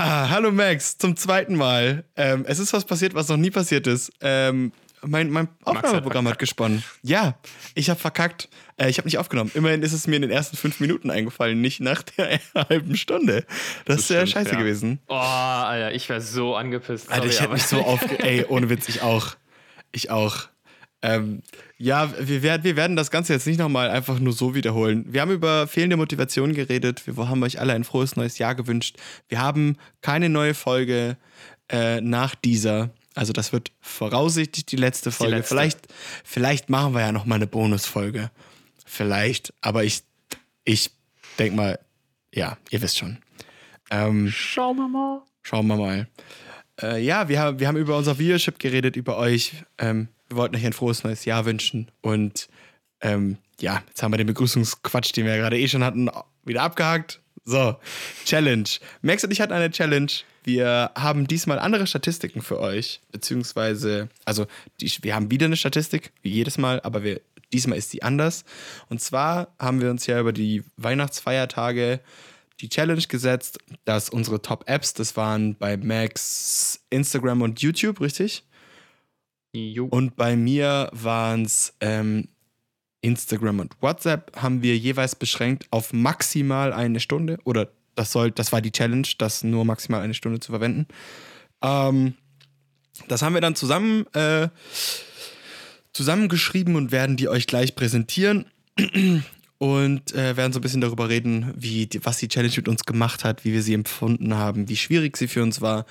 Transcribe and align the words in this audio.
Ah, 0.00 0.30
hallo 0.30 0.52
Max, 0.52 0.96
zum 0.96 1.16
zweiten 1.16 1.56
Mal. 1.56 2.04
Ähm, 2.14 2.44
es 2.46 2.60
ist 2.60 2.72
was 2.72 2.84
passiert, 2.84 3.14
was 3.14 3.26
noch 3.26 3.36
nie 3.36 3.50
passiert 3.50 3.88
ist. 3.88 4.12
Ähm, 4.20 4.70
mein, 5.02 5.28
mein 5.28 5.48
Aufnahmeprogramm 5.64 6.24
hat, 6.26 6.34
hat, 6.34 6.38
gesponnen. 6.38 6.84
Ja, 7.02 7.34
ich 7.74 7.90
habe 7.90 7.98
verkackt. 7.98 8.48
Äh, 8.76 8.90
ich 8.90 8.98
habe 8.98 9.08
nicht 9.08 9.18
aufgenommen. 9.18 9.50
Immerhin 9.54 9.82
ist 9.82 9.92
es 9.92 10.06
mir 10.06 10.14
in 10.14 10.22
den 10.22 10.30
ersten 10.30 10.56
fünf 10.56 10.78
Minuten 10.78 11.10
eingefallen, 11.10 11.60
nicht 11.60 11.80
nach 11.80 12.02
der 12.02 12.38
halben 12.54 12.96
Stunde. 12.96 13.44
Das, 13.86 13.96
das 13.96 14.00
ist 14.02 14.10
ja 14.10 14.24
scheiße 14.24 14.52
ja. 14.52 14.58
gewesen. 14.58 15.00
Oh, 15.08 15.14
Alter, 15.16 15.92
ich 15.92 16.08
wäre 16.08 16.20
so 16.20 16.54
angepisst. 16.54 17.06
Sorry, 17.06 17.18
Alter, 17.18 17.30
ich 17.30 17.40
hätte 17.40 17.52
mich 17.54 17.66
so 17.66 17.78
aufge... 17.84 18.22
Ey, 18.22 18.44
ohne 18.44 18.70
Witz, 18.70 18.88
ich 18.88 19.02
auch. 19.02 19.34
Ich 19.90 20.12
auch. 20.12 20.48
Ähm, 21.00 21.42
ja, 21.76 22.12
wir 22.18 22.42
werden, 22.42 22.64
wir 22.64 22.76
werden 22.76 22.96
das 22.96 23.10
Ganze 23.10 23.32
jetzt 23.32 23.46
nicht 23.46 23.58
nochmal 23.58 23.88
einfach 23.90 24.18
nur 24.18 24.32
so 24.32 24.54
wiederholen. 24.54 25.04
Wir 25.08 25.20
haben 25.20 25.30
über 25.30 25.68
fehlende 25.68 25.96
Motivation 25.96 26.54
geredet. 26.54 27.06
Wir 27.06 27.16
haben 27.28 27.42
euch 27.42 27.60
alle 27.60 27.72
ein 27.72 27.84
frohes 27.84 28.16
neues 28.16 28.38
Jahr 28.38 28.54
gewünscht. 28.54 28.96
Wir 29.28 29.40
haben 29.40 29.76
keine 30.00 30.28
neue 30.28 30.54
Folge 30.54 31.16
äh, 31.68 32.00
nach 32.00 32.34
dieser. 32.34 32.90
Also 33.14 33.32
das 33.32 33.52
wird 33.52 33.70
voraussichtlich 33.80 34.66
die 34.66 34.76
letzte 34.76 35.12
Folge. 35.12 35.34
Die 35.34 35.38
letzte. 35.38 35.54
Vielleicht, 35.54 35.78
vielleicht 36.24 36.68
machen 36.68 36.94
wir 36.94 37.00
ja 37.00 37.12
nochmal 37.12 37.36
eine 37.36 37.46
Bonusfolge. 37.46 38.30
Vielleicht. 38.84 39.54
Aber 39.60 39.84
ich, 39.84 40.02
ich 40.64 40.90
denke 41.38 41.56
mal, 41.56 41.78
ja, 42.34 42.58
ihr 42.70 42.82
wisst 42.82 42.98
schon. 42.98 43.18
Ähm, 43.90 44.28
schauen 44.30 44.76
wir 44.76 44.88
mal. 44.88 45.22
Schauen 45.42 45.66
wir 45.68 45.76
mal. 45.76 46.08
Äh, 46.82 47.02
ja, 47.02 47.28
wir 47.28 47.40
haben, 47.40 47.60
wir 47.60 47.68
haben 47.68 47.76
über 47.76 47.96
unser 47.96 48.18
Viewership 48.18 48.58
geredet, 48.58 48.96
über 48.96 49.16
euch. 49.16 49.52
Ähm, 49.78 50.08
wir 50.28 50.36
wollten 50.36 50.56
euch 50.56 50.66
ein 50.66 50.72
frohes 50.72 51.04
neues 51.04 51.24
Jahr 51.24 51.44
wünschen. 51.44 51.90
Und 52.00 52.48
ähm, 53.00 53.38
ja, 53.60 53.82
jetzt 53.88 54.02
haben 54.02 54.12
wir 54.12 54.18
den 54.18 54.26
Begrüßungsquatsch, 54.26 55.16
den 55.16 55.24
wir 55.24 55.36
ja 55.36 55.42
gerade 55.42 55.58
eh 55.58 55.68
schon 55.68 55.84
hatten, 55.84 56.10
wieder 56.44 56.62
abgehakt. 56.62 57.20
So, 57.44 57.76
Challenge. 58.24 58.68
Max 59.00 59.24
und 59.24 59.30
ich 59.30 59.40
hatten 59.40 59.52
eine 59.52 59.70
Challenge. 59.70 60.12
Wir 60.44 60.90
haben 60.94 61.26
diesmal 61.26 61.58
andere 61.58 61.86
Statistiken 61.86 62.42
für 62.42 62.60
euch, 62.60 63.00
beziehungsweise, 63.10 64.08
also 64.24 64.46
die, 64.80 64.90
wir 65.02 65.14
haben 65.14 65.30
wieder 65.30 65.46
eine 65.46 65.56
Statistik, 65.56 66.12
wie 66.22 66.30
jedes 66.30 66.58
Mal, 66.58 66.80
aber 66.82 67.02
wir, 67.02 67.20
diesmal 67.52 67.78
ist 67.78 67.90
sie 67.90 68.02
anders. 68.02 68.44
Und 68.88 69.00
zwar 69.00 69.54
haben 69.58 69.80
wir 69.80 69.90
uns 69.90 70.06
ja 70.06 70.20
über 70.20 70.32
die 70.32 70.62
Weihnachtsfeiertage 70.76 72.00
die 72.60 72.68
Challenge 72.68 73.02
gesetzt, 73.02 73.58
dass 73.84 74.10
unsere 74.10 74.42
Top-Apps, 74.42 74.94
das 74.94 75.16
waren 75.16 75.54
bei 75.54 75.76
Max 75.76 76.80
Instagram 76.90 77.42
und 77.42 77.60
YouTube, 77.60 78.00
richtig? 78.00 78.44
Jo. 79.52 79.86
Und 79.86 80.16
bei 80.16 80.36
mir 80.36 80.90
waren 80.92 81.44
es 81.44 81.74
ähm, 81.80 82.28
Instagram 83.00 83.60
und 83.60 83.74
WhatsApp, 83.80 84.36
haben 84.36 84.62
wir 84.62 84.76
jeweils 84.76 85.14
beschränkt 85.14 85.66
auf 85.70 85.92
maximal 85.92 86.72
eine 86.72 87.00
Stunde. 87.00 87.38
Oder 87.44 87.70
das 87.94 88.12
soll, 88.12 88.30
das 88.30 88.52
war 88.52 88.60
die 88.60 88.72
Challenge, 88.72 89.06
das 89.18 89.42
nur 89.44 89.64
maximal 89.64 90.02
eine 90.02 90.14
Stunde 90.14 90.40
zu 90.40 90.52
verwenden. 90.52 90.86
Ähm, 91.62 92.14
das 93.08 93.22
haben 93.22 93.34
wir 93.34 93.40
dann 93.40 93.54
zusammen 93.54 94.06
äh, 94.14 94.48
zusammengeschrieben 95.92 96.76
und 96.76 96.92
werden 96.92 97.16
die 97.16 97.28
euch 97.28 97.46
gleich 97.46 97.74
präsentieren. 97.74 98.46
und 99.58 100.14
äh, 100.14 100.36
werden 100.36 100.52
so 100.52 100.60
ein 100.60 100.62
bisschen 100.62 100.80
darüber 100.80 101.08
reden, 101.08 101.52
wie 101.56 101.88
was 102.02 102.18
die 102.18 102.28
Challenge 102.28 102.54
mit 102.56 102.68
uns 102.68 102.84
gemacht 102.84 103.24
hat, 103.24 103.44
wie 103.44 103.52
wir 103.52 103.62
sie 103.62 103.74
empfunden 103.74 104.34
haben, 104.34 104.68
wie 104.68 104.76
schwierig 104.76 105.16
sie 105.16 105.26
für 105.26 105.42
uns 105.42 105.60
war 105.60 105.84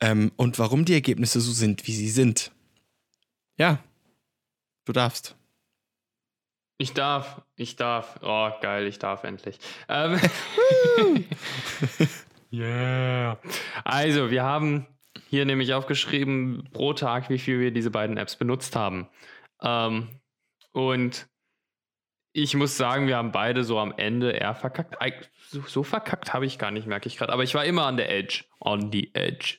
ähm, 0.00 0.32
und 0.36 0.58
warum 0.58 0.86
die 0.86 0.94
Ergebnisse 0.94 1.40
so 1.40 1.52
sind, 1.52 1.86
wie 1.86 1.92
sie 1.92 2.08
sind. 2.08 2.52
Ja, 3.58 3.78
du 4.84 4.92
darfst. 4.92 5.36
Ich 6.78 6.94
darf, 6.94 7.42
ich 7.54 7.76
darf. 7.76 8.18
Oh, 8.22 8.50
geil, 8.60 8.86
ich 8.86 8.98
darf 8.98 9.24
endlich. 9.24 9.58
Ähm, 9.88 10.20
yeah. 12.52 13.38
Also, 13.84 14.30
wir 14.30 14.42
haben 14.42 14.86
hier 15.28 15.44
nämlich 15.44 15.74
aufgeschrieben, 15.74 16.68
pro 16.72 16.92
Tag, 16.92 17.30
wie 17.30 17.38
viel 17.38 17.60
wir 17.60 17.70
diese 17.70 17.90
beiden 17.90 18.16
Apps 18.16 18.36
benutzt 18.36 18.74
haben. 18.76 19.08
Ähm, 19.62 20.08
und 20.72 21.28
ich 22.32 22.54
muss 22.54 22.76
sagen, 22.76 23.06
wir 23.06 23.16
haben 23.16 23.32
beide 23.32 23.62
so 23.62 23.78
am 23.78 23.92
Ende 23.96 24.32
eher 24.32 24.54
verkackt. 24.54 24.96
So, 25.48 25.62
so 25.66 25.82
verkackt 25.82 26.32
habe 26.32 26.46
ich 26.46 26.58
gar 26.58 26.70
nicht, 26.70 26.86
merke 26.86 27.06
ich 27.06 27.16
gerade. 27.16 27.32
Aber 27.32 27.44
ich 27.44 27.54
war 27.54 27.64
immer 27.64 27.86
an 27.86 27.96
der 27.96 28.10
Edge. 28.10 28.44
On 28.60 28.90
the 28.90 29.10
Edge. 29.14 29.58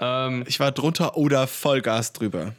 Ähm, 0.00 0.44
ich 0.46 0.58
war 0.58 0.72
drunter 0.72 1.16
oder 1.16 1.46
Vollgas 1.46 2.12
drüber. 2.12 2.54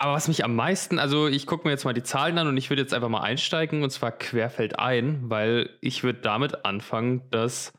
Aber 0.00 0.14
was 0.14 0.28
mich 0.28 0.44
am 0.44 0.56
meisten, 0.56 0.98
also 0.98 1.28
ich 1.28 1.46
gucke 1.46 1.68
mir 1.68 1.72
jetzt 1.72 1.84
mal 1.84 1.92
die 1.92 2.02
Zahlen 2.02 2.38
an 2.38 2.48
und 2.48 2.56
ich 2.56 2.70
würde 2.70 2.80
jetzt 2.80 2.94
einfach 2.94 3.10
mal 3.10 3.20
einsteigen 3.20 3.82
und 3.82 3.90
zwar 3.90 4.12
querfeld 4.12 4.78
ein, 4.78 5.28
weil 5.28 5.76
ich 5.82 6.02
würde 6.02 6.20
damit 6.20 6.64
anfangen, 6.64 7.28
dass 7.30 7.74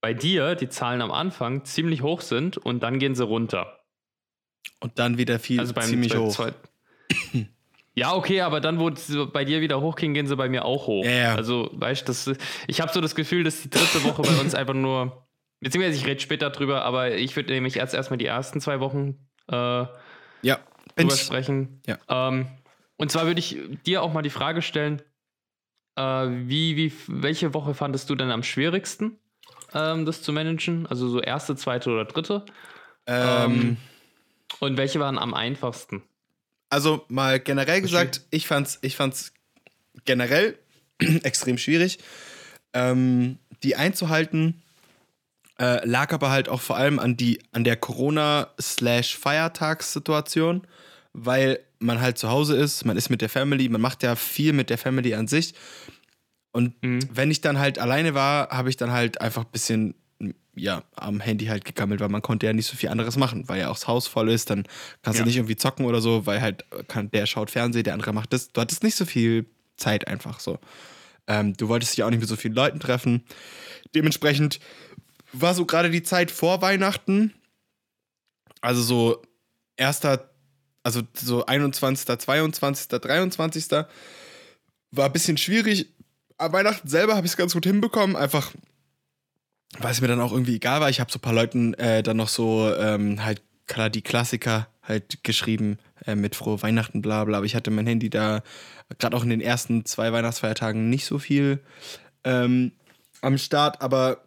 bei 0.00 0.14
dir 0.14 0.54
die 0.54 0.68
Zahlen 0.68 1.02
am 1.02 1.10
Anfang 1.10 1.64
ziemlich 1.64 2.02
hoch 2.02 2.20
sind 2.20 2.56
und 2.56 2.84
dann 2.84 3.00
gehen 3.00 3.16
sie 3.16 3.24
runter. 3.24 3.80
Und 4.78 5.00
dann 5.00 5.18
wieder 5.18 5.40
viel 5.40 5.58
also 5.58 5.74
beim, 5.74 5.86
ziemlich 5.86 6.16
hoch. 6.16 6.32
Zwei, 6.32 6.52
ja, 7.96 8.14
okay, 8.14 8.42
aber 8.42 8.60
dann, 8.60 8.78
wo 8.78 8.94
sie 8.94 9.26
bei 9.26 9.44
dir 9.44 9.60
wieder 9.60 9.80
hochgehen, 9.80 10.14
gehen 10.14 10.28
sie 10.28 10.36
bei 10.36 10.48
mir 10.48 10.64
auch 10.64 10.86
hoch. 10.86 11.04
Ja. 11.04 11.34
Also, 11.34 11.68
weißt 11.72 12.08
du, 12.08 12.36
ich 12.68 12.80
habe 12.80 12.92
so 12.92 13.00
das 13.00 13.16
Gefühl, 13.16 13.42
dass 13.42 13.60
die 13.60 13.70
dritte 13.70 14.04
Woche 14.04 14.22
bei 14.22 14.40
uns 14.40 14.54
einfach 14.54 14.74
nur, 14.74 15.26
beziehungsweise 15.58 15.98
ich 15.98 16.06
rede 16.06 16.20
später 16.20 16.50
drüber, 16.50 16.84
aber 16.84 17.16
ich 17.16 17.34
würde 17.34 17.52
nämlich 17.52 17.76
erst 17.76 17.94
erstmal 17.94 18.18
die 18.18 18.26
ersten 18.26 18.60
zwei 18.60 18.78
Wochen 18.78 19.26
äh, 19.50 19.86
ja 20.42 20.60
drüber 20.96 21.16
sprechen. 21.16 21.80
Ja. 21.86 21.98
Ähm, 22.08 22.46
und 22.96 23.10
zwar 23.10 23.26
würde 23.26 23.40
ich 23.40 23.58
dir 23.86 24.02
auch 24.02 24.12
mal 24.12 24.22
die 24.22 24.30
Frage 24.30 24.62
stellen, 24.62 25.02
äh, 25.96 26.02
wie, 26.02 26.76
wie, 26.76 26.92
welche 27.06 27.54
Woche 27.54 27.74
fandest 27.74 28.10
du 28.10 28.14
denn 28.14 28.30
am 28.30 28.42
schwierigsten, 28.42 29.18
ähm, 29.74 30.04
das 30.04 30.22
zu 30.22 30.32
managen? 30.32 30.86
Also 30.86 31.08
so 31.08 31.20
erste, 31.20 31.56
zweite 31.56 31.90
oder 31.90 32.04
dritte? 32.04 32.44
Ähm, 33.06 33.52
ähm 33.52 33.76
und 34.58 34.76
welche 34.76 35.00
waren 35.00 35.18
am 35.18 35.32
einfachsten? 35.32 36.02
Also 36.68 37.04
mal 37.08 37.40
generell 37.40 37.80
gesagt, 37.80 38.22
ich 38.30 38.46
fand's, 38.46 38.78
ich 38.82 38.96
fand's 38.96 39.32
generell 40.04 40.58
extrem 41.22 41.58
schwierig, 41.58 41.98
ähm, 42.72 43.38
die 43.62 43.76
einzuhalten. 43.76 44.62
Äh, 45.60 45.86
lag 45.86 46.12
aber 46.12 46.30
halt 46.30 46.48
auch 46.48 46.60
vor 46.60 46.76
allem 46.76 46.98
an, 46.98 47.16
die, 47.16 47.40
an 47.52 47.62
der 47.64 47.76
Corona-Feiertagssituation 47.76 50.66
weil 51.12 51.60
man 51.78 52.00
halt 52.00 52.18
zu 52.18 52.28
Hause 52.28 52.56
ist, 52.56 52.84
man 52.84 52.96
ist 52.96 53.10
mit 53.10 53.20
der 53.20 53.28
Family, 53.28 53.68
man 53.68 53.80
macht 53.80 54.02
ja 54.02 54.16
viel 54.16 54.52
mit 54.52 54.70
der 54.70 54.78
Family 54.78 55.14
an 55.14 55.28
sich. 55.28 55.54
Und 56.52 56.82
mhm. 56.82 57.00
wenn 57.12 57.30
ich 57.30 57.40
dann 57.40 57.58
halt 57.58 57.78
alleine 57.78 58.14
war, 58.14 58.48
habe 58.50 58.68
ich 58.68 58.76
dann 58.76 58.90
halt 58.90 59.20
einfach 59.20 59.44
ein 59.44 59.50
bisschen 59.52 59.94
ja, 60.56 60.82
am 60.96 61.20
Handy 61.20 61.46
halt 61.46 61.64
gegammelt, 61.64 62.00
weil 62.00 62.08
man 62.08 62.22
konnte 62.22 62.46
ja 62.46 62.52
nicht 62.52 62.66
so 62.66 62.76
viel 62.76 62.90
anderes 62.90 63.16
machen, 63.16 63.48
weil 63.48 63.60
ja 63.60 63.70
auch 63.70 63.76
das 63.76 63.86
Haus 63.86 64.08
voll 64.08 64.28
ist, 64.28 64.50
dann 64.50 64.64
kannst 65.02 65.18
ja. 65.18 65.24
du 65.24 65.28
nicht 65.28 65.36
irgendwie 65.36 65.56
zocken 65.56 65.86
oder 65.86 66.00
so, 66.00 66.26
weil 66.26 66.40
halt 66.40 66.64
kann, 66.88 67.10
der 67.10 67.26
schaut 67.26 67.50
Fernsehen, 67.50 67.84
der 67.84 67.94
andere 67.94 68.12
macht 68.12 68.32
das. 68.32 68.52
Du 68.52 68.60
hattest 68.60 68.82
nicht 68.82 68.96
so 68.96 69.06
viel 69.06 69.46
Zeit 69.76 70.08
einfach 70.08 70.40
so. 70.40 70.58
Ähm, 71.28 71.56
du 71.56 71.68
wolltest 71.68 71.96
dich 71.96 72.02
auch 72.02 72.10
nicht 72.10 72.20
mit 72.20 72.28
so 72.28 72.36
vielen 72.36 72.54
Leuten 72.54 72.80
treffen. 72.80 73.24
Dementsprechend 73.94 74.58
war 75.32 75.54
so 75.54 75.64
gerade 75.66 75.90
die 75.90 76.02
Zeit 76.02 76.30
vor 76.30 76.62
Weihnachten, 76.62 77.34
also 78.60 78.82
so 78.82 79.22
erster, 79.76 80.30
also 80.82 81.02
so 81.14 81.46
21., 81.46 82.18
22., 82.18 82.88
23. 82.88 83.70
war 84.90 85.06
ein 85.06 85.12
bisschen 85.12 85.36
schwierig. 85.36 85.88
Am 86.38 86.52
Weihnachten 86.52 86.88
selber 86.88 87.16
habe 87.16 87.26
ich 87.26 87.32
es 87.32 87.36
ganz 87.36 87.52
gut 87.52 87.64
hinbekommen, 87.64 88.16
einfach 88.16 88.52
weil 89.78 89.92
es 89.92 90.00
mir 90.00 90.08
dann 90.08 90.20
auch 90.20 90.32
irgendwie 90.32 90.56
egal 90.56 90.80
war. 90.80 90.90
Ich 90.90 91.00
habe 91.00 91.12
so 91.12 91.18
ein 91.18 91.22
paar 91.22 91.32
Leuten 91.32 91.74
äh, 91.74 92.02
dann 92.02 92.16
noch 92.16 92.28
so 92.28 92.74
ähm, 92.74 93.24
halt 93.24 93.42
klar 93.66 93.88
die 93.88 94.02
Klassiker 94.02 94.66
halt 94.82 95.22
geschrieben 95.22 95.78
äh, 96.06 96.16
mit 96.16 96.34
frohe 96.34 96.60
Weihnachten, 96.62 97.02
bla 97.02 97.24
bla. 97.24 97.38
Aber 97.38 97.46
ich 97.46 97.54
hatte 97.54 97.70
mein 97.70 97.86
Handy 97.86 98.10
da 98.10 98.42
gerade 98.98 99.16
auch 99.16 99.22
in 99.22 99.30
den 99.30 99.40
ersten 99.40 99.84
zwei 99.84 100.12
Weihnachtsfeiertagen 100.12 100.90
nicht 100.90 101.04
so 101.04 101.18
viel 101.18 101.60
ähm, 102.24 102.72
am 103.20 103.38
Start. 103.38 103.80
Aber 103.80 104.24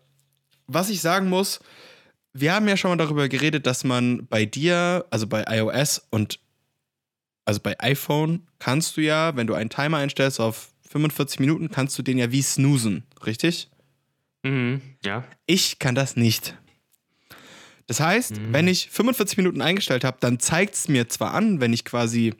was 0.67 0.89
ich 0.89 1.01
sagen 1.01 1.29
muss, 1.29 1.59
wir 2.33 2.53
haben 2.53 2.67
ja 2.67 2.77
schon 2.77 2.91
mal 2.91 2.97
darüber 2.97 3.29
geredet, 3.29 3.67
dass 3.67 3.83
man 3.83 4.25
bei 4.27 4.45
dir, 4.45 5.05
also 5.11 5.27
bei 5.27 5.43
iOS 5.47 6.07
und 6.09 6.39
also 7.45 7.59
bei 7.59 7.79
iPhone 7.79 8.47
kannst 8.59 8.97
du 8.97 9.01
ja, 9.01 9.35
wenn 9.35 9.47
du 9.47 9.53
einen 9.53 9.69
Timer 9.69 9.97
einstellst 9.97 10.39
auf 10.39 10.71
45 10.89 11.39
Minuten, 11.39 11.69
kannst 11.69 11.97
du 11.97 12.03
den 12.03 12.17
ja 12.17 12.31
wie 12.31 12.41
snoosen, 12.41 13.03
richtig? 13.25 13.69
Mhm, 14.43 14.81
ja. 15.03 15.23
Ich 15.45 15.79
kann 15.79 15.95
das 15.95 16.15
nicht. 16.15 16.57
Das 17.87 17.99
heißt, 17.99 18.39
mhm. 18.39 18.53
wenn 18.53 18.67
ich 18.67 18.89
45 18.89 19.37
Minuten 19.37 19.61
eingestellt 19.61 20.03
habe, 20.03 20.17
dann 20.19 20.39
zeigt 20.39 20.75
es 20.75 20.87
mir 20.87 21.09
zwar 21.09 21.33
an, 21.33 21.59
wenn 21.59 21.73
ich 21.73 21.83
quasi, 21.83 22.33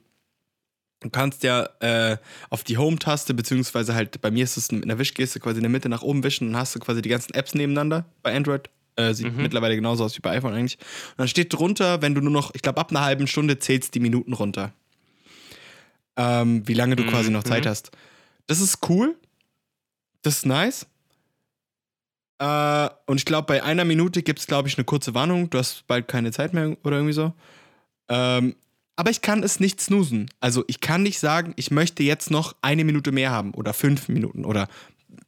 du 1.03 1.09
kannst 1.09 1.43
ja 1.43 1.69
äh, 1.79 2.17
auf 2.49 2.63
die 2.63 2.77
Home-Taste, 2.77 3.33
beziehungsweise 3.33 3.93
halt 3.93 4.21
bei 4.21 4.31
mir 4.31 4.43
ist 4.43 4.57
es 4.57 4.69
in 4.69 4.87
der 4.87 4.97
Wischgeste 4.99 5.39
quasi 5.39 5.57
in 5.57 5.63
der 5.63 5.69
Mitte 5.69 5.89
nach 5.89 6.01
oben 6.01 6.23
wischen 6.23 6.49
und 6.49 6.57
hast 6.57 6.75
du 6.75 6.79
quasi 6.79 7.01
die 7.01 7.09
ganzen 7.09 7.33
Apps 7.33 7.53
nebeneinander 7.53 8.05
bei 8.21 8.35
Android. 8.35 8.69
Äh, 8.95 9.13
sieht 9.13 9.35
mhm. 9.35 9.41
mittlerweile 9.41 9.75
genauso 9.75 10.03
aus 10.03 10.15
wie 10.15 10.21
bei 10.21 10.31
iPhone 10.37 10.53
eigentlich. 10.53 10.77
Und 10.77 11.19
dann 11.19 11.27
steht 11.27 11.51
drunter, 11.51 12.03
wenn 12.03 12.13
du 12.13 12.21
nur 12.21 12.31
noch, 12.31 12.53
ich 12.53 12.61
glaube, 12.61 12.79
ab 12.79 12.91
einer 12.91 13.01
halben 13.01 13.25
Stunde 13.25 13.57
zählst 13.57 13.95
die 13.95 13.99
Minuten 13.99 14.33
runter 14.33 14.71
ähm, 16.15 16.67
wie 16.67 16.73
lange 16.73 16.95
du 16.95 17.03
mhm. 17.03 17.09
quasi 17.09 17.31
noch 17.31 17.43
Zeit 17.43 17.65
mhm. 17.65 17.69
hast. 17.69 17.91
Das 18.47 18.59
ist 18.59 18.89
cool. 18.89 19.15
Das 20.21 20.37
ist 20.37 20.45
nice. 20.45 20.85
Äh, 22.39 22.89
und 23.05 23.17
ich 23.17 23.25
glaube, 23.25 23.47
bei 23.47 23.63
einer 23.63 23.85
Minute 23.85 24.23
gibt 24.23 24.39
es, 24.39 24.47
glaube 24.47 24.67
ich, 24.67 24.77
eine 24.77 24.85
kurze 24.85 25.13
Warnung. 25.13 25.49
Du 25.49 25.57
hast 25.57 25.87
bald 25.87 26.07
keine 26.07 26.31
Zeit 26.31 26.53
mehr 26.53 26.77
oder 26.83 26.97
irgendwie 26.97 27.13
so. 27.13 27.33
Ähm, 28.09 28.55
aber 28.95 29.09
ich 29.11 29.21
kann 29.21 29.43
es 29.43 29.59
nicht 29.59 29.81
snoosen. 29.81 30.29
Also 30.39 30.63
ich 30.67 30.79
kann 30.79 31.03
nicht 31.03 31.19
sagen, 31.19 31.53
ich 31.55 31.71
möchte 31.71 32.03
jetzt 32.03 32.31
noch 32.31 32.55
eine 32.61 32.83
Minute 32.83 33.11
mehr 33.11 33.31
haben 33.31 33.53
oder 33.53 33.73
fünf 33.73 34.07
Minuten 34.07 34.45
oder 34.45 34.67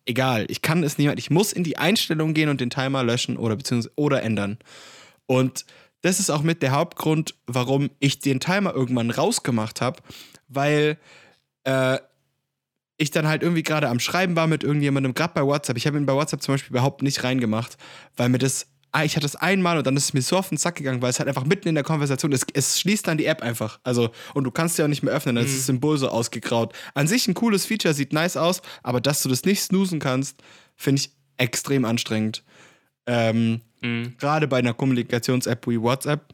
egal. 0.05 0.45
Ich 0.49 0.61
kann 0.61 0.83
es 0.83 0.97
nicht. 0.97 1.11
Ich 1.17 1.29
muss 1.29 1.51
in 1.51 1.63
die 1.63 1.77
Einstellung 1.77 2.33
gehen 2.33 2.49
und 2.49 2.61
den 2.61 2.69
Timer 2.69 3.03
löschen 3.03 3.37
oder 3.37 3.55
beziehungsweise 3.55 3.93
oder 3.95 4.21
ändern. 4.23 4.57
Und 5.25 5.65
das 6.01 6.19
ist 6.19 6.29
auch 6.29 6.43
mit 6.43 6.61
der 6.61 6.71
Hauptgrund, 6.71 7.33
warum 7.47 7.89
ich 7.99 8.19
den 8.19 8.39
Timer 8.39 8.73
irgendwann 8.73 9.09
rausgemacht 9.09 9.81
habe, 9.81 10.01
weil 10.47 10.97
äh, 11.63 11.97
ich 12.97 13.11
dann 13.11 13.27
halt 13.27 13.41
irgendwie 13.41 13.63
gerade 13.63 13.89
am 13.89 13.99
Schreiben 13.99 14.35
war 14.35 14.47
mit 14.47 14.63
irgendjemandem, 14.63 15.13
gerade 15.15 15.33
bei 15.33 15.43
WhatsApp. 15.43 15.77
Ich 15.77 15.87
habe 15.87 15.97
ihn 15.97 16.05
bei 16.05 16.13
WhatsApp 16.13 16.43
zum 16.43 16.53
Beispiel 16.53 16.69
überhaupt 16.69 17.01
nicht 17.01 17.23
reingemacht, 17.23 17.77
weil 18.15 18.29
mir 18.29 18.37
das, 18.37 18.67
ich 19.03 19.15
hatte 19.15 19.25
das 19.25 19.35
einmal 19.35 19.77
und 19.77 19.85
dann 19.85 19.97
ist 19.97 20.05
es 20.05 20.13
mir 20.13 20.21
so 20.21 20.37
auf 20.37 20.49
den 20.49 20.57
Sack 20.57 20.75
gegangen, 20.75 21.01
weil 21.01 21.09
es 21.09 21.19
halt 21.19 21.27
einfach 21.27 21.45
mitten 21.45 21.67
in 21.67 21.75
der 21.75 21.83
Konversation 21.83 22.31
ist. 22.31 22.45
Es 22.53 22.79
schließt 22.79 23.07
dann 23.07 23.17
die 23.17 23.25
App 23.25 23.41
einfach. 23.41 23.79
Also, 23.83 24.11
und 24.33 24.43
du 24.43 24.51
kannst 24.51 24.77
ja 24.77 24.85
auch 24.85 24.89
nicht 24.89 25.03
mehr 25.03 25.13
öffnen, 25.13 25.35
dann 25.35 25.43
mhm. 25.43 25.49
ist 25.49 25.57
das 25.57 25.65
Symbol 25.65 25.97
so 25.97 26.09
ausgegraut. 26.09 26.73
An 26.93 27.07
sich 27.07 27.27
ein 27.27 27.33
cooles 27.33 27.65
Feature, 27.65 27.93
sieht 27.93 28.13
nice 28.13 28.37
aus, 28.37 28.61
aber 28.83 29.01
dass 29.01 29.21
du 29.23 29.29
das 29.29 29.43
nicht 29.43 29.61
snoosen 29.61 29.99
kannst, 29.99 30.41
finde 30.75 31.01
ich 31.01 31.11
extrem 31.37 31.83
anstrengend. 31.83 32.43
Ähm, 33.07 33.61
mhm. 33.81 34.15
Gerade 34.17 34.47
bei 34.47 34.57
einer 34.57 34.73
Kommunikations-App 34.73 35.67
wie 35.67 35.81
WhatsApp 35.81 36.33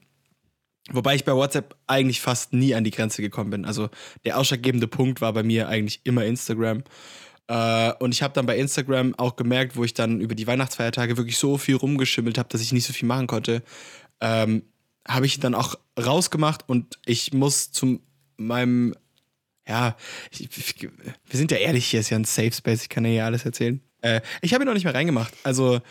Wobei 0.90 1.16
ich 1.16 1.25
bei 1.25 1.34
WhatsApp 1.34 1.75
eigentlich 1.88 2.22
fast 2.22 2.54
nie 2.54 2.74
an 2.74 2.84
die 2.84 2.92
Grenze 2.92 3.22
gekommen 3.22 3.52
bin. 3.52 3.66
Also 3.66 3.90
der 4.25 4.38
ausschlaggebende 4.38 4.88
Punkt 4.88 5.22
war 5.22 5.31
bei 5.34 5.44
mir 5.44 5.68
eigentlich 5.68 6.02
immer 6.04 6.25
Instagram. 6.25 6.84
Äh, 7.51 7.94
und 8.00 8.13
ich 8.13 8.24
habe 8.24 8.33
dann 8.33 8.45
bei 8.45 8.57
Instagram 8.57 9.13
auch 9.15 9.36
gemerkt, 9.36 9.75
wo 9.75 9.83
ich 9.83 9.94
dann 9.94 10.21
über 10.21 10.36
die 10.36 10.48
Weihnachtsfeiertage 10.48 11.18
wirklich 11.18 11.38
so 11.38 11.57
viel 11.57 11.75
rumgeschimmelt 11.75 12.38
habe, 12.38 12.48
dass 12.48 12.62
ich 12.62 12.71
nicht 12.71 12.86
so 12.86 12.94
viel 12.94 13.07
machen 13.07 13.27
konnte, 13.27 13.62
ähm, 14.21 14.63
habe 15.06 15.25
ich 15.25 15.39
dann 15.42 15.53
auch 15.53 15.75
rausgemacht 16.00 16.69
und 16.69 16.98
ich 17.06 17.33
muss 17.33 17.74
zu 17.74 18.00
meinem, 18.38 18.95
ja, 19.68 19.98
ich, 20.31 20.45
ich, 20.57 20.81
wir 20.81 21.38
sind 21.38 21.51
ja 21.51 21.57
ehrlich, 21.57 21.88
hier 21.88 22.00
ist 22.00 22.09
ja 22.09 22.18
ein 22.18 22.24
Safe 22.24 22.53
Space, 22.53 22.83
ich 22.83 22.89
kann 22.89 23.03
ja 23.03 23.12
hier 23.12 23.25
alles 23.25 23.44
erzählen. 23.44 23.81
Äh, 24.00 24.21
ich 24.42 24.53
habe 24.53 24.63
ihn 24.63 24.68
noch 24.68 24.74
nicht 24.74 24.86
mehr 24.86 24.95
reingemacht. 24.95 25.33
Also, 25.44 25.81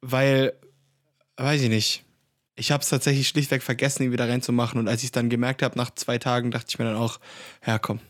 weil, 0.00 0.54
weiß 1.36 1.60
ich 1.60 1.68
nicht 1.68 2.04
ich 2.56 2.70
habe 2.70 2.82
es 2.82 2.88
tatsächlich 2.88 3.28
schlichtweg 3.28 3.62
vergessen, 3.62 4.04
ihn 4.04 4.12
wieder 4.12 4.28
reinzumachen. 4.28 4.78
Und 4.78 4.88
als 4.88 5.02
ich 5.02 5.06
es 5.06 5.12
dann 5.12 5.28
gemerkt 5.28 5.62
habe, 5.62 5.76
nach 5.76 5.90
zwei 5.94 6.18
Tagen, 6.18 6.50
dachte 6.50 6.66
ich 6.68 6.78
mir 6.78 6.84
dann 6.84 6.96
auch, 6.96 7.18
ja, 7.66 7.78
komm. 7.78 8.00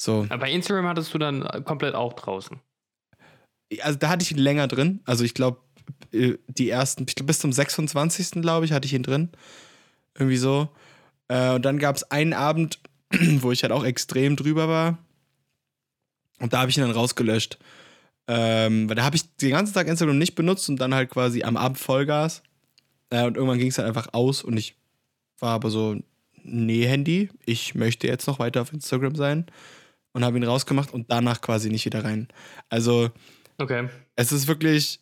So. 0.00 0.26
Aber 0.28 0.38
bei 0.38 0.52
Instagram 0.52 0.86
hattest 0.86 1.12
du 1.12 1.18
dann 1.18 1.42
komplett 1.64 1.94
auch 1.94 2.12
draußen. 2.12 2.58
Also 3.82 3.98
da 3.98 4.08
hatte 4.08 4.22
ich 4.22 4.30
ihn 4.30 4.38
länger 4.38 4.68
drin. 4.68 5.00
Also 5.04 5.24
ich 5.24 5.34
glaube, 5.34 5.58
äh, 6.12 6.34
die 6.46 6.70
ersten, 6.70 7.04
bis 7.04 7.40
zum 7.40 7.52
26. 7.52 8.40
glaube 8.40 8.64
ich, 8.64 8.72
hatte 8.72 8.86
ich 8.86 8.94
ihn 8.94 9.02
drin. 9.02 9.30
Irgendwie 10.14 10.36
so. 10.36 10.68
Äh, 11.26 11.54
und 11.54 11.64
dann 11.64 11.78
gab 11.78 11.96
es 11.96 12.10
einen 12.10 12.32
Abend, 12.32 12.78
wo 13.10 13.50
ich 13.50 13.62
halt 13.62 13.72
auch 13.72 13.84
extrem 13.84 14.36
drüber 14.36 14.68
war. 14.68 14.98
Und 16.38 16.52
da 16.52 16.60
habe 16.60 16.70
ich 16.70 16.78
ihn 16.78 16.82
dann 16.82 16.92
rausgelöscht. 16.92 17.58
Ähm, 18.28 18.88
weil 18.88 18.96
da 18.96 19.04
habe 19.04 19.16
ich 19.16 19.34
den 19.36 19.50
ganzen 19.50 19.74
Tag 19.74 19.88
Instagram 19.88 20.18
nicht 20.18 20.36
benutzt 20.36 20.68
und 20.68 20.76
dann 20.76 20.94
halt 20.94 21.10
quasi 21.10 21.42
am 21.42 21.56
Abend 21.56 21.78
Vollgas. 21.78 22.42
Äh, 23.10 23.24
und 23.24 23.36
irgendwann 23.36 23.58
ging 23.58 23.68
es 23.68 23.76
dann 23.76 23.86
einfach 23.86 24.12
aus 24.12 24.44
und 24.44 24.56
ich 24.56 24.76
war 25.40 25.54
aber 25.54 25.70
so, 25.70 25.96
nee, 26.44 26.86
Handy, 26.86 27.30
ich 27.46 27.74
möchte 27.74 28.06
jetzt 28.06 28.26
noch 28.26 28.38
weiter 28.38 28.62
auf 28.62 28.72
Instagram 28.72 29.16
sein 29.16 29.46
und 30.12 30.24
habe 30.24 30.36
ihn 30.36 30.44
rausgemacht 30.44 30.92
und 30.92 31.10
danach 31.10 31.40
quasi 31.40 31.70
nicht 31.70 31.84
wieder 31.84 32.04
rein. 32.04 32.28
Also, 32.68 33.10
okay. 33.58 33.88
es 34.16 34.32
ist 34.32 34.46
wirklich 34.46 35.00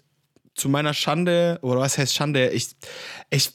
zu 0.55 0.69
meiner 0.69 0.95
Schande, 0.95 1.59
oder 1.63 1.81
was 1.81 1.99
heißt 1.99 2.15
Schande? 2.15 2.51
Ich, 2.51 2.69
ich, 3.31 3.51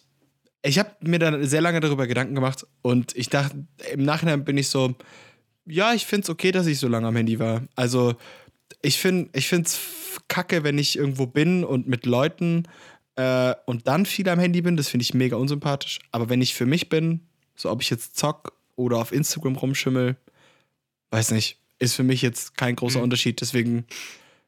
ich 0.62 0.80
habe 0.80 0.92
mir 1.02 1.20
dann 1.20 1.44
sehr 1.46 1.62
lange 1.62 1.80
darüber 1.80 2.08
Gedanken 2.08 2.36
gemacht 2.36 2.66
und 2.82 3.16
ich 3.16 3.30
dachte, 3.30 3.66
im 3.92 4.04
Nachhinein 4.04 4.46
bin 4.46 4.58
ich 4.58 4.70
so, 4.70 4.96
ja, 5.66 5.94
ich 5.94 6.06
finde 6.06 6.26
es 6.26 6.30
okay, 6.30 6.52
dass 6.52 6.68
ich 6.68 6.80
so 6.80 6.88
lange 6.88 7.08
am 7.08 7.16
Handy 7.16 7.40
war. 7.40 7.64
Also, 7.76 8.16
ich 8.82 9.00
finde 9.00 9.30
es 9.34 9.80
kacke, 10.28 10.64
wenn 10.64 10.78
ich 10.78 10.98
irgendwo 10.98 11.26
bin 11.26 11.64
und 11.64 11.88
mit 11.88 12.06
Leuten 12.06 12.64
äh, 13.16 13.54
und 13.66 13.88
dann 13.88 14.06
viel 14.06 14.28
am 14.30 14.40
Handy 14.40 14.62
bin, 14.62 14.78
das 14.78 14.90
finde 14.90 15.04
ich 15.04 15.14
mega 15.14 15.36
unsympathisch. 15.36 16.00
Aber 16.12 16.30
wenn 16.30 16.42
ich 16.42 16.54
für 16.54 16.66
mich 16.66 16.90
bin, 16.90 17.22
so 17.56 17.70
ob 17.70 17.82
ich 17.82 17.90
jetzt 17.90 18.18
zock 18.18 18.54
oder 18.76 18.98
auf 18.98 19.12
Instagram 19.12 19.56
rumschimmel, 19.56 20.16
weiß 21.12 21.32
nicht, 21.32 21.60
ist 21.80 21.96
für 21.96 22.04
mich 22.04 22.22
jetzt 22.22 22.58
kein 22.58 22.76
großer 22.76 23.00
mhm. 23.00 23.06
Unterschied. 23.06 23.42
Deswegen 23.42 23.86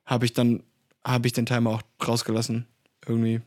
habe 0.05 0.25
ich 0.25 0.33
dann 0.33 0.63
habe 1.05 1.27
ich 1.27 1.33
den 1.33 1.45
Timer 1.45 1.71
auch 1.71 1.81
rausgelassen 2.05 2.67
irgendwie. 3.05 3.41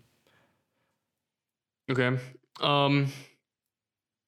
Okay. 1.90 2.18
Ähm, 2.60 3.12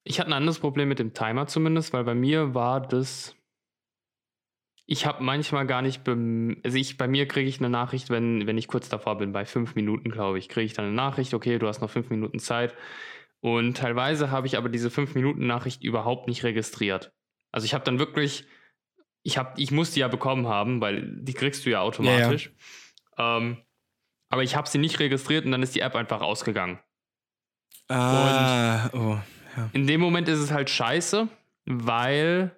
ich 0.03 0.19
hatte 0.19 0.29
ein 0.29 0.33
anderes 0.33 0.59
Problem 0.59 0.89
mit 0.89 0.99
dem 0.99 1.13
Timer 1.13 1.47
zumindest, 1.47 1.93
weil 1.93 2.03
bei 2.03 2.15
mir 2.15 2.53
war 2.53 2.81
das 2.81 3.35
ich 4.91 5.05
habe 5.05 5.23
manchmal 5.23 5.67
gar 5.67 5.83
nicht, 5.83 6.01
also 6.07 6.75
ich, 6.75 6.97
bei 6.97 7.07
mir 7.07 7.27
kriege 7.27 7.47
ich 7.47 7.59
eine 7.59 7.69
Nachricht, 7.69 8.09
wenn, 8.09 8.47
wenn 8.47 8.57
ich 8.57 8.67
kurz 8.67 8.89
davor 8.89 9.19
bin, 9.19 9.31
bei 9.31 9.45
fünf 9.45 9.75
Minuten, 9.75 10.09
glaube 10.09 10.39
ich, 10.39 10.49
kriege 10.49 10.65
ich 10.65 10.73
dann 10.73 10.85
eine 10.85 10.95
Nachricht, 10.95 11.35
okay, 11.35 11.59
du 11.59 11.67
hast 11.67 11.79
noch 11.79 11.91
fünf 11.91 12.09
Minuten 12.09 12.39
Zeit. 12.39 12.73
Und 13.39 13.77
teilweise 13.77 14.31
habe 14.31 14.47
ich 14.47 14.57
aber 14.57 14.67
diese 14.67 14.89
fünf 14.89 15.13
Minuten 15.13 15.45
Nachricht 15.45 15.83
überhaupt 15.83 16.27
nicht 16.27 16.43
registriert. 16.43 17.11
Also 17.51 17.65
ich 17.65 17.75
habe 17.75 17.83
dann 17.83 17.99
wirklich, 17.99 18.47
ich 19.29 19.37
habe, 19.37 19.53
ich 19.61 19.71
muss 19.71 19.91
die 19.91 19.99
ja 19.99 20.07
bekommen 20.07 20.47
haben, 20.47 20.81
weil 20.81 21.03
die 21.21 21.33
kriegst 21.33 21.65
du 21.65 21.69
ja 21.69 21.81
automatisch. 21.81 22.51
Ja, 23.17 23.23
ja. 23.23 23.37
Ähm, 23.37 23.57
aber 24.29 24.43
ich 24.43 24.55
habe 24.55 24.67
sie 24.67 24.79
nicht 24.79 24.99
registriert 24.99 25.45
und 25.45 25.51
dann 25.51 25.63
ist 25.63 25.75
die 25.75 25.81
App 25.81 25.95
einfach 25.95 26.21
ausgegangen. 26.21 26.79
Ah, 27.87 28.87
und 28.87 28.99
oh, 28.99 29.19
ja. 29.57 29.69
In 29.73 29.87
dem 29.87 30.01
Moment 30.01 30.27
ist 30.27 30.39
es 30.39 30.51
halt 30.51 30.69
scheiße, 30.69 31.27
weil 31.65 32.55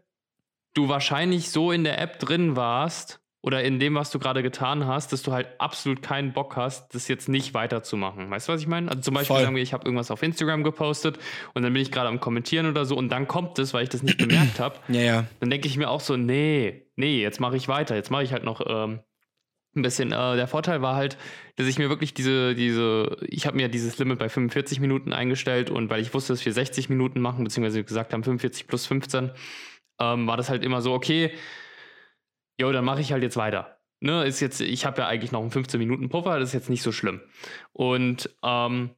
du 0.73 0.87
wahrscheinlich 0.87 1.49
so 1.49 1.71
in 1.71 1.83
der 1.83 1.99
App 1.99 2.19
drin 2.19 2.55
warst 2.55 3.20
oder 3.43 3.63
in 3.63 3.79
dem, 3.79 3.95
was 3.95 4.11
du 4.11 4.19
gerade 4.19 4.43
getan 4.43 4.85
hast, 4.85 5.11
dass 5.13 5.23
du 5.23 5.31
halt 5.31 5.47
absolut 5.57 6.03
keinen 6.03 6.31
Bock 6.31 6.55
hast, 6.55 6.93
das 6.93 7.07
jetzt 7.07 7.27
nicht 7.27 7.53
weiterzumachen. 7.55 8.29
Weißt 8.29 8.47
du, 8.47 8.53
was 8.53 8.61
ich 8.61 8.67
meine? 8.67 8.89
Also 8.89 9.01
zum 9.01 9.15
Beispiel 9.15 9.35
Voll. 9.35 9.43
sagen 9.43 9.55
wir, 9.55 9.63
ich 9.63 9.73
habe 9.73 9.85
irgendwas 9.85 10.11
auf 10.11 10.21
Instagram 10.21 10.63
gepostet 10.63 11.17
und 11.55 11.63
dann 11.63 11.73
bin 11.73 11.81
ich 11.81 11.91
gerade 11.91 12.07
am 12.07 12.19
Kommentieren 12.19 12.67
oder 12.67 12.85
so 12.85 12.95
und 12.95 13.09
dann 13.09 13.27
kommt 13.27 13.57
es, 13.57 13.73
weil 13.73 13.83
ich 13.83 13.89
das 13.89 14.03
nicht 14.03 14.17
gemerkt 14.17 14.59
habe. 14.59 14.75
Ja, 14.91 15.01
ja. 15.01 15.25
Dann 15.39 15.49
denke 15.49 15.67
ich 15.67 15.77
mir 15.77 15.89
auch 15.89 16.01
so, 16.01 16.17
nee, 16.17 16.85
nee, 16.95 17.21
jetzt 17.21 17.39
mache 17.39 17.55
ich 17.55 17.67
weiter. 17.67 17.95
Jetzt 17.95 18.11
mache 18.11 18.23
ich 18.23 18.33
halt 18.33 18.43
noch 18.43 18.61
ähm, 18.67 18.99
ein 19.75 19.81
bisschen. 19.81 20.11
Äh, 20.11 20.35
der 20.35 20.47
Vorteil 20.47 20.81
war 20.81 20.95
halt, 20.95 21.17
dass 21.55 21.67
ich 21.67 21.79
mir 21.79 21.89
wirklich 21.89 22.13
diese, 22.13 22.55
diese, 22.55 23.17
ich 23.21 23.45
habe 23.45 23.55
mir 23.55 23.69
dieses 23.69 23.97
Limit 23.99 24.19
bei 24.19 24.27
45 24.27 24.79
Minuten 24.79 25.13
eingestellt 25.13 25.69
und 25.69 25.89
weil 25.89 26.01
ich 26.01 26.13
wusste, 26.13 26.33
dass 26.33 26.45
wir 26.45 26.53
60 26.53 26.89
Minuten 26.89 27.21
machen, 27.21 27.43
beziehungsweise 27.43 27.83
gesagt 27.83 28.13
haben 28.13 28.23
45 28.23 28.67
plus 28.67 28.85
15, 28.85 29.31
ähm, 29.99 30.27
war 30.27 30.37
das 30.37 30.49
halt 30.49 30.63
immer 30.63 30.81
so, 30.81 30.93
okay, 30.93 31.31
jo, 32.61 32.71
dann 32.71 32.85
mache 32.85 33.01
ich 33.01 33.11
halt 33.11 33.23
jetzt 33.23 33.37
weiter. 33.37 33.77
Ne, 33.99 34.23
ist 34.25 34.39
jetzt, 34.39 34.61
ich 34.61 34.85
habe 34.85 35.01
ja 35.01 35.07
eigentlich 35.07 35.31
noch 35.31 35.41
einen 35.41 35.51
15-Minuten-Puffer, 35.51 36.39
das 36.39 36.49
ist 36.49 36.53
jetzt 36.53 36.69
nicht 36.69 36.81
so 36.81 36.91
schlimm. 36.91 37.21
Und 37.71 38.35
ähm, 38.43 38.91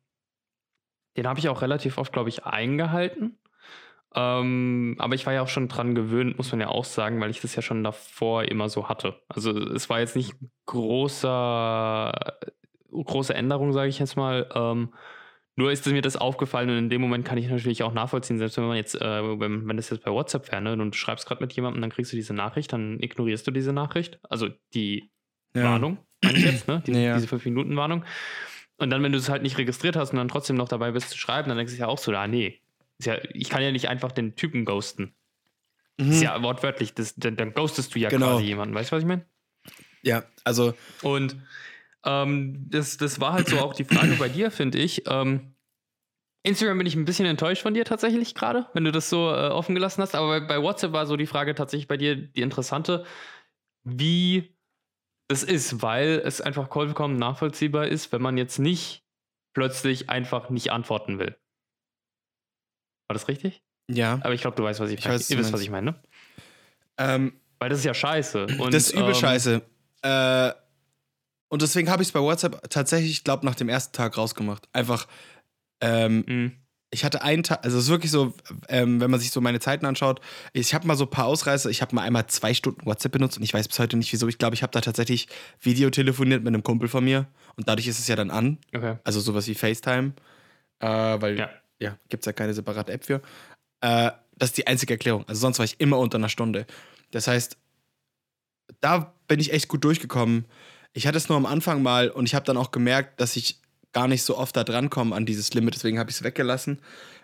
den 1.18 1.28
habe 1.28 1.40
ich 1.40 1.50
auch 1.50 1.62
relativ 1.62 1.98
oft, 1.98 2.14
glaube 2.14 2.30
ich, 2.30 2.46
eingehalten. 2.46 3.38
Ähm, 4.16 4.96
aber 5.00 5.16
ich 5.16 5.26
war 5.26 5.34
ja 5.34 5.42
auch 5.42 5.50
schon 5.50 5.68
dran 5.68 5.96
gewöhnt, 5.96 6.38
muss 6.38 6.52
man 6.52 6.62
ja 6.62 6.68
auch 6.68 6.86
sagen, 6.86 7.20
weil 7.20 7.32
ich 7.32 7.42
das 7.42 7.56
ja 7.56 7.62
schon 7.62 7.84
davor 7.84 8.44
immer 8.44 8.70
so 8.70 8.88
hatte. 8.88 9.20
Also 9.28 9.52
es 9.52 9.90
war 9.90 10.00
jetzt 10.00 10.16
nicht 10.16 10.36
großer, 10.68 12.14
große 12.92 13.34
Änderung, 13.34 13.74
sage 13.74 13.90
ich 13.90 14.00
jetzt 14.00 14.16
mal. 14.16 14.50
Ähm, 14.54 14.94
nur 15.56 15.72
ist 15.72 15.86
mir 15.86 16.02
das 16.02 16.16
aufgefallen 16.16 16.70
und 16.70 16.78
in 16.78 16.90
dem 16.90 17.02
Moment 17.02 17.26
kann 17.26 17.38
ich 17.38 17.48
natürlich 17.48 17.84
auch 17.84 17.94
nachvollziehen, 17.94 18.40
selbst 18.40 18.58
wenn 18.58 18.66
man 18.66 18.78
jetzt, 18.78 19.00
äh, 19.00 19.40
wenn, 19.40 19.68
wenn 19.68 19.78
das 19.78 19.90
jetzt 19.90 20.04
bei 20.04 20.12
WhatsApp 20.12 20.52
wäre, 20.52 20.62
ne, 20.62 20.74
und 20.74 20.80
du 20.80 20.98
schreibst 20.98 21.28
gerade 21.28 21.44
mit 21.44 21.54
jemandem, 21.54 21.82
dann 21.82 21.92
kriegst 21.92 22.12
du 22.12 22.16
diese 22.16 22.34
Nachricht, 22.34 22.74
dann 22.74 23.00
ignorierst 23.00 23.46
du 23.46 23.52
diese 23.52 23.74
Nachricht, 23.74 24.20
also 24.30 24.50
die 24.74 25.12
ja. 25.56 25.64
Warnung, 25.64 26.00
jetzt, 26.24 26.68
ne? 26.68 26.82
Diese, 26.86 27.00
ja. 27.00 27.16
diese 27.16 27.28
5-Minuten-Warnung. 27.28 28.04
Und 28.78 28.90
dann, 28.90 29.04
wenn 29.04 29.12
du 29.12 29.20
es 29.20 29.30
halt 29.30 29.44
nicht 29.44 29.58
registriert 29.60 29.96
hast 29.96 30.12
und 30.12 30.18
dann 30.18 30.28
trotzdem 30.28 30.56
noch 30.56 30.68
dabei 30.68 30.92
bist 30.92 31.12
zu 31.12 31.18
schreiben, 31.18 31.50
dann 31.50 31.58
denkst 31.58 31.74
du 31.74 31.80
ja 31.80 31.88
auch 31.88 32.00
so, 32.00 32.12
ah, 32.14 32.28
nee, 32.28 32.60
ja, 33.02 33.18
ich 33.34 33.50
kann 33.50 33.62
ja 33.62 33.72
nicht 33.72 33.90
einfach 33.90 34.12
den 34.12 34.36
Typen 34.36 34.66
ghosten. 34.66 35.14
Mhm. 35.98 36.12
Ist 36.12 36.24
ja 36.24 36.42
wortwörtlich, 36.42 36.96
das, 36.96 37.16
dann, 37.16 37.36
dann 37.36 37.54
ghostest 37.54 37.94
du 37.94 38.00
ja 38.00 38.10
genau. 38.10 38.32
quasi 38.32 38.46
jemanden, 38.46 38.74
weißt 38.74 38.92
du, 38.92 38.96
was 38.96 39.04
ich 39.04 39.08
meine? 39.08 39.26
Ja, 40.02 40.24
also. 40.44 40.74
Und 41.02 41.38
ähm, 42.06 42.66
das, 42.70 42.98
das 42.98 43.20
war 43.20 43.34
halt 43.34 43.48
so 43.48 43.60
auch 43.60 43.74
die 43.74 43.86
Frage 43.86 44.16
bei 44.16 44.30
dir, 44.30 44.52
finde 44.52 44.78
ich. 44.80 45.04
Ähm, 45.08 45.56
Instagram 46.44 46.78
bin 46.78 46.88
ich 46.88 46.96
ein 46.96 47.06
bisschen 47.06 47.26
enttäuscht 47.26 47.62
von 47.62 47.74
dir 47.74 47.86
tatsächlich 47.86 48.36
gerade, 48.36 48.68
wenn 48.74 48.84
du 48.84 48.92
das 48.92 49.10
so 49.10 49.30
äh, 49.30 49.48
offen 49.50 49.76
gelassen 49.76 50.02
hast. 50.02 50.14
Aber 50.14 50.42
bei, 50.42 50.46
bei, 50.46 50.62
WhatsApp 50.62 50.92
war 50.92 51.06
so 51.06 51.16
die 51.16 51.26
Frage 51.26 51.56
tatsächlich 51.56 51.88
bei 51.88 51.98
dir 51.98 52.16
die 52.16 52.42
interessante, 52.42 53.06
wie 53.84 54.54
das 55.30 55.44
ist, 55.44 55.82
weil 55.82 56.22
es 56.26 56.42
einfach 56.42 56.70
vollkommen 56.72 57.18
nachvollziehbar 57.18 57.88
ist, 57.88 58.12
wenn 58.12 58.22
man 58.22 58.38
jetzt 58.38 58.60
nicht 58.60 59.06
plötzlich 59.54 60.10
einfach 60.10 60.50
nicht 60.50 60.72
antworten 60.72 61.18
will. 61.18 61.38
War 63.08 63.14
das 63.14 63.30
richtig? 63.30 63.64
Ja. 63.90 64.20
Aber 64.24 64.34
ich 64.34 64.42
glaube, 64.42 64.58
du 64.58 64.64
weißt, 64.64 64.80
was 64.82 64.90
ich, 64.92 65.00
ich 65.00 65.06
weiß. 65.06 65.30
Ihr 65.30 65.38
wisst, 65.38 65.54
was 65.54 65.62
ich 65.62 65.70
meine, 65.70 65.92
ne? 65.92 66.04
Ähm, 66.98 67.40
weil 67.60 67.70
das 67.70 67.80
ist 67.80 67.86
ja 67.86 67.94
scheiße. 67.94 68.48
Und, 68.60 68.74
das 68.74 68.88
ist 68.88 68.94
übel 68.94 69.10
ähm, 69.10 69.14
scheiße. 69.14 69.62
Äh, 70.02 70.52
Und 71.54 71.62
deswegen 71.62 71.92
habe 71.92 72.02
ich 72.02 72.10
es 72.10 72.12
bei 72.12 72.20
WhatsApp 72.20 72.68
tatsächlich, 72.72 73.12
ich 73.12 73.24
glaube, 73.24 73.46
nach 73.46 73.54
dem 73.54 73.70
ersten 73.70 73.96
Tag 73.96 74.18
rausgemacht. 74.18 74.68
Einfach, 74.74 75.08
ähm, 75.82 76.24
mhm. 76.26 76.52
ich 76.90 77.06
hatte 77.06 77.22
einen 77.22 77.44
Tag, 77.44 77.64
also 77.64 77.78
es 77.78 77.84
ist 77.84 77.90
wirklich 77.92 78.10
so, 78.10 78.34
ähm, 78.70 79.00
wenn 79.00 79.12
man 79.12 79.20
sich 79.20 79.30
so 79.30 79.40
meine 79.40 79.60
Zeiten 79.60 79.86
anschaut, 79.86 80.20
ich 80.54 80.74
habe 80.74 80.88
mal 80.88 80.98
so 80.98 81.04
ein 81.04 81.12
paar 81.12 81.28
Ausreißer, 81.28 81.70
ich 81.70 81.84
habe 81.84 81.94
mal 81.94 82.02
einmal 82.02 82.26
zwei 82.26 82.56
Stunden 82.56 82.84
WhatsApp 82.88 83.12
benutzt 83.12 83.38
und 83.38 83.44
ich 83.44 83.54
weiß 83.54 83.68
bis 83.68 83.78
heute 83.78 83.98
nicht 83.98 84.12
wieso. 84.12 84.28
Ich 84.28 84.40
glaube, 84.40 84.56
ich 84.56 84.64
habe 84.64 84.72
da 84.72 84.82
tatsächlich 84.82 85.28
Video 85.62 85.92
telefoniert 85.92 86.44
mit 86.44 86.48
einem 86.48 86.64
Kumpel 86.64 86.88
von 86.90 87.04
mir 87.04 87.28
und 87.56 87.70
dadurch 87.70 87.86
ist 87.86 88.00
es 88.00 88.08
ja 88.08 88.16
dann 88.16 88.32
an. 88.32 88.58
Okay. 88.74 88.98
Also 89.04 89.20
sowas 89.20 89.46
wie 89.46 89.54
FaceTime, 89.54 90.14
äh, 90.80 90.88
weil 90.88 91.38
ja, 91.38 91.52
ja 91.78 92.00
gibt 92.10 92.24
es 92.24 92.26
ja 92.26 92.34
keine 92.34 92.56
separate 92.56 92.92
App 92.92 93.06
für. 93.06 93.22
Äh, 93.82 94.10
das 94.38 94.50
ist 94.50 94.58
die 94.58 94.66
einzige 94.66 94.96
Erklärung. 94.96 95.24
Also 95.28 95.42
sonst 95.42 95.60
war 95.60 95.66
ich 95.66 95.80
immer 95.80 96.00
unter 96.00 96.18
einer 96.18 96.30
Stunde. 96.30 96.66
Das 97.12 97.28
heißt, 97.28 97.58
da 98.80 99.14
bin 99.28 99.40
ich 99.40 99.54
echt 99.54 99.68
gut 99.68 99.84
durchgekommen. 99.84 100.46
Ich 100.94 101.08
hatte 101.08 101.18
es 101.18 101.28
nur 101.28 101.38
am 101.38 101.46
Anfang 101.46 101.82
mal 101.82 102.10
und 102.10 102.26
ich 102.26 102.36
habe 102.36 102.46
dann 102.46 102.58
auch 102.58 102.72
gemerkt, 102.72 103.20
dass 103.20 103.36
ich 103.36 103.60
gar 103.92 104.08
nicht 104.08 104.24
so 104.24 104.38
oft 104.38 104.56
da 104.56 104.64
drankomme 104.64 105.16
an 105.16 105.26
dieses 105.26 105.54
Limit, 105.54 105.76
deswegen 105.76 106.00
habe 106.00 106.10
ich 106.10 106.18
es 106.18 106.24
weggelassen. 106.24 106.80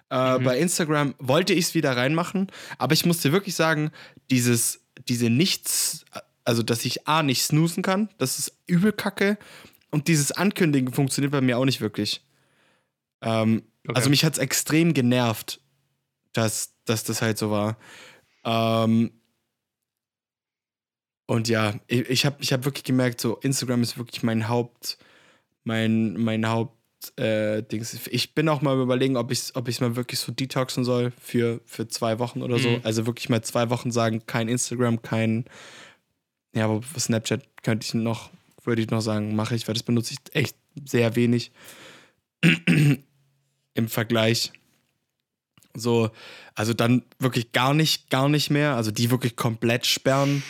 Äh, 0.10 0.40
mhm. 0.40 0.44
Bei 0.44 0.58
Instagram 0.58 1.16
wollte 1.20 1.54
ich 1.54 1.66
es 1.66 1.76
wieder 1.76 1.96
reinmachen, 1.96 2.48
aber 2.78 2.94
ich 2.94 3.06
musste 3.06 3.32
wirklich 3.32 3.56
sagen, 3.56 3.92
dieses, 4.30 4.82
diese 5.08 5.30
Nichts, 5.30 6.06
also 6.44 6.64
dass 6.64 6.86
ich 6.86 7.08
A 7.08 7.24
nicht 7.24 7.44
snoosen 7.44 7.84
kann, 7.84 8.10
das 8.18 8.40
ist 8.40 8.54
übel 8.66 8.92
kacke 8.92 9.38
und 9.92 10.08
dieses 10.08 10.32
Ankündigen 10.32 10.94
funktioniert 10.94 11.32
bei 11.32 11.42
mir 11.42 11.58
auch 11.58 11.66
nicht 11.66 11.82
wirklich. 11.82 12.24
Ähm, 13.22 13.64
okay. 13.88 13.96
Also 13.96 14.10
mich 14.10 14.26
hat 14.26 14.34
es 14.34 14.40
extrem 14.40 14.94
genervt, 14.94 15.60
dass, 16.34 16.74
dass 16.86 17.04
das 17.04 17.22
halt 17.22 17.38
so 17.38 17.52
war. 17.52 17.78
Ähm, 18.46 19.12
und 21.30 21.48
ja, 21.48 21.76
ich, 21.86 22.10
ich 22.10 22.26
habe 22.26 22.38
ich 22.40 22.52
hab 22.52 22.66
wirklich 22.66 22.84
gemerkt, 22.84 23.22
so 23.22 23.36
Instagram 23.36 23.84
ist 23.84 24.00
wirklich 24.00 24.24
mein 24.24 24.50
Haupt, 24.50 24.98
mein, 25.64 26.18
mein 26.18 26.50
Haupt, 26.50 26.74
äh, 27.20 27.62
Dings. 27.62 28.00
Ich 28.10 28.34
bin 28.34 28.50
auch 28.50 28.64
mal 28.64 28.82
überlegen, 28.82 29.16
ob 29.16 29.30
ich 29.32 29.38
es 29.38 29.56
ob 29.56 29.68
mal 29.80 29.96
wirklich 29.96 30.20
so 30.20 30.32
detoxen 30.32 30.84
soll 30.84 31.14
für, 31.22 31.62
für 31.68 31.88
zwei 31.88 32.18
Wochen 32.18 32.42
oder 32.42 32.58
so. 32.58 32.70
Mhm. 32.70 32.80
Also 32.82 33.06
wirklich 33.06 33.30
mal 33.30 33.44
zwei 33.44 33.70
Wochen 33.70 33.92
sagen, 33.92 34.26
kein 34.26 34.50
Instagram, 34.50 35.04
kein, 35.04 35.46
ja, 36.56 36.66
aber 36.66 36.82
Snapchat 36.98 37.44
könnte 37.62 37.86
ich 37.86 37.94
noch, 37.94 38.32
würde 38.64 38.82
ich 38.82 38.90
noch 38.90 39.02
sagen, 39.02 39.36
mache 39.36 39.54
ich, 39.54 39.68
weil 39.68 39.76
das 39.76 39.84
benutze 39.84 40.16
ich 40.16 40.36
echt 40.36 40.56
sehr 40.84 41.16
wenig 41.16 41.52
im 43.76 43.88
Vergleich. 43.88 44.52
So, 45.76 46.10
also 46.56 46.74
dann 46.74 47.04
wirklich 47.20 47.52
gar 47.52 47.76
nicht, 47.76 48.10
gar 48.10 48.30
nicht 48.30 48.50
mehr. 48.50 48.76
Also 48.76 48.90
die 48.90 49.12
wirklich 49.12 49.36
komplett 49.36 49.86
sperren 49.86 50.42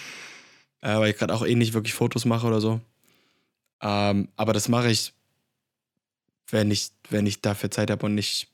äh, 0.81 0.95
weil 0.97 1.11
ich 1.11 1.17
gerade 1.17 1.33
auch 1.33 1.45
eh 1.45 1.55
nicht 1.55 1.73
wirklich 1.73 1.93
Fotos 1.93 2.25
mache 2.25 2.47
oder 2.47 2.61
so. 2.61 2.81
Ähm, 3.81 4.29
aber 4.35 4.53
das 4.53 4.67
mache 4.67 4.89
ich, 4.89 5.13
wenn 6.49 6.71
ich, 6.71 6.91
wenn 7.09 7.25
ich 7.25 7.41
dafür 7.41 7.71
Zeit 7.71 7.91
habe 7.91 8.05
und 8.05 8.15
nicht, 8.15 8.47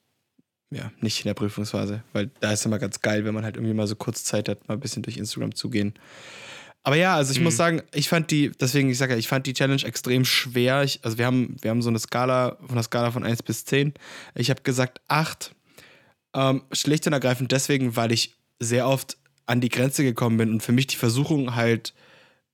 ja, 0.71 0.91
nicht 0.99 1.19
in 1.19 1.29
der 1.29 1.33
Prüfungsphase. 1.33 2.03
Weil 2.13 2.31
da 2.39 2.51
ist 2.51 2.65
immer 2.65 2.79
ganz 2.79 3.01
geil, 3.01 3.25
wenn 3.25 3.33
man 3.33 3.43
halt 3.43 3.55
irgendwie 3.55 3.73
mal 3.73 3.87
so 3.87 3.95
kurz 3.95 4.23
Zeit 4.23 4.49
hat, 4.49 4.67
mal 4.67 4.75
ein 4.75 4.79
bisschen 4.79 5.03
durch 5.03 5.17
Instagram 5.17 5.55
zu 5.55 5.69
gehen. 5.69 5.93
Aber 6.83 6.97
ja, 6.97 7.15
also 7.15 7.31
ich 7.31 7.39
mhm. 7.39 7.45
muss 7.45 7.57
sagen, 7.57 7.81
ich 7.93 8.09
fand 8.09 8.29
die, 8.29 8.51
deswegen, 8.51 8.91
ich 8.91 8.99
sage 8.99 9.13
ja, 9.13 9.19
ich 9.19 9.27
fand 9.27 9.47
die 9.47 9.53
Challenge 9.53 9.83
extrem 9.83 10.23
schwer. 10.23 10.83
Ich, 10.83 10.99
also 11.03 11.17
wir 11.17 11.25
haben, 11.25 11.57
wir 11.61 11.71
haben 11.71 11.81
so 11.81 11.89
eine 11.89 11.97
Skala, 11.97 12.57
von 12.59 12.71
einer 12.71 12.83
Skala 12.83 13.11
von 13.11 13.23
1 13.23 13.41
bis 13.41 13.65
10. 13.65 13.93
Ich 14.35 14.51
habe 14.51 14.61
gesagt 14.61 15.01
8. 15.07 15.55
Ähm, 16.35 16.63
schlicht 16.71 17.07
und 17.07 17.13
ergreifend 17.13 17.51
deswegen, 17.51 17.95
weil 17.95 18.11
ich 18.11 18.35
sehr 18.59 18.87
oft 18.87 19.17
an 19.47 19.61
die 19.61 19.69
Grenze 19.69 20.03
gekommen 20.03 20.37
bin 20.37 20.51
und 20.51 20.61
für 20.61 20.73
mich 20.73 20.85
die 20.87 20.95
Versuchung 20.95 21.55
halt 21.55 21.93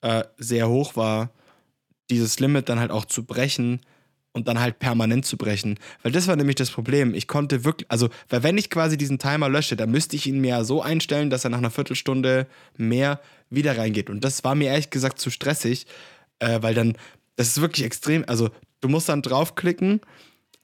äh, 0.02 0.24
sehr 0.38 0.70
hoch 0.70 0.96
war, 0.96 1.32
dieses 2.10 2.40
Limit 2.40 2.70
dann 2.70 2.80
halt 2.80 2.92
auch 2.92 3.06
zu 3.06 3.24
brechen 3.24 3.82
und 4.34 4.48
dann 4.48 4.60
halt 4.60 4.80
permanent 4.80 5.26
zu 5.26 5.38
brechen. 5.38 5.78
Weil 6.04 6.12
das 6.12 6.28
war 6.28 6.36
nämlich 6.36 6.56
das 6.56 6.72
Problem. 6.72 7.14
Ich 7.14 7.28
konnte 7.28 7.64
wirklich, 7.64 7.90
also, 7.90 8.10
weil 8.30 8.44
wenn 8.44 8.58
ich 8.58 8.70
quasi 8.70 8.98
diesen 8.98 9.20
Timer 9.20 9.50
lösche, 9.50 9.76
dann 9.76 9.92
müsste 9.92 10.16
ich 10.16 10.28
ihn 10.28 10.40
mir 10.40 10.64
so 10.64 10.82
einstellen, 10.82 11.30
dass 11.30 11.44
er 11.44 11.50
nach 11.50 11.58
einer 11.58 11.72
Viertelstunde 11.72 12.48
mehr 12.78 13.20
wieder 13.50 13.78
reingeht. 13.78 14.10
Und 14.10 14.24
das 14.24 14.44
war 14.44 14.56
mir 14.56 14.70
ehrlich 14.70 14.90
gesagt 14.90 15.20
zu 15.20 15.30
stressig, 15.30 15.86
äh, 16.40 16.62
weil 16.62 16.74
dann, 16.74 16.98
das 17.36 17.50
ist 17.50 17.62
wirklich 17.62 17.86
extrem, 17.86 18.24
also 18.28 18.50
du 18.80 18.88
musst 18.88 19.10
dann 19.10 19.22
draufklicken, 19.22 20.02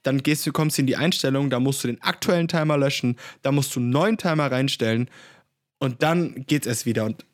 dann 0.03 0.23
gehst 0.23 0.45
du, 0.45 0.53
kommst 0.53 0.79
in 0.79 0.87
die 0.87 0.95
Einstellung, 0.95 1.49
da 1.49 1.59
musst 1.59 1.83
du 1.83 1.87
den 1.87 2.01
aktuellen 2.01 2.47
Timer 2.47 2.77
löschen, 2.77 3.17
da 3.41 3.51
musst 3.51 3.75
du 3.75 3.81
einen 3.81 3.89
neuen 3.89 4.17
Timer 4.17 4.49
reinstellen 4.49 5.09
und 5.79 6.01
dann 6.01 6.45
geht's 6.47 6.67
erst 6.67 6.85
wieder. 6.85 7.03
Und 7.05 7.25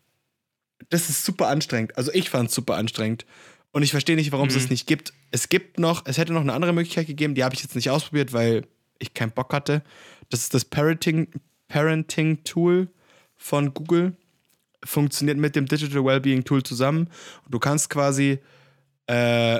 das 0.89 1.09
ist 1.09 1.25
super 1.25 1.47
anstrengend. 1.47 1.97
Also 1.97 2.11
ich 2.13 2.29
fand 2.29 2.49
es 2.49 2.55
super 2.55 2.75
anstrengend. 2.75 3.25
Und 3.71 3.81
ich 3.81 3.91
verstehe 3.91 4.15
nicht, 4.15 4.31
warum 4.31 4.45
mhm. 4.47 4.55
es 4.55 4.63
es 4.63 4.69
nicht 4.69 4.85
gibt. 4.85 5.13
Es 5.31 5.49
gibt 5.49 5.79
noch, 5.79 6.05
es 6.05 6.17
hätte 6.17 6.31
noch 6.31 6.41
eine 6.41 6.53
andere 6.53 6.73
Möglichkeit 6.73 7.07
gegeben, 7.07 7.33
die 7.33 7.43
habe 7.43 7.55
ich 7.55 7.63
jetzt 7.63 7.75
nicht 7.75 7.89
ausprobiert, 7.89 8.31
weil 8.31 8.65
ich 8.99 9.13
keinen 9.13 9.31
Bock 9.31 9.51
hatte. 9.53 9.81
Das 10.29 10.41
ist 10.41 10.53
das 10.53 10.63
Parenting, 10.63 11.27
Parenting 11.67 12.43
Tool 12.43 12.87
von 13.35 13.73
Google. 13.73 14.15
Funktioniert 14.83 15.37
mit 15.37 15.55
dem 15.55 15.65
Digital 15.65 16.05
Wellbeing 16.05 16.43
Tool 16.43 16.61
zusammen. 16.61 17.09
du 17.49 17.57
kannst 17.57 17.89
quasi 17.89 18.39
äh, 19.07 19.59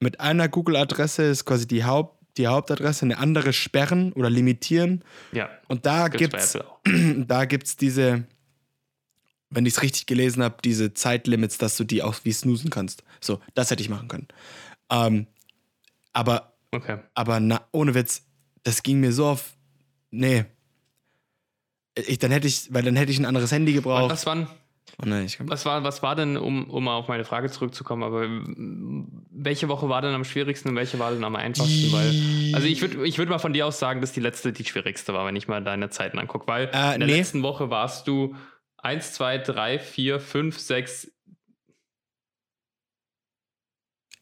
mit 0.00 0.20
einer 0.20 0.48
Google-Adresse, 0.48 1.24
ist 1.24 1.44
quasi 1.44 1.66
die, 1.66 1.84
Haupt, 1.84 2.18
die 2.36 2.46
Hauptadresse, 2.46 3.04
eine 3.04 3.18
andere 3.18 3.52
sperren 3.52 4.12
oder 4.12 4.30
limitieren. 4.30 5.02
Ja. 5.32 5.48
Und 5.68 5.86
da 5.86 6.08
gibt 6.08 6.34
es 6.34 6.58
da 7.26 7.44
gibt's 7.44 7.76
diese 7.76 8.24
wenn 9.50 9.66
ich 9.66 9.74
es 9.74 9.82
richtig 9.82 10.06
gelesen 10.06 10.42
habe, 10.42 10.56
diese 10.62 10.92
Zeitlimits, 10.94 11.58
dass 11.58 11.76
du 11.76 11.84
die 11.84 12.02
auch 12.02 12.16
wie 12.24 12.32
snoosen 12.32 12.70
kannst. 12.70 13.02
So, 13.20 13.40
das 13.54 13.70
hätte 13.70 13.82
ich 13.82 13.88
machen 13.88 14.08
können. 14.08 14.28
Ähm, 14.90 15.26
aber, 16.12 16.54
okay. 16.72 16.98
aber 17.14 17.40
na, 17.40 17.62
ohne 17.72 17.94
Witz, 17.94 18.26
das 18.62 18.82
ging 18.82 19.00
mir 19.00 19.12
so 19.12 19.26
auf. 19.26 19.54
Nee. 20.10 20.44
Ich, 21.94 22.18
dann 22.18 22.30
hätte 22.30 22.46
ich, 22.46 22.72
weil 22.72 22.82
dann 22.82 22.96
hätte 22.96 23.10
ich 23.10 23.18
ein 23.18 23.24
anderes 23.24 23.50
Handy 23.50 23.72
gebraucht. 23.72 24.10
Was 24.10 24.26
waren, 24.26 24.46
oh 25.02 25.06
nein, 25.06 25.28
was, 25.40 25.64
war, 25.64 25.82
was 25.82 26.02
war 26.02 26.14
denn, 26.14 26.36
um, 26.36 26.70
um 26.70 26.84
mal 26.84 26.96
auf 26.96 27.08
meine 27.08 27.24
Frage 27.24 27.50
zurückzukommen, 27.50 28.02
aber 28.02 28.28
welche 29.30 29.68
Woche 29.68 29.88
war 29.88 30.02
denn 30.02 30.14
am 30.14 30.24
schwierigsten 30.24 30.70
und 30.70 30.76
welche 30.76 30.98
war 30.98 31.10
denn 31.10 31.24
am 31.24 31.34
einfachsten? 31.34 31.92
Weil, 31.92 32.54
also 32.54 32.66
ich 32.68 32.80
würde 32.80 33.04
ich 33.06 33.18
würd 33.18 33.28
mal 33.28 33.38
von 33.38 33.52
dir 33.52 33.66
aus 33.66 33.78
sagen, 33.78 34.00
dass 34.00 34.12
die 34.12 34.20
letzte 34.20 34.52
die 34.52 34.64
schwierigste 34.64 35.12
war, 35.12 35.26
wenn 35.26 35.36
ich 35.36 35.48
mal 35.48 35.62
deine 35.62 35.90
Zeiten 35.90 36.18
angucke. 36.18 36.46
Weil 36.46 36.70
äh, 36.72 36.94
in 36.94 37.00
der 37.00 37.08
nee. 37.08 37.16
letzten 37.16 37.42
Woche 37.42 37.70
warst 37.70 38.06
du 38.06 38.34
1, 38.78 39.12
2, 39.14 39.38
3, 39.38 39.78
4, 39.78 40.20
5, 40.20 40.58
6, 40.58 41.12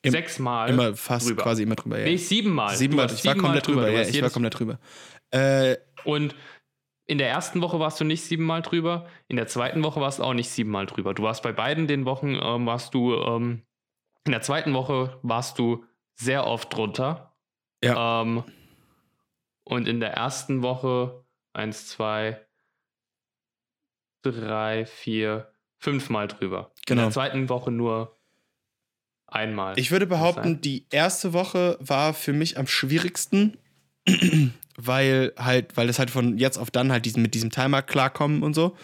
Im, 0.02 0.12
sechsmal. 0.12 0.70
Immer 0.70 0.94
fast 0.94 1.28
drüber. 1.28 1.42
quasi 1.42 1.62
immer 1.62 1.74
drüber. 1.74 1.98
Ja. 1.98 2.04
Nee, 2.04 2.16
siebenmal. 2.16 2.76
Siebenmal. 2.76 3.10
Ich 3.12 3.24
war 3.24 3.34
komplett 3.34 3.66
drüber. 3.66 3.86
drüber. 3.86 4.02
Ja, 4.02 4.08
ich 4.08 4.22
war 4.22 4.30
komplett 4.30 4.58
drüber. 4.58 4.78
Äh, 5.30 5.76
und 6.04 6.34
in 7.06 7.18
der 7.18 7.28
ersten 7.28 7.60
Woche 7.60 7.78
warst 7.78 8.00
du 8.00 8.04
nicht 8.04 8.24
siebenmal 8.24 8.62
drüber. 8.62 9.08
In 9.28 9.36
der 9.36 9.46
zweiten 9.46 9.82
Woche 9.82 10.00
warst 10.00 10.18
du 10.18 10.24
auch 10.24 10.34
nicht 10.34 10.50
siebenmal 10.50 10.86
drüber. 10.86 11.14
Du 11.14 11.22
warst 11.22 11.42
bei 11.42 11.52
beiden 11.52 11.86
den 11.86 12.04
Wochen, 12.04 12.38
ähm, 12.40 12.66
warst 12.66 12.94
du, 12.94 13.14
ähm, 13.14 13.62
in 14.24 14.32
der 14.32 14.42
zweiten 14.42 14.74
Woche 14.74 15.18
warst 15.22 15.58
du 15.58 15.84
sehr 16.14 16.46
oft 16.46 16.72
drunter. 16.74 17.36
Ja. 17.82 18.22
Ähm, 18.22 18.44
und 19.64 19.88
in 19.88 20.00
der 20.00 20.12
ersten 20.14 20.62
Woche, 20.62 21.24
eins, 21.52 21.88
zwei, 21.88 22.45
drei, 24.32 24.86
vier, 24.86 25.48
fünfmal 25.78 26.28
drüber. 26.28 26.72
Genau. 26.86 27.02
In 27.02 27.06
der 27.06 27.12
zweiten 27.12 27.48
Woche 27.48 27.70
nur 27.70 28.16
einmal. 29.26 29.78
Ich 29.78 29.90
würde 29.90 30.06
behaupten, 30.06 30.60
die 30.60 30.86
erste 30.90 31.32
Woche 31.32 31.76
war 31.80 32.14
für 32.14 32.32
mich 32.32 32.58
am 32.58 32.66
schwierigsten, 32.66 33.58
weil 34.76 35.32
halt, 35.38 35.76
weil 35.76 35.88
es 35.88 35.98
halt 35.98 36.10
von 36.10 36.38
jetzt 36.38 36.58
auf 36.58 36.70
dann 36.70 36.92
halt 36.92 37.04
diesen, 37.04 37.22
mit 37.22 37.34
diesem 37.34 37.50
Timer 37.50 37.82
klarkommen 37.82 38.42
und 38.42 38.54
so. 38.54 38.76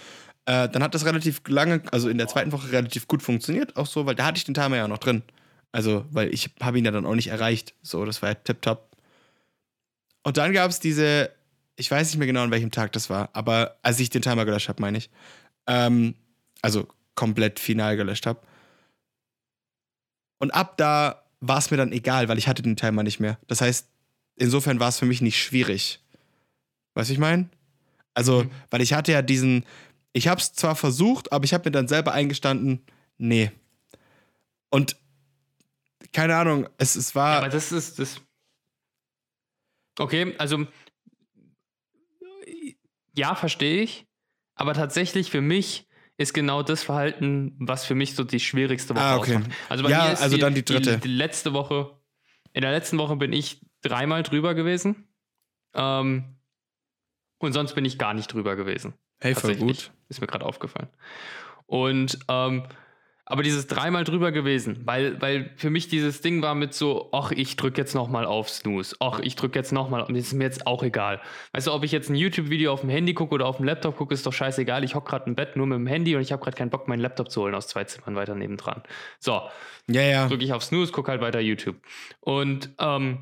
Äh, 0.45 0.69
dann 0.69 0.83
hat 0.83 0.95
das 0.95 1.05
relativ 1.05 1.41
lange, 1.47 1.83
also 1.93 2.09
in 2.09 2.19
der 2.19 2.27
zweiten 2.27 2.51
Woche 2.51 2.73
relativ 2.73 3.07
gut 3.07 3.23
funktioniert, 3.23 3.77
auch 3.77 3.87
so, 3.87 4.07
weil 4.07 4.17
da 4.17 4.25
hatte 4.25 4.39
ich 4.39 4.45
den 4.45 4.55
Timer 4.55 4.77
ja 4.77 4.89
noch 4.89 4.99
drin. 4.99 5.23
Also, 5.71 6.05
weil 6.11 6.35
ich 6.35 6.51
habe 6.61 6.79
ihn 6.79 6.85
ja 6.85 6.91
dann 6.91 7.07
auch 7.07 7.15
nicht 7.15 7.29
erreicht. 7.29 7.75
So, 7.83 8.05
das 8.05 8.21
war 8.21 8.31
ja 8.31 8.35
tipptopp. 8.35 8.91
Und 10.23 10.37
dann 10.37 10.53
gab 10.53 10.71
es 10.71 10.81
diese 10.81 11.31
ich 11.77 11.91
weiß 11.91 12.09
nicht 12.09 12.19
mehr 12.19 12.27
genau, 12.27 12.43
an 12.43 12.51
welchem 12.51 12.71
Tag 12.71 12.93
das 12.93 13.11
war, 13.11 13.31
aber 13.33 13.79
als 13.83 14.01
ich 14.01 14.11
den 14.11 14.23
Timer 14.23 14.45
gelöscht 14.45 14.69
habe, 14.69 14.81
meine 14.81 14.99
ich. 14.99 15.11
Ähm, 15.67 16.15
also 16.61 16.87
komplett 17.15 17.59
final 17.59 17.97
gelöscht 17.97 18.27
habe. 18.27 18.41
Und 20.39 20.51
ab 20.53 20.77
da 20.77 21.25
war 21.41 21.59
es 21.59 21.71
mir 21.71 21.77
dann 21.77 21.93
egal, 21.93 22.29
weil 22.29 22.39
ich 22.39 22.49
hatte 22.49 22.63
den 22.63 22.77
Timer 22.77 23.03
nicht 23.03 23.21
mehr. 23.21 23.39
Das 23.49 23.61
heißt, 23.61 23.89
insofern 24.37 24.81
war 24.81 24.89
es 24.89 24.99
für 24.99 25.07
mich 25.07 25.21
nicht 25.21 25.43
schwierig. 25.43 26.01
Weißt 26.95 27.11
du, 27.11 27.15
ich 27.15 27.19
meine? 27.19 27.49
Also, 28.15 28.45
mhm. 28.45 28.51
weil 28.71 28.81
ich 28.81 28.93
hatte 28.93 29.13
ja 29.13 29.23
diesen, 29.23 29.65
ich 30.13 30.29
habe 30.29 30.41
es 30.41 30.53
zwar 30.53 30.77
versucht, 30.77 31.33
aber 31.33 31.45
ich 31.45 31.55
habe 31.55 31.69
mir 31.69 31.73
dann 31.73 31.89
selber 31.89 32.13
eingestanden, 32.13 32.83
nee. 33.19 33.51
Und 34.71 34.97
keine 36.13 36.37
Ahnung, 36.37 36.69
es, 36.79 36.97
es 36.97 37.15
war. 37.15 37.33
Ja, 37.33 37.39
aber 37.39 37.49
das 37.49 37.73
ist 37.73 37.99
das. 37.99 38.21
Okay, 39.99 40.35
also 40.39 40.67
ja, 43.15 43.35
verstehe 43.35 43.83
ich. 43.83 44.07
Aber 44.55 44.75
tatsächlich 44.75 45.31
für 45.31 45.41
mich 45.41 45.89
ist 46.17 46.35
genau 46.35 46.63
das 46.63 46.83
Verhalten, 46.83 47.57
was 47.59 47.85
für 47.85 47.95
mich 47.95 48.15
so 48.15 48.25
die 48.25 48.41
schwierigste 48.41 48.95
Woche 48.95 49.03
ah, 49.03 49.17
okay. 49.17 49.37
ausmacht. 49.37 49.51
Also 49.69 49.85
bei 49.85 49.91
ja, 49.91 50.05
mir 50.05 50.13
ist 50.13 50.23
also 50.23 50.37
die, 50.37 50.41
dann 50.41 50.55
die 50.55 50.65
dritte. 50.65 50.95
Die, 50.97 51.09
die, 51.09 51.15
letzte 51.15 51.53
Woche, 51.53 51.99
in 52.53 52.63
der 52.63 52.71
letzten 52.71 52.99
Woche 52.99 53.17
bin 53.17 53.33
ich 53.33 53.61
dreimal 53.81 54.23
drüber 54.23 54.55
gewesen. 54.55 55.09
Ähm, 55.75 56.37
und 57.39 57.53
sonst 57.53 57.75
bin 57.75 57.85
ich 57.85 57.99
gar 57.99 58.15
nicht 58.15 58.33
drüber 58.33 58.57
gewesen. 58.57 58.95
Hey, 59.21 59.35
voll 59.35 59.57
gut. 59.57 59.91
Ist 60.09 60.21
mir 60.21 60.27
gerade 60.27 60.45
aufgefallen. 60.45 60.89
Und 61.67 62.19
ähm, 62.29 62.65
aber 63.33 63.43
dieses 63.43 63.67
dreimal 63.67 64.05
drüber 64.05 64.31
gewesen, 64.31 64.83
weil, 64.85 65.19
weil 65.23 65.53
für 65.57 65.71
mich 65.71 65.89
dieses 65.89 66.21
Ding 66.21 66.43
war 66.43 66.55
mit 66.55 66.75
so, 66.75 67.09
ach, 67.13 67.31
ich 67.31 67.57
drücke 67.57 67.81
jetzt 67.81 67.95
nochmal 67.95 68.27
auf 68.27 68.51
Snooze, 68.51 68.95
ach, 69.01 69.21
ich 69.21 69.37
drücke 69.37 69.59
jetzt 69.59 69.73
nochmal, 69.73 70.03
und 70.03 70.15
ist 70.17 70.35
mir 70.35 70.45
jetzt 70.45 70.67
auch 70.67 70.83
egal. 70.83 71.19
Weißt 71.53 71.67
du, 71.67 71.73
ob 71.73 71.83
ich 71.83 71.93
jetzt 71.93 72.11
ein 72.11 72.15
YouTube-Video 72.15 72.71
auf 72.71 72.83
dem 72.83 72.91
Handy 72.91 73.15
gucke 73.15 73.33
oder 73.33 73.47
auf 73.47 73.57
dem 73.57 73.65
Laptop 73.65 73.97
gucke, 73.97 74.13
ist 74.13 74.27
doch 74.27 74.35
scheißegal. 74.35 74.85
Ich 74.85 74.95
hocke 74.95 75.09
gerade 75.09 75.25
im 75.31 75.35
Bett 75.35 75.57
nur 75.57 75.67
mit 75.67 75.79
dem 75.79 75.87
Handy 75.87 76.15
und 76.15 76.21
ich 76.21 76.31
habe 76.31 76.45
gerade 76.45 76.59
keinen 76.59 76.69
Bock, 76.69 76.89
meinen 76.89 77.01
Laptop 77.01 77.31
zu 77.31 77.41
holen 77.41 77.55
aus 77.55 77.69
zwei 77.69 77.85
Zimmern 77.85 78.17
weiter 78.17 78.35
nebendran. 78.35 78.83
So, 79.19 79.41
ja, 79.87 80.03
ja. 80.03 80.29
drücke 80.29 80.45
ich 80.45 80.53
auf 80.53 80.63
Snooze, 80.63 80.93
gucke 80.93 81.11
halt 81.11 81.23
weiter 81.23 81.41
YouTube. 81.41 81.77
Und 82.21 82.69
ähm, 82.81 83.21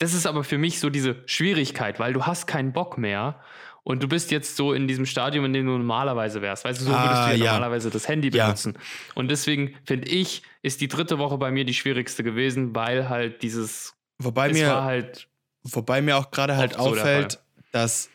das 0.00 0.12
ist 0.12 0.26
aber 0.26 0.44
für 0.44 0.58
mich 0.58 0.80
so 0.80 0.90
diese 0.90 1.22
Schwierigkeit, 1.24 1.98
weil 1.98 2.12
du 2.12 2.26
hast 2.26 2.46
keinen 2.46 2.74
Bock 2.74 2.98
mehr 2.98 3.40
und 3.82 4.02
du 4.02 4.08
bist 4.08 4.30
jetzt 4.30 4.56
so 4.56 4.72
in 4.72 4.86
diesem 4.86 5.06
Stadium, 5.06 5.44
in 5.44 5.52
dem 5.52 5.66
du 5.66 5.72
normalerweise 5.72 6.42
wärst. 6.42 6.64
Weißt 6.64 6.80
du, 6.80 6.84
so 6.84 6.90
würdest 6.90 7.06
ah, 7.06 7.30
du 7.30 7.36
ja, 7.36 7.44
ja, 7.44 7.52
normalerweise 7.52 7.90
das 7.90 8.08
Handy 8.08 8.30
benutzen. 8.30 8.74
Ja. 8.74 8.80
Und 9.14 9.28
deswegen 9.28 9.74
finde 9.84 10.08
ich, 10.08 10.42
ist 10.62 10.80
die 10.80 10.88
dritte 10.88 11.18
Woche 11.18 11.38
bei 11.38 11.50
mir 11.50 11.64
die 11.64 11.74
schwierigste 11.74 12.22
gewesen, 12.22 12.74
weil 12.74 13.08
halt 13.08 13.42
dieses. 13.42 13.94
Wobei 14.18 14.52
mir, 14.52 14.82
halt 14.82 15.28
wobei 15.62 16.02
mir 16.02 16.16
auch 16.16 16.30
gerade 16.30 16.56
halt 16.56 16.78
auffällt, 16.78 17.32
so 17.32 17.38
dass. 17.72 18.10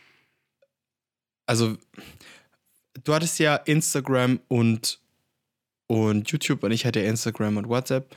Also, 1.47 1.77
du 3.03 3.13
hattest 3.13 3.37
ja 3.39 3.55
Instagram 3.55 4.39
und, 4.47 4.99
und 5.87 6.31
YouTube 6.31 6.63
und 6.63 6.71
ich 6.71 6.85
hatte 6.85 6.99
Instagram 7.01 7.57
und 7.57 7.69
WhatsApp. 7.69 8.15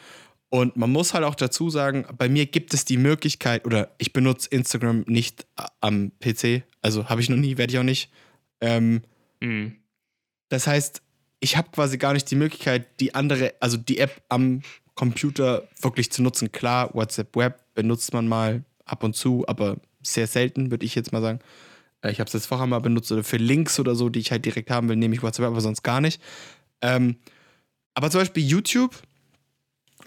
Und 0.51 0.77
man 0.77 0.91
muss 0.91 1.13
halt 1.13 1.25
auch 1.25 1.35
dazu 1.35 1.69
sagen, 1.69 2.07
bei 2.17 2.29
mir 2.29 2.47
gibt 2.47 2.73
es 2.73 2.85
die 2.85 2.97
Möglichkeit, 2.97 3.67
oder 3.67 3.91
ich 3.99 4.13
benutze 4.13 4.49
Instagram 4.49 5.05
nicht 5.07 5.47
am 5.81 6.13
PC, 6.21 6.63
also 6.81 7.09
habe 7.09 7.21
ich 7.21 7.29
noch 7.29 7.37
nie, 7.37 7.59
werde 7.59 7.73
ich 7.73 7.79
auch 7.79 7.85
nicht. 7.85 8.11
Ähm, 8.61 9.03
mhm. 9.41 9.77
Das 10.49 10.67
heißt, 10.67 11.03
ich 11.41 11.57
habe 11.57 11.69
quasi 11.71 11.99
gar 11.99 12.15
nicht 12.15 12.31
die 12.31 12.37
Möglichkeit, 12.37 13.01
die 13.01 13.15
andere, 13.15 13.55
also 13.61 13.77
die 13.77 13.99
App 13.99 14.23
am 14.29 14.63
Computer 14.95 15.69
wirklich 15.81 16.11
zu 16.11 16.23
nutzen. 16.23 16.51
Klar, 16.51 16.95
WhatsApp 16.95 17.37
Web 17.37 17.63
benutzt 17.75 18.13
man 18.13 18.27
mal 18.27 18.65
ab 18.85 19.05
und 19.05 19.15
zu, 19.15 19.45
aber 19.47 19.77
sehr 20.03 20.27
selten, 20.27 20.71
würde 20.71 20.87
ich 20.87 20.95
jetzt 20.95 21.13
mal 21.13 21.21
sagen. 21.21 21.41
Äh, 22.03 22.11
ich 22.11 22.21
habe 22.21 22.29
es 22.29 22.33
jetzt 22.33 22.47
vorher 22.47 22.67
mal 22.67 22.81
benutzt 22.81 23.13
oder 23.13 23.23
für 23.23 23.37
Links 23.37 23.79
oder 23.79 23.95
so, 23.95 24.09
die 24.09 24.21
ich 24.21 24.31
halt 24.31 24.45
direkt 24.45 24.71
haben 24.71 24.89
will, 24.89 24.97
nehme 24.97 25.15
ich 25.15 25.23
WhatsApp, 25.23 25.47
aber 25.47 25.61
sonst 25.61 25.83
gar 25.83 26.01
nicht. 26.01 26.21
Ähm, 26.81 27.17
aber 27.95 28.11
zum 28.11 28.21
Beispiel 28.21 28.45
YouTube 28.45 28.95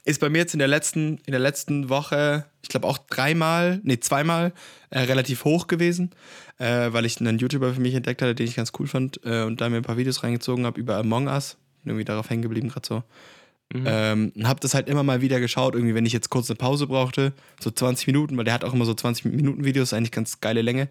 ist 0.03 0.20
bei 0.20 0.29
mir 0.29 0.39
jetzt 0.39 0.53
in 0.53 0.60
der 0.60 0.67
letzten, 0.67 1.17
in 1.25 1.31
der 1.31 1.39
letzten 1.39 1.89
Woche, 1.89 2.46
ich 2.62 2.70
glaube 2.70 2.88
auch 2.88 2.98
dreimal, 2.98 3.79
nee, 3.84 4.00
zweimal 4.00 4.53
äh, 4.89 5.00
relativ 5.00 5.46
hoch 5.46 5.67
gewesen, 5.67 6.12
äh, 6.58 6.91
weil 6.91 7.05
ich 7.05 7.20
einen 7.20 7.38
YouTuber 7.38 7.74
für 7.74 7.81
mich 7.81 7.93
entdeckt 7.93 8.22
hatte, 8.22 8.34
den 8.34 8.48
ich 8.48 8.55
ganz 8.55 8.72
cool 8.79 8.88
fand 8.88 9.20
äh, 9.24 9.43
und 9.43 9.62
da 9.62 9.70
mir 9.70 9.77
ein 9.77 9.84
paar 9.84 9.98
Videos 9.98 10.24
reingezogen 10.24 10.65
habe 10.65 10.79
über 10.79 10.98
Among 10.98 11.27
Us. 11.27 11.58
Bin 11.84 11.91
irgendwie 11.91 12.05
darauf 12.05 12.29
hängen 12.29 12.41
geblieben, 12.41 12.70
gerade 12.70 12.88
so. 12.88 13.03
Mhm. 13.74 13.84
Ähm, 13.86 14.31
und 14.36 14.48
habe 14.48 14.60
das 14.60 14.74
halt 14.74 14.89
immer 14.89 15.03
mal 15.03 15.22
wieder 15.22 15.39
geschaut, 15.39 15.75
irgendwie, 15.75 15.96
wenn 15.96 16.05
ich 16.05 16.13
jetzt 16.13 16.29
kurz 16.29 16.50
eine 16.50 16.58
Pause 16.58 16.88
brauchte, 16.88 17.34
so 17.60 17.72
20 17.72 18.08
Minuten, 18.08 18.36
weil 18.38 18.43
der 18.43 18.53
hat 18.53 18.63
auch 18.63 18.74
immer 18.74 18.86
so 18.86 18.93
20 18.93 19.25
Minuten 19.25 19.63
Videos, 19.63 19.93
eigentlich 19.93 20.12
ganz 20.12 20.41
geile 20.41 20.62
Länge. 20.62 20.89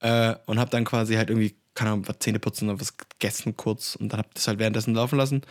Äh, 0.00 0.34
und 0.46 0.58
habe 0.58 0.70
dann 0.70 0.84
quasi 0.84 1.14
halt 1.14 1.28
irgendwie, 1.28 1.54
keine 1.74 1.90
Ahnung, 1.90 2.08
was 2.08 2.18
Zähne 2.20 2.38
putzen 2.38 2.68
oder 2.68 2.80
was 2.80 2.96
gegessen 2.96 3.56
kurz 3.56 3.94
und 3.94 4.12
dann 4.12 4.18
habe 4.18 4.28
das 4.34 4.48
halt 4.48 4.58
währenddessen 4.58 4.94
laufen 4.94 5.16
lassen. 5.16 5.42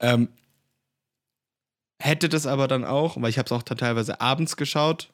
Ähm, 0.00 0.28
hätte 2.00 2.28
das 2.28 2.46
aber 2.46 2.66
dann 2.66 2.84
auch, 2.84 3.20
weil 3.20 3.30
ich 3.30 3.38
habe 3.38 3.46
es 3.46 3.52
auch 3.52 3.62
teilweise 3.62 4.20
abends 4.20 4.56
geschaut, 4.56 5.12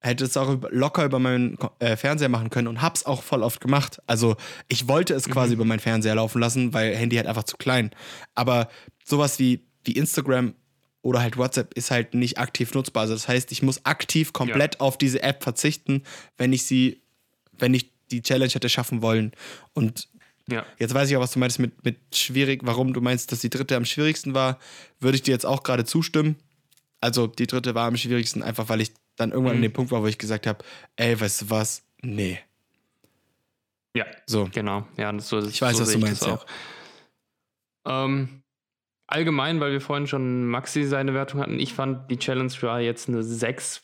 hätte 0.00 0.24
es 0.24 0.36
auch 0.36 0.58
locker 0.70 1.04
über 1.04 1.18
meinen 1.18 1.56
äh, 1.78 1.96
Fernseher 1.96 2.28
machen 2.28 2.50
können 2.50 2.66
und 2.66 2.82
hab's 2.82 3.06
auch 3.06 3.22
voll 3.22 3.42
oft 3.42 3.60
gemacht. 3.60 4.02
Also 4.06 4.36
ich 4.68 4.88
wollte 4.88 5.14
es 5.14 5.28
quasi 5.28 5.50
mhm. 5.50 5.60
über 5.60 5.64
meinen 5.66 5.80
Fernseher 5.80 6.16
laufen 6.16 6.40
lassen, 6.40 6.72
weil 6.72 6.96
Handy 6.96 7.16
halt 7.16 7.28
einfach 7.28 7.44
zu 7.44 7.56
klein. 7.56 7.90
Aber 8.34 8.68
sowas 9.04 9.38
wie, 9.38 9.64
wie 9.84 9.92
Instagram 9.92 10.54
oder 11.02 11.20
halt 11.20 11.36
WhatsApp 11.36 11.74
ist 11.74 11.90
halt 11.90 12.14
nicht 12.14 12.38
aktiv 12.38 12.74
nutzbar. 12.74 13.02
Also 13.02 13.14
das 13.14 13.28
heißt, 13.28 13.52
ich 13.52 13.62
muss 13.62 13.84
aktiv 13.84 14.32
komplett 14.32 14.76
ja. 14.76 14.80
auf 14.80 14.98
diese 14.98 15.22
App 15.22 15.42
verzichten, 15.42 16.02
wenn 16.36 16.52
ich 16.52 16.64
sie, 16.64 17.02
wenn 17.52 17.74
ich 17.74 17.92
die 18.10 18.22
Challenge 18.22 18.52
hätte 18.52 18.68
schaffen 18.68 19.02
wollen. 19.02 19.32
Und 19.72 20.08
ja. 20.48 20.64
Jetzt 20.78 20.94
weiß 20.94 21.10
ich 21.10 21.16
auch, 21.16 21.20
was 21.20 21.32
du 21.32 21.38
meinst 21.38 21.58
mit, 21.58 21.84
mit 21.84 21.98
schwierig, 22.14 22.62
warum 22.64 22.92
du 22.92 23.00
meinst, 23.00 23.32
dass 23.32 23.40
die 23.40 23.50
dritte 23.50 23.76
am 23.76 23.84
schwierigsten 23.84 24.34
war. 24.34 24.58
Würde 25.00 25.16
ich 25.16 25.22
dir 25.22 25.32
jetzt 25.32 25.46
auch 25.46 25.62
gerade 25.62 25.84
zustimmen. 25.84 26.36
Also 27.00 27.26
die 27.26 27.46
dritte 27.46 27.74
war 27.74 27.86
am 27.86 27.96
schwierigsten, 27.96 28.42
einfach 28.42 28.68
weil 28.68 28.80
ich 28.80 28.92
dann 29.16 29.30
irgendwann 29.30 29.54
mhm. 29.54 29.58
an 29.58 29.62
dem 29.62 29.72
Punkt 29.72 29.92
war, 29.92 30.02
wo 30.02 30.06
ich 30.06 30.18
gesagt 30.18 30.46
habe, 30.46 30.64
ey, 30.96 31.20
weißt 31.20 31.42
du 31.42 31.50
was? 31.50 31.82
Nee. 32.02 32.40
Ja, 33.94 34.06
so. 34.26 34.48
Genau. 34.52 34.86
Ja, 34.96 35.16
so, 35.20 35.38
ich 35.38 35.60
weiß, 35.60 35.76
so 35.76 35.82
was 35.82 35.92
du 35.92 35.98
meinst. 35.98 36.26
Auch. 36.26 36.46
Ähm, 37.86 38.42
allgemein, 39.06 39.60
weil 39.60 39.72
wir 39.72 39.80
vorhin 39.80 40.06
schon 40.06 40.46
Maxi 40.46 40.84
seine 40.84 41.14
Wertung 41.14 41.40
hatten, 41.40 41.60
ich 41.60 41.74
fand 41.74 42.10
die 42.10 42.16
Challenge 42.16 42.52
war 42.62 42.80
jetzt 42.80 43.08
eine 43.08 43.22
6, 43.22 43.82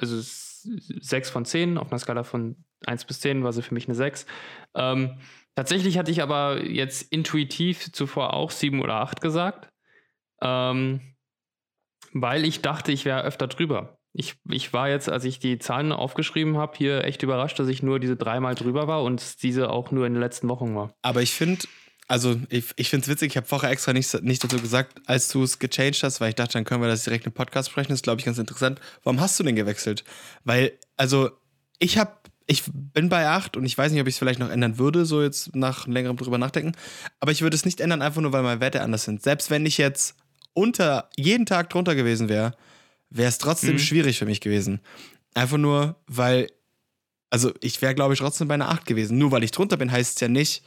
also 0.00 0.20
6 0.20 1.30
von 1.30 1.44
10 1.44 1.78
auf 1.78 1.90
einer 1.90 1.98
Skala 1.98 2.24
von 2.24 2.56
1 2.86 3.04
bis 3.04 3.20
10 3.20 3.44
war 3.44 3.52
sie 3.52 3.62
für 3.62 3.74
mich 3.74 3.86
eine 3.86 3.94
6. 3.94 4.26
Ähm, 4.74 5.18
Tatsächlich 5.54 5.98
hatte 5.98 6.10
ich 6.10 6.22
aber 6.22 6.64
jetzt 6.64 7.12
intuitiv 7.12 7.92
zuvor 7.92 8.34
auch 8.34 8.50
sieben 8.50 8.80
oder 8.80 8.94
acht 8.94 9.20
gesagt, 9.20 9.68
ähm, 10.40 11.00
weil 12.12 12.44
ich 12.44 12.62
dachte, 12.62 12.92
ich 12.92 13.04
wäre 13.04 13.22
öfter 13.22 13.46
drüber. 13.46 13.98
Ich, 14.12 14.36
ich 14.48 14.72
war 14.72 14.88
jetzt, 14.88 15.08
als 15.08 15.24
ich 15.24 15.38
die 15.38 15.58
Zahlen 15.58 15.92
aufgeschrieben 15.92 16.56
habe, 16.56 16.76
hier 16.76 17.04
echt 17.04 17.22
überrascht, 17.22 17.58
dass 17.58 17.68
ich 17.68 17.82
nur 17.82 18.00
diese 18.00 18.16
dreimal 18.16 18.54
drüber 18.54 18.88
war 18.88 19.02
und 19.02 19.42
diese 19.42 19.70
auch 19.70 19.92
nur 19.92 20.06
in 20.06 20.14
den 20.14 20.20
letzten 20.20 20.48
Wochen 20.48 20.74
war. 20.74 20.92
Aber 21.02 21.22
ich 21.22 21.32
finde, 21.32 21.64
also 22.08 22.36
ich, 22.48 22.64
ich 22.74 22.90
finde 22.90 23.04
es 23.04 23.08
witzig, 23.08 23.30
ich 23.30 23.36
habe 23.36 23.46
vorher 23.46 23.70
extra 23.70 23.92
nicht, 23.92 24.20
nicht 24.22 24.42
dazu 24.42 24.60
gesagt, 24.60 25.00
als 25.06 25.28
du 25.28 25.44
es 25.44 25.60
gechanged 25.60 26.02
hast, 26.02 26.20
weil 26.20 26.30
ich 26.30 26.34
dachte, 26.34 26.54
dann 26.54 26.64
können 26.64 26.82
wir 26.82 26.88
das 26.88 27.04
direkt 27.04 27.26
im 27.26 27.32
Podcast 27.32 27.70
sprechen. 27.70 27.90
Das 27.90 27.98
ist, 27.98 28.02
glaube 28.02 28.18
ich, 28.18 28.24
ganz 28.24 28.38
interessant. 28.38 28.80
Warum 29.04 29.20
hast 29.20 29.38
du 29.38 29.44
denn 29.44 29.54
gewechselt? 29.54 30.02
Weil, 30.42 30.72
also 30.96 31.30
ich 31.78 31.98
habe 31.98 32.10
ich 32.46 32.64
bin 32.72 33.08
bei 33.08 33.28
8 33.28 33.56
und 33.56 33.64
ich 33.64 33.76
weiß 33.76 33.92
nicht, 33.92 34.00
ob 34.00 34.08
ich 34.08 34.14
es 34.14 34.18
vielleicht 34.18 34.40
noch 34.40 34.50
ändern 34.50 34.78
würde, 34.78 35.04
so 35.04 35.22
jetzt 35.22 35.54
nach 35.54 35.86
längerem 35.86 36.16
drüber 36.16 36.38
nachdenken. 36.38 36.72
Aber 37.20 37.32
ich 37.32 37.42
würde 37.42 37.54
es 37.54 37.64
nicht 37.64 37.80
ändern, 37.80 38.02
einfach 38.02 38.20
nur, 38.20 38.32
weil 38.32 38.42
meine 38.42 38.60
Werte 38.60 38.82
anders 38.82 39.04
sind. 39.04 39.22
Selbst 39.22 39.50
wenn 39.50 39.66
ich 39.66 39.78
jetzt 39.78 40.16
unter 40.52 41.08
jeden 41.16 41.46
Tag 41.46 41.70
drunter 41.70 41.94
gewesen 41.94 42.28
wäre, 42.28 42.52
wäre 43.08 43.28
es 43.28 43.38
trotzdem 43.38 43.74
mhm. 43.74 43.78
schwierig 43.78 44.18
für 44.18 44.26
mich 44.26 44.40
gewesen. 44.40 44.80
Einfach 45.34 45.58
nur, 45.58 45.96
weil, 46.06 46.48
also 47.30 47.52
ich 47.60 47.80
wäre, 47.82 47.94
glaube 47.94 48.14
ich, 48.14 48.20
trotzdem 48.20 48.48
bei 48.48 48.54
einer 48.54 48.70
8 48.70 48.84
gewesen. 48.84 49.18
Nur 49.18 49.30
weil 49.30 49.44
ich 49.44 49.52
drunter 49.52 49.76
bin, 49.76 49.92
heißt 49.92 50.16
es 50.16 50.20
ja 50.20 50.28
nicht, 50.28 50.64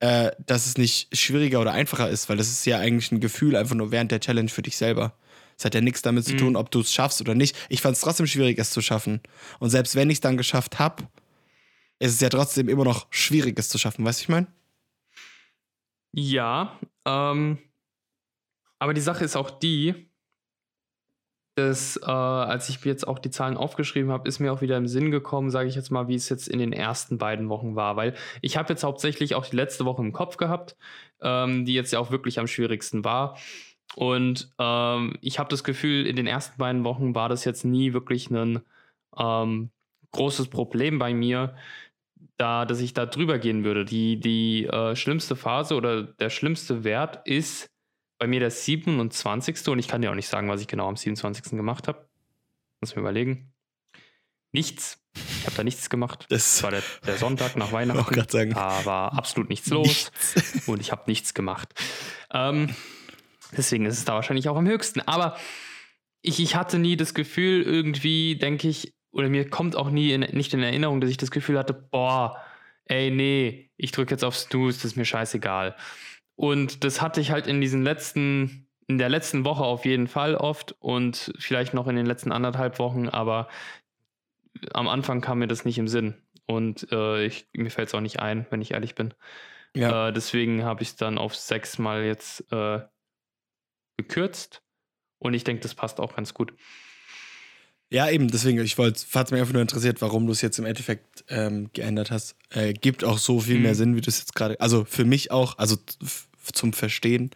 äh, 0.00 0.30
dass 0.46 0.66
es 0.66 0.78
nicht 0.78 1.16
schwieriger 1.16 1.60
oder 1.60 1.72
einfacher 1.72 2.08
ist, 2.10 2.28
weil 2.28 2.36
das 2.36 2.48
ist 2.48 2.64
ja 2.64 2.78
eigentlich 2.78 3.12
ein 3.12 3.20
Gefühl 3.20 3.56
einfach 3.56 3.74
nur 3.74 3.90
während 3.92 4.10
der 4.10 4.20
Challenge 4.20 4.48
für 4.48 4.62
dich 4.62 4.76
selber. 4.76 5.14
Es 5.62 5.64
hat 5.64 5.76
ja 5.76 5.80
nichts 5.80 6.02
damit 6.02 6.24
zu 6.24 6.36
tun, 6.36 6.50
mhm. 6.50 6.56
ob 6.56 6.72
du 6.72 6.80
es 6.80 6.92
schaffst 6.92 7.20
oder 7.20 7.36
nicht. 7.36 7.56
Ich 7.68 7.80
fand 7.80 7.94
es 7.94 8.00
trotzdem 8.00 8.26
schwierig, 8.26 8.58
es 8.58 8.72
zu 8.72 8.80
schaffen. 8.80 9.20
Und 9.60 9.70
selbst 9.70 9.94
wenn 9.94 10.10
ich 10.10 10.16
es 10.16 10.20
dann 10.20 10.36
geschafft 10.36 10.80
habe, 10.80 11.04
ist 12.00 12.14
es 12.14 12.20
ja 12.20 12.28
trotzdem 12.28 12.68
immer 12.68 12.82
noch 12.82 13.06
schwierig, 13.10 13.56
es 13.60 13.68
zu 13.68 13.78
schaffen. 13.78 14.04
Weißt 14.04 14.18
du, 14.18 14.22
ich 14.24 14.28
meine? 14.28 14.48
Ja, 16.10 16.80
ähm, 17.06 17.58
aber 18.80 18.92
die 18.92 19.00
Sache 19.00 19.24
ist 19.24 19.36
auch 19.36 19.50
die, 19.50 20.10
dass, 21.54 21.96
äh, 21.96 22.10
als 22.10 22.68
ich 22.68 22.84
jetzt 22.84 23.06
auch 23.06 23.20
die 23.20 23.30
Zahlen 23.30 23.56
aufgeschrieben 23.56 24.10
habe, 24.10 24.28
ist 24.28 24.40
mir 24.40 24.52
auch 24.52 24.62
wieder 24.62 24.76
im 24.76 24.88
Sinn 24.88 25.12
gekommen, 25.12 25.50
sage 25.50 25.68
ich 25.68 25.76
jetzt 25.76 25.92
mal, 25.92 26.08
wie 26.08 26.16
es 26.16 26.28
jetzt 26.28 26.48
in 26.48 26.58
den 26.58 26.72
ersten 26.72 27.18
beiden 27.18 27.48
Wochen 27.48 27.76
war. 27.76 27.94
Weil 27.94 28.14
ich 28.40 28.56
habe 28.56 28.72
jetzt 28.72 28.82
hauptsächlich 28.82 29.36
auch 29.36 29.46
die 29.46 29.54
letzte 29.54 29.84
Woche 29.84 30.02
im 30.02 30.12
Kopf 30.12 30.38
gehabt, 30.38 30.76
ähm, 31.20 31.64
die 31.64 31.74
jetzt 31.74 31.92
ja 31.92 32.00
auch 32.00 32.10
wirklich 32.10 32.40
am 32.40 32.48
schwierigsten 32.48 33.04
war. 33.04 33.38
Und 33.94 34.52
ähm, 34.58 35.16
ich 35.20 35.38
habe 35.38 35.50
das 35.50 35.64
Gefühl, 35.64 36.06
in 36.06 36.16
den 36.16 36.26
ersten 36.26 36.58
beiden 36.58 36.84
Wochen 36.84 37.14
war 37.14 37.28
das 37.28 37.44
jetzt 37.44 37.64
nie 37.64 37.92
wirklich 37.92 38.30
ein 38.30 38.60
ähm, 39.18 39.70
großes 40.12 40.48
Problem 40.48 40.98
bei 40.98 41.12
mir, 41.12 41.54
da, 42.36 42.64
dass 42.64 42.80
ich 42.80 42.94
da 42.94 43.06
drüber 43.06 43.38
gehen 43.38 43.64
würde. 43.64 43.84
Die, 43.84 44.18
die 44.18 44.66
äh, 44.66 44.96
schlimmste 44.96 45.36
Phase 45.36 45.74
oder 45.74 46.02
der 46.02 46.30
schlimmste 46.30 46.84
Wert 46.84 47.26
ist 47.26 47.70
bei 48.18 48.26
mir 48.26 48.40
der 48.40 48.50
27. 48.50 49.68
Und 49.68 49.78
ich 49.78 49.88
kann 49.88 50.02
dir 50.02 50.10
auch 50.10 50.14
nicht 50.14 50.28
sagen, 50.28 50.48
was 50.48 50.60
ich 50.60 50.68
genau 50.68 50.88
am 50.88 50.96
27. 50.96 51.56
gemacht 51.56 51.88
habe. 51.88 52.08
Muss 52.80 52.94
mir 52.96 53.02
überlegen. 53.02 53.52
Nichts. 54.52 54.98
Ich 55.14 55.46
habe 55.46 55.56
da 55.56 55.64
nichts 55.64 55.90
gemacht. 55.90 56.26
Das, 56.28 56.54
das 56.54 56.62
war 56.62 56.70
der, 56.70 56.82
der, 57.06 57.16
Sonntag 57.16 57.56
nach 57.56 57.72
Weihnachten. 57.72 58.28
Sagen. 58.28 58.54
Da 58.54 58.84
war 58.84 59.12
absolut 59.12 59.48
nichts 59.48 59.68
los. 59.68 59.86
Nichts. 59.86 60.68
Und 60.68 60.80
ich 60.80 60.92
habe 60.92 61.02
nichts 61.06 61.34
gemacht. 61.34 61.74
Ähm, 62.32 62.74
Deswegen 63.56 63.86
ist 63.86 63.98
es 63.98 64.04
da 64.04 64.14
wahrscheinlich 64.14 64.48
auch 64.48 64.56
am 64.56 64.68
höchsten. 64.68 65.00
Aber 65.00 65.36
ich, 66.22 66.40
ich 66.40 66.56
hatte 66.56 66.78
nie 66.78 66.96
das 66.96 67.14
Gefühl, 67.14 67.62
irgendwie, 67.62 68.36
denke 68.36 68.68
ich, 68.68 68.94
oder 69.10 69.28
mir 69.28 69.48
kommt 69.48 69.76
auch 69.76 69.90
nie 69.90 70.12
in, 70.12 70.20
nicht 70.20 70.54
in 70.54 70.62
Erinnerung, 70.62 71.00
dass 71.00 71.10
ich 71.10 71.18
das 71.18 71.30
Gefühl 71.30 71.58
hatte, 71.58 71.74
boah, 71.74 72.40
ey, 72.86 73.10
nee, 73.10 73.70
ich 73.76 73.92
drücke 73.92 74.12
jetzt 74.12 74.24
auf 74.24 74.36
Snooze, 74.36 74.78
das 74.78 74.84
ist 74.86 74.96
mir 74.96 75.04
scheißegal. 75.04 75.76
Und 76.34 76.84
das 76.84 77.02
hatte 77.02 77.20
ich 77.20 77.30
halt 77.30 77.46
in 77.46 77.60
diesen 77.60 77.82
letzten, 77.82 78.66
in 78.86 78.98
der 78.98 79.08
letzten 79.08 79.44
Woche 79.44 79.64
auf 79.64 79.84
jeden 79.84 80.08
Fall 80.08 80.34
oft 80.34 80.74
und 80.80 81.32
vielleicht 81.38 81.74
noch 81.74 81.86
in 81.88 81.96
den 81.96 82.06
letzten 82.06 82.32
anderthalb 82.32 82.78
Wochen, 82.78 83.08
aber 83.08 83.48
am 84.72 84.88
Anfang 84.88 85.20
kam 85.20 85.38
mir 85.38 85.48
das 85.48 85.64
nicht 85.64 85.78
im 85.78 85.88
Sinn. 85.88 86.14
Und 86.46 86.90
äh, 86.90 87.24
ich, 87.24 87.46
mir 87.52 87.70
fällt 87.70 87.88
es 87.88 87.94
auch 87.94 88.00
nicht 88.00 88.20
ein, 88.20 88.46
wenn 88.50 88.62
ich 88.62 88.72
ehrlich 88.72 88.94
bin. 88.94 89.14
Ja. 89.74 90.08
Äh, 90.08 90.12
deswegen 90.12 90.64
habe 90.64 90.82
ich 90.82 90.90
es 90.90 90.96
dann 90.96 91.18
auf 91.18 91.34
sechs 91.34 91.78
Mal 91.78 92.04
jetzt 92.04 92.50
äh, 92.52 92.80
gekürzt. 93.96 94.62
Und 95.18 95.34
ich 95.34 95.44
denke, 95.44 95.62
das 95.62 95.74
passt 95.74 96.00
auch 96.00 96.16
ganz 96.16 96.34
gut. 96.34 96.52
Ja, 97.92 98.08
eben, 98.08 98.28
deswegen, 98.28 98.58
ich 98.60 98.78
wollte, 98.78 99.02
hat 99.14 99.30
mich 99.30 99.40
einfach 99.40 99.52
nur 99.52 99.60
interessiert, 99.60 100.00
warum 100.00 100.26
du 100.26 100.32
es 100.32 100.40
jetzt 100.40 100.58
im 100.58 100.64
Endeffekt 100.64 101.24
ähm, 101.28 101.70
geändert 101.74 102.10
hast. 102.10 102.36
Äh, 102.48 102.72
gibt 102.72 103.04
auch 103.04 103.18
so 103.18 103.40
viel 103.40 103.56
mhm. 103.56 103.62
mehr 103.62 103.74
Sinn, 103.74 103.96
wie 103.96 104.00
du 104.00 104.08
es 104.08 104.18
jetzt 104.18 104.34
gerade, 104.34 104.58
also 104.60 104.86
für 104.86 105.04
mich 105.04 105.30
auch, 105.30 105.58
also 105.58 105.76
zum 106.52 106.72
Verstehen. 106.72 107.30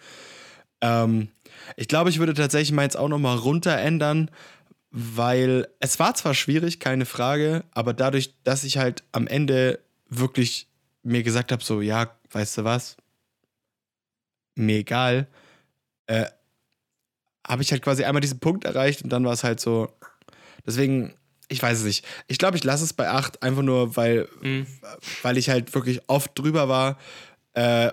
Ähm, 0.81 1.29
ich 1.77 1.89
glaube, 1.89 2.09
ich 2.09 2.19
würde 2.19 2.33
tatsächlich 2.33 2.73
meins 2.73 2.97
auch 2.97 3.09
nochmal 3.09 3.37
runter 3.37 3.77
ändern, 3.77 4.31
weil 4.91 5.69
es 5.79 5.99
war 5.99 6.15
zwar 6.15 6.33
schwierig, 6.33 6.81
keine 6.81 7.05
Frage, 7.05 7.65
aber 7.73 7.93
dadurch, 7.93 8.35
dass 8.43 8.65
ich 8.65 8.79
halt 8.79 9.05
am 9.13 9.27
Ende 9.27 9.79
wirklich 10.09 10.69
mir 11.03 11.23
gesagt 11.23 11.53
habe, 11.53 11.63
so, 11.63 11.83
ja, 11.83 12.17
weißt 12.31 12.59
du 12.59 12.65
was, 12.65 12.97
mir 14.55 14.79
egal, 14.79 15.29
äh, 16.07 16.25
habe 17.47 17.63
ich 17.63 17.71
halt 17.71 17.83
quasi 17.83 18.05
einmal 18.05 18.21
diesen 18.21 18.41
Punkt 18.41 18.65
erreicht 18.65 19.03
und 19.03 19.11
dann 19.11 19.25
war 19.25 19.33
es 19.33 19.45
halt 19.45 19.61
so, 19.61 19.89
Deswegen, 20.67 21.15
ich 21.49 21.63
weiß 21.63 21.79
es 21.79 21.85
nicht. 21.85 22.05
Ich 22.27 22.39
glaube, 22.39 22.57
ich 22.57 22.65
lasse 22.65 22.85
es 22.85 22.93
bei 22.93 23.09
8, 23.09 23.43
einfach 23.43 23.63
nur, 23.63 23.97
weil, 23.97 24.29
mhm. 24.43 24.67
weil 25.23 25.39
ich 25.39 25.49
halt 25.49 25.73
wirklich 25.75 26.01
oft 26.09 26.37
drüber 26.37 26.69
war. 26.69 26.99
Äh, 27.55 27.93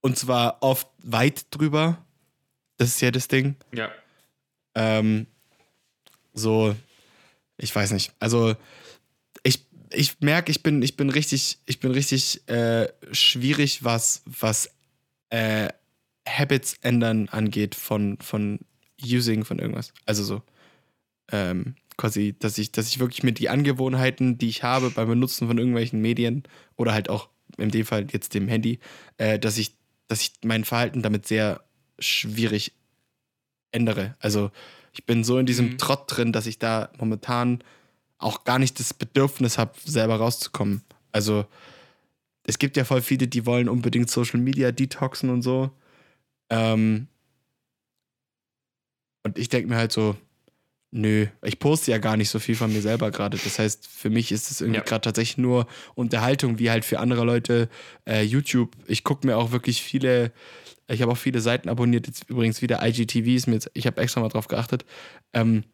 und 0.00 0.18
zwar 0.18 0.62
oft 0.62 0.88
weit 1.02 1.46
drüber. 1.50 2.04
Das 2.78 2.88
ist 2.88 3.00
ja 3.02 3.10
das 3.10 3.28
Ding. 3.28 3.56
Ja. 3.72 3.90
Ähm, 4.74 5.26
so, 6.32 6.74
ich 7.58 7.74
weiß 7.74 7.92
nicht. 7.92 8.12
Also, 8.18 8.56
ich, 9.42 9.66
ich 9.90 10.20
merke, 10.20 10.50
ich 10.50 10.62
bin, 10.62 10.82
ich 10.82 10.96
bin 10.96 11.10
richtig, 11.10 11.58
ich 11.66 11.80
bin 11.80 11.92
richtig 11.92 12.48
äh, 12.48 12.88
schwierig, 13.12 13.84
was, 13.84 14.22
was 14.24 14.70
äh, 15.28 15.68
Habits 16.28 16.76
ändern 16.82 17.28
angeht 17.28 17.74
von, 17.74 18.18
von 18.20 18.60
Using 19.02 19.44
von 19.44 19.58
irgendwas. 19.58 19.92
Also 20.06 20.24
so 20.24 20.42
ähm, 21.30 21.74
quasi, 21.96 22.34
dass 22.38 22.58
ich, 22.58 22.72
dass 22.72 22.88
ich 22.88 22.98
wirklich 22.98 23.22
mir 23.22 23.32
die 23.32 23.48
Angewohnheiten, 23.48 24.38
die 24.38 24.48
ich 24.48 24.62
habe 24.62 24.90
beim 24.90 25.08
Benutzen 25.08 25.48
von 25.48 25.58
irgendwelchen 25.58 26.00
Medien 26.00 26.44
oder 26.76 26.92
halt 26.92 27.08
auch 27.08 27.28
in 27.56 27.70
dem 27.70 27.86
Fall 27.86 28.06
jetzt 28.10 28.34
dem 28.34 28.48
Handy, 28.48 28.80
äh, 29.18 29.38
dass 29.38 29.58
ich, 29.58 29.76
dass 30.08 30.20
ich 30.20 30.32
mein 30.44 30.64
Verhalten 30.64 31.02
damit 31.02 31.26
sehr 31.26 31.62
schwierig 31.98 32.72
ändere. 33.70 34.16
Also 34.18 34.50
ich 34.92 35.04
bin 35.04 35.24
so 35.24 35.38
in 35.38 35.46
diesem 35.46 35.72
mhm. 35.72 35.78
Trott 35.78 36.04
drin, 36.06 36.32
dass 36.32 36.46
ich 36.46 36.58
da 36.58 36.90
momentan 36.98 37.62
auch 38.18 38.44
gar 38.44 38.58
nicht 38.58 38.78
das 38.80 38.94
Bedürfnis 38.94 39.58
habe, 39.58 39.72
selber 39.84 40.16
rauszukommen. 40.16 40.82
Also 41.12 41.46
es 42.44 42.58
gibt 42.58 42.76
ja 42.76 42.84
voll 42.84 43.02
viele, 43.02 43.28
die 43.28 43.46
wollen 43.46 43.68
unbedingt 43.68 44.10
Social 44.10 44.40
Media 44.40 44.72
detoxen 44.72 45.30
und 45.30 45.42
so. 45.42 45.70
Ähm, 46.50 47.08
und 49.22 49.38
ich 49.38 49.48
denke 49.48 49.68
mir 49.68 49.76
halt 49.76 49.92
so, 49.92 50.16
Nö, 50.96 51.26
ich 51.42 51.58
poste 51.58 51.90
ja 51.90 51.98
gar 51.98 52.16
nicht 52.16 52.28
so 52.28 52.38
viel 52.38 52.54
von 52.54 52.72
mir 52.72 52.80
selber 52.80 53.10
gerade. 53.10 53.36
Das 53.36 53.58
heißt, 53.58 53.84
für 53.84 54.10
mich 54.10 54.30
ist 54.30 54.52
es 54.52 54.60
irgendwie 54.60 54.78
ja. 54.78 54.84
gerade 54.84 55.00
tatsächlich 55.00 55.38
nur 55.38 55.66
Unterhaltung, 55.96 56.60
wie 56.60 56.70
halt 56.70 56.84
für 56.84 57.00
andere 57.00 57.24
Leute 57.24 57.68
äh, 58.08 58.22
YouTube. 58.22 58.76
Ich 58.86 59.02
gucke 59.02 59.26
mir 59.26 59.36
auch 59.36 59.50
wirklich 59.50 59.82
viele, 59.82 60.30
ich 60.86 61.02
habe 61.02 61.10
auch 61.10 61.16
viele 61.16 61.40
Seiten 61.40 61.68
abonniert, 61.68 62.06
jetzt 62.06 62.30
übrigens 62.30 62.62
wieder 62.62 62.86
IGTVs, 62.86 63.48
ich 63.74 63.88
habe 63.88 64.00
extra 64.00 64.20
mal 64.20 64.28
drauf 64.28 64.46
geachtet. 64.46 64.84
Ähm, 65.32 65.64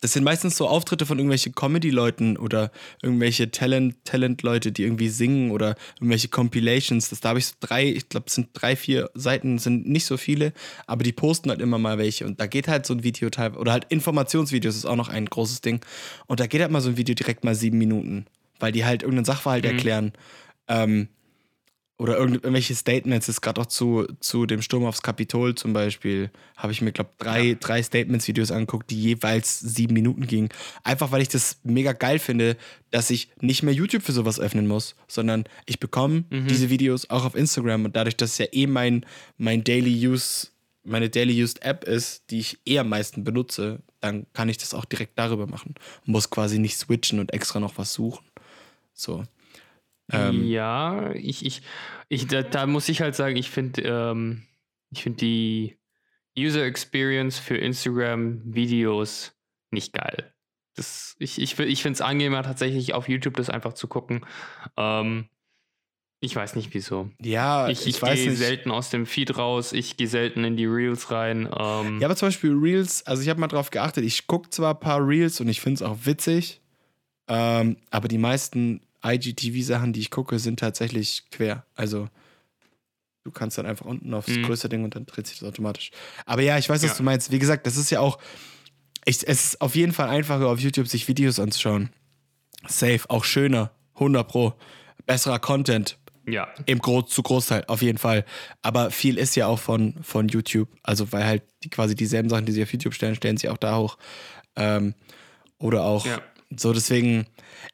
das 0.00 0.12
sind 0.12 0.22
meistens 0.24 0.56
so 0.56 0.68
Auftritte 0.68 1.06
von 1.06 1.18
irgendwelchen 1.18 1.54
Comedy-Leuten 1.54 2.36
oder 2.36 2.70
irgendwelche 3.02 3.50
Talent-Leute, 3.50 4.02
Talent 4.42 4.78
die 4.78 4.82
irgendwie 4.82 5.08
singen 5.08 5.50
oder 5.50 5.76
irgendwelche 5.96 6.28
Compilations. 6.28 7.08
Das, 7.08 7.20
da 7.20 7.30
habe 7.30 7.38
ich 7.38 7.46
so 7.46 7.54
drei, 7.60 7.86
ich 7.88 8.08
glaube, 8.08 8.26
es 8.28 8.34
sind 8.34 8.50
drei, 8.52 8.76
vier 8.76 9.10
Seiten, 9.14 9.58
sind 9.58 9.88
nicht 9.88 10.06
so 10.06 10.16
viele, 10.16 10.52
aber 10.86 11.02
die 11.02 11.12
posten 11.12 11.50
halt 11.50 11.60
immer 11.60 11.78
mal 11.78 11.98
welche. 11.98 12.26
Und 12.26 12.38
da 12.40 12.46
geht 12.46 12.68
halt 12.68 12.86
so 12.86 12.94
ein 12.94 13.02
Video 13.02 13.30
teilweise, 13.30 13.60
oder 13.60 13.72
halt 13.72 13.86
Informationsvideos 13.88 14.76
ist 14.76 14.86
auch 14.86 14.96
noch 14.96 15.08
ein 15.08 15.26
großes 15.26 15.62
Ding. 15.62 15.80
Und 16.26 16.40
da 16.40 16.46
geht 16.46 16.60
halt 16.60 16.70
mal 16.70 16.80
so 16.80 16.90
ein 16.90 16.96
Video 16.96 17.14
direkt 17.14 17.44
mal 17.44 17.54
sieben 17.54 17.78
Minuten, 17.78 18.26
weil 18.60 18.72
die 18.72 18.84
halt 18.84 19.02
irgendeinen 19.02 19.24
Sachverhalt 19.24 19.64
mhm. 19.64 19.70
erklären. 19.70 20.12
Ähm, 20.68 21.08
oder 21.98 22.16
irgendwelche 22.16 22.76
Statements, 22.76 23.26
jetzt 23.26 23.42
gerade 23.42 23.60
auch 23.60 23.66
zu, 23.66 24.06
zu 24.20 24.46
dem 24.46 24.62
Sturm 24.62 24.84
aufs 24.84 25.02
Kapitol 25.02 25.56
zum 25.56 25.72
Beispiel, 25.72 26.30
habe 26.56 26.72
ich 26.72 26.80
mir, 26.80 26.92
glaube 26.92 27.10
drei, 27.18 27.42
ja. 27.42 27.54
drei 27.56 27.82
Statements-Videos 27.82 28.52
angeguckt, 28.52 28.88
die 28.90 29.02
jeweils 29.02 29.58
sieben 29.58 29.94
Minuten 29.94 30.28
gingen. 30.28 30.48
Einfach 30.84 31.10
weil 31.10 31.22
ich 31.22 31.28
das 31.28 31.58
mega 31.64 31.92
geil 31.92 32.20
finde, 32.20 32.56
dass 32.92 33.10
ich 33.10 33.30
nicht 33.40 33.64
mehr 33.64 33.74
YouTube 33.74 34.02
für 34.02 34.12
sowas 34.12 34.38
öffnen 34.38 34.68
muss, 34.68 34.94
sondern 35.08 35.44
ich 35.66 35.80
bekomme 35.80 36.24
mhm. 36.30 36.46
diese 36.46 36.70
Videos 36.70 37.10
auch 37.10 37.24
auf 37.24 37.34
Instagram 37.34 37.86
und 37.86 37.96
dadurch, 37.96 38.16
dass 38.16 38.32
es 38.32 38.38
ja 38.38 38.46
eh 38.52 38.68
mein, 38.68 39.04
mein 39.36 39.64
Daily 39.64 40.06
Use, 40.06 40.48
meine 40.84 41.10
Daily 41.10 41.42
Used 41.42 41.62
App 41.62 41.82
ist, 41.82 42.30
die 42.30 42.38
ich 42.38 42.58
eher 42.64 42.82
am 42.82 42.90
meisten 42.90 43.24
benutze, 43.24 43.80
dann 44.00 44.26
kann 44.34 44.48
ich 44.48 44.58
das 44.58 44.72
auch 44.72 44.84
direkt 44.84 45.18
darüber 45.18 45.48
machen. 45.48 45.74
Muss 46.04 46.30
quasi 46.30 46.60
nicht 46.60 46.78
switchen 46.78 47.18
und 47.18 47.32
extra 47.32 47.58
noch 47.58 47.76
was 47.76 47.92
suchen. 47.92 48.24
So. 48.94 49.24
Ähm, 50.10 50.46
ja, 50.46 51.12
ich, 51.14 51.44
ich, 51.44 51.62
ich 52.08 52.26
da, 52.26 52.42
da, 52.42 52.66
muss 52.66 52.88
ich 52.88 53.00
halt 53.00 53.14
sagen, 53.14 53.36
ich 53.36 53.50
finde 53.50 53.82
ähm, 53.82 54.42
ich 54.90 55.02
finde 55.02 55.18
die 55.18 55.78
User 56.38 56.64
Experience 56.64 57.38
für 57.38 57.56
Instagram-Videos 57.56 59.34
nicht 59.70 59.92
geil. 59.92 60.32
Das, 60.76 61.16
ich 61.18 61.40
ich, 61.40 61.58
ich 61.58 61.82
finde 61.82 61.94
es 61.94 62.00
angenehmer, 62.00 62.42
tatsächlich 62.42 62.94
auf 62.94 63.08
YouTube 63.08 63.36
das 63.36 63.50
einfach 63.50 63.74
zu 63.74 63.88
gucken. 63.88 64.24
Ähm, 64.76 65.28
ich 66.20 66.34
weiß 66.34 66.56
nicht 66.56 66.74
wieso. 66.74 67.10
Ja, 67.20 67.68
ich, 67.68 67.86
ich, 67.86 68.00
ich 68.00 68.00
gehe 68.00 68.34
selten 68.34 68.70
aus 68.70 68.90
dem 68.90 69.06
Feed 69.06 69.36
raus, 69.36 69.72
ich 69.72 69.96
gehe 69.96 70.08
selten 70.08 70.44
in 70.44 70.56
die 70.56 70.66
Reels 70.66 71.10
rein. 71.10 71.48
Ähm. 71.56 72.00
Ja, 72.00 72.06
aber 72.06 72.16
zum 72.16 72.28
Beispiel 72.28 72.52
Reels, 72.52 73.06
also 73.06 73.22
ich 73.22 73.28
habe 73.28 73.40
mal 73.40 73.46
drauf 73.46 73.70
geachtet, 73.70 74.04
ich 74.04 74.26
gucke 74.26 74.50
zwar 74.50 74.74
ein 74.74 74.80
paar 74.80 75.06
Reels 75.06 75.40
und 75.40 75.48
ich 75.48 75.60
finde 75.60 75.76
es 75.76 75.82
auch 75.82 75.98
witzig, 76.04 76.60
ähm, 77.28 77.76
aber 77.90 78.08
die 78.08 78.18
meisten 78.18 78.80
IGTV-Sachen, 79.04 79.92
die 79.92 80.00
ich 80.00 80.10
gucke, 80.10 80.38
sind 80.38 80.60
tatsächlich 80.60 81.24
quer. 81.30 81.64
Also 81.74 82.08
du 83.24 83.30
kannst 83.30 83.58
dann 83.58 83.66
einfach 83.66 83.86
unten 83.86 84.12
aufs 84.14 84.28
mhm. 84.28 84.44
größere 84.44 84.70
Ding 84.70 84.84
und 84.84 84.94
dann 84.94 85.06
dreht 85.06 85.26
sich 85.26 85.38
das 85.38 85.48
automatisch. 85.48 85.90
Aber 86.26 86.42
ja, 86.42 86.58
ich 86.58 86.68
weiß, 86.68 86.82
was 86.82 86.90
ja. 86.90 86.96
du 86.96 87.02
meinst. 87.02 87.30
Wie 87.30 87.38
gesagt, 87.38 87.66
das 87.66 87.76
ist 87.76 87.90
ja 87.90 88.00
auch, 88.00 88.18
ich, 89.04 89.26
es 89.26 89.44
ist 89.44 89.60
auf 89.60 89.74
jeden 89.74 89.92
Fall 89.92 90.08
einfacher, 90.08 90.48
auf 90.48 90.60
YouTube 90.60 90.88
sich 90.88 91.08
Videos 91.08 91.38
anzuschauen. 91.38 91.90
Safe, 92.66 93.00
auch 93.08 93.24
schöner, 93.24 93.70
100 93.94 94.26
Pro. 94.26 94.54
Besserer 95.06 95.38
Content. 95.38 95.96
Ja. 96.26 96.48
Im 96.66 96.80
Groß, 96.80 97.08
zu 97.08 97.22
Großteil, 97.22 97.64
auf 97.68 97.80
jeden 97.80 97.96
Fall. 97.96 98.24
Aber 98.60 98.90
viel 98.90 99.16
ist 99.16 99.34
ja 99.34 99.46
auch 99.46 99.58
von, 99.58 99.94
von 100.02 100.28
YouTube. 100.28 100.68
Also, 100.82 101.10
weil 101.12 101.24
halt 101.24 101.42
die, 101.64 101.70
quasi 101.70 101.94
dieselben 101.94 102.28
Sachen, 102.28 102.44
die 102.44 102.52
sie 102.52 102.62
auf 102.62 102.72
YouTube 102.72 102.92
stellen, 102.92 103.14
stellen 103.14 103.38
sie 103.38 103.48
auch 103.48 103.56
da 103.56 103.78
hoch. 103.78 103.96
Ähm, 104.56 104.94
oder 105.58 105.84
auch 105.84 106.04
ja. 106.04 106.20
So, 106.56 106.72
deswegen, 106.72 107.26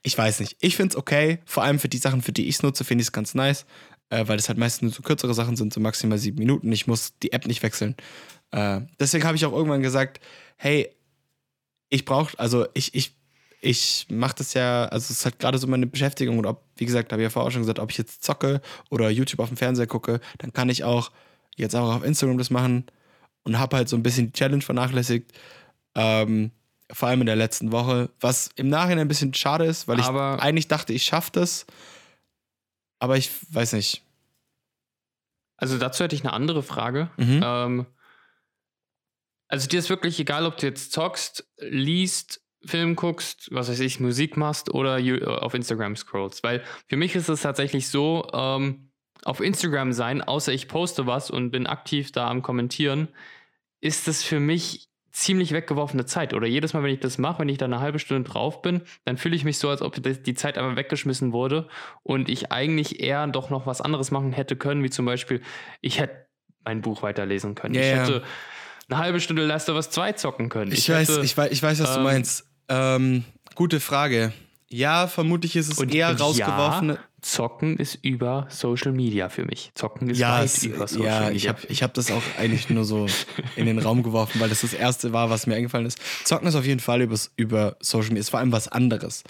ich 0.02 0.16
weiß 0.16 0.40
nicht. 0.40 0.56
Ich 0.60 0.76
finde 0.76 0.92
es 0.92 0.96
okay. 0.96 1.38
Vor 1.44 1.62
allem 1.62 1.78
für 1.78 1.88
die 1.88 1.98
Sachen, 1.98 2.22
für 2.22 2.32
die 2.32 2.48
ich 2.48 2.56
es 2.56 2.62
nutze, 2.62 2.84
finde 2.84 3.02
ich 3.02 3.08
es 3.08 3.12
ganz 3.12 3.34
nice. 3.34 3.66
Äh, 4.10 4.28
weil 4.28 4.38
es 4.38 4.48
halt 4.48 4.58
meistens 4.58 4.82
nur 4.82 4.92
so 4.92 5.02
kürzere 5.02 5.34
Sachen 5.34 5.56
sind, 5.56 5.72
so 5.72 5.80
maximal 5.80 6.18
sieben 6.18 6.38
Minuten. 6.38 6.70
Ich 6.72 6.86
muss 6.86 7.14
die 7.22 7.32
App 7.32 7.46
nicht 7.46 7.62
wechseln. 7.62 7.96
Äh, 8.50 8.82
deswegen 9.00 9.24
habe 9.24 9.36
ich 9.36 9.46
auch 9.46 9.52
irgendwann 9.52 9.82
gesagt, 9.82 10.20
hey, 10.56 10.88
ich 11.88 12.04
brauche, 12.04 12.38
also 12.38 12.66
ich, 12.74 12.94
ich, 12.94 13.16
ich 13.60 14.06
mache 14.10 14.36
das 14.38 14.54
ja, 14.54 14.84
also 14.86 15.04
es 15.04 15.18
ist 15.18 15.24
halt 15.24 15.38
gerade 15.38 15.58
so 15.58 15.66
meine 15.66 15.86
Beschäftigung 15.86 16.38
und 16.38 16.46
ob, 16.46 16.62
wie 16.76 16.84
gesagt, 16.84 17.12
habe 17.12 17.22
ich 17.22 17.26
ja 17.26 17.30
vorher 17.30 17.48
auch 17.48 17.52
schon 17.52 17.62
gesagt, 17.62 17.78
ob 17.78 17.90
ich 17.90 17.98
jetzt 17.98 18.22
zocke 18.22 18.60
oder 18.90 19.10
YouTube 19.10 19.40
auf 19.40 19.48
dem 19.48 19.56
Fernseher 19.56 19.86
gucke, 19.86 20.20
dann 20.38 20.52
kann 20.52 20.68
ich 20.68 20.84
auch 20.84 21.10
jetzt 21.56 21.74
auch 21.74 21.94
auf 21.94 22.04
Instagram 22.04 22.38
das 22.38 22.50
machen 22.50 22.84
und 23.44 23.58
habe 23.58 23.76
halt 23.76 23.88
so 23.88 23.96
ein 23.96 24.02
bisschen 24.02 24.26
die 24.26 24.32
Challenge 24.32 24.62
vernachlässigt. 24.62 25.32
Ähm, 25.94 26.50
vor 26.92 27.08
allem 27.08 27.20
in 27.20 27.26
der 27.26 27.36
letzten 27.36 27.72
Woche, 27.72 28.10
was 28.20 28.50
im 28.56 28.68
Nachhinein 28.68 29.00
ein 29.00 29.08
bisschen 29.08 29.34
schade 29.34 29.64
ist, 29.64 29.88
weil 29.88 29.98
ich 29.98 30.04
aber 30.04 30.42
eigentlich 30.42 30.68
dachte, 30.68 30.92
ich 30.92 31.04
schaffe 31.04 31.30
das. 31.32 31.66
Aber 32.98 33.16
ich 33.16 33.30
weiß 33.50 33.72
nicht. 33.72 34.02
Also 35.56 35.78
dazu 35.78 36.04
hätte 36.04 36.14
ich 36.14 36.22
eine 36.22 36.32
andere 36.32 36.62
Frage. 36.62 37.10
Mhm. 37.16 37.40
Ähm, 37.42 37.86
also 39.48 39.68
dir 39.68 39.78
ist 39.78 39.90
wirklich 39.90 40.18
egal, 40.18 40.46
ob 40.46 40.56
du 40.56 40.66
jetzt 40.66 40.92
zockst, 40.92 41.46
liest, 41.58 42.42
Film 42.64 42.96
guckst, 42.96 43.48
was 43.50 43.68
weiß 43.68 43.80
ich, 43.80 44.00
Musik 44.00 44.36
machst 44.36 44.72
oder 44.72 44.98
auf 45.42 45.54
Instagram 45.54 45.96
scrollst. 45.96 46.42
Weil 46.42 46.62
für 46.86 46.96
mich 46.96 47.14
ist 47.14 47.28
es 47.28 47.42
tatsächlich 47.42 47.88
so, 47.88 48.26
ähm, 48.32 48.90
auf 49.24 49.40
Instagram 49.40 49.92
sein, 49.92 50.22
außer 50.22 50.52
ich 50.52 50.68
poste 50.68 51.06
was 51.06 51.30
und 51.30 51.50
bin 51.50 51.66
aktiv 51.66 52.12
da 52.12 52.28
am 52.28 52.42
Kommentieren, 52.42 53.08
ist 53.80 54.08
es 54.08 54.22
für 54.22 54.40
mich 54.40 54.88
ziemlich 55.14 55.52
weggeworfene 55.52 56.06
Zeit. 56.06 56.34
Oder 56.34 56.48
jedes 56.48 56.74
Mal, 56.74 56.82
wenn 56.82 56.92
ich 56.92 56.98
das 56.98 57.18
mache, 57.18 57.38
wenn 57.38 57.48
ich 57.48 57.56
da 57.56 57.66
eine 57.66 57.78
halbe 57.78 58.00
Stunde 58.00 58.28
drauf 58.28 58.62
bin, 58.62 58.82
dann 59.04 59.16
fühle 59.16 59.36
ich 59.36 59.44
mich 59.44 59.58
so, 59.58 59.68
als 59.68 59.80
ob 59.80 59.96
die 60.02 60.34
Zeit 60.34 60.58
einfach 60.58 60.76
weggeschmissen 60.76 61.32
wurde 61.32 61.68
und 62.02 62.28
ich 62.28 62.50
eigentlich 62.50 63.00
eher 63.00 63.24
doch 63.28 63.48
noch 63.48 63.64
was 63.64 63.80
anderes 63.80 64.10
machen 64.10 64.32
hätte 64.32 64.56
können, 64.56 64.82
wie 64.82 64.90
zum 64.90 65.06
Beispiel, 65.06 65.40
ich 65.80 66.00
hätte 66.00 66.26
mein 66.64 66.82
Buch 66.82 67.02
weiterlesen 67.02 67.54
können. 67.54 67.76
Yeah, 67.76 67.84
ich 67.84 68.00
hätte 68.00 68.22
eine 68.88 68.98
halbe 68.98 69.20
Stunde 69.20 69.46
Last 69.46 69.70
of 69.70 69.76
Us 69.76 69.90
2 69.90 70.12
zocken 70.12 70.48
können. 70.48 70.72
Ich, 70.72 70.80
ich 70.80 70.90
weiß, 70.90 71.08
hätte, 71.08 71.20
ich 71.20 71.36
weiß, 71.36 71.52
ich 71.52 71.62
weiß, 71.62 71.80
was 71.80 71.90
ähm, 71.90 71.96
du 71.96 72.02
meinst. 72.02 72.46
Ähm, 72.68 73.24
gute 73.54 73.78
Frage. 73.78 74.32
Ja, 74.68 75.06
vermutlich 75.06 75.54
ist 75.54 75.68
es 75.68 75.80
eher 75.80 76.18
rausgeworfene. 76.18 76.98
Zocken 77.24 77.78
ist 77.78 77.94
über 78.02 78.46
Social 78.50 78.92
Media 78.92 79.30
für 79.30 79.46
mich. 79.46 79.70
Zocken 79.74 80.10
ist 80.10 80.18
ja, 80.18 80.40
weit 80.40 80.44
es, 80.44 80.62
über 80.62 80.86
Social 80.86 81.06
ja, 81.06 81.20
Media. 81.20 81.30
Ja, 81.30 81.34
ich 81.34 81.48
habe 81.48 81.60
ich 81.68 81.82
hab 81.82 81.94
das 81.94 82.10
auch 82.10 82.22
eigentlich 82.38 82.68
nur 82.68 82.84
so 82.84 83.06
in 83.56 83.64
den 83.64 83.78
Raum 83.78 84.02
geworfen, 84.02 84.40
weil 84.40 84.50
das 84.50 84.60
das 84.60 84.74
erste 84.74 85.14
war, 85.14 85.30
was 85.30 85.46
mir 85.46 85.54
eingefallen 85.54 85.86
ist. 85.86 85.98
Zocken 86.24 86.46
ist 86.46 86.54
auf 86.54 86.66
jeden 86.66 86.80
Fall 86.80 87.00
über, 87.00 87.16
über 87.36 87.76
Social 87.80 88.10
Media. 88.10 88.20
Ist 88.20 88.28
vor 88.28 88.40
allem 88.40 88.52
was 88.52 88.68
anderes. 88.68 89.24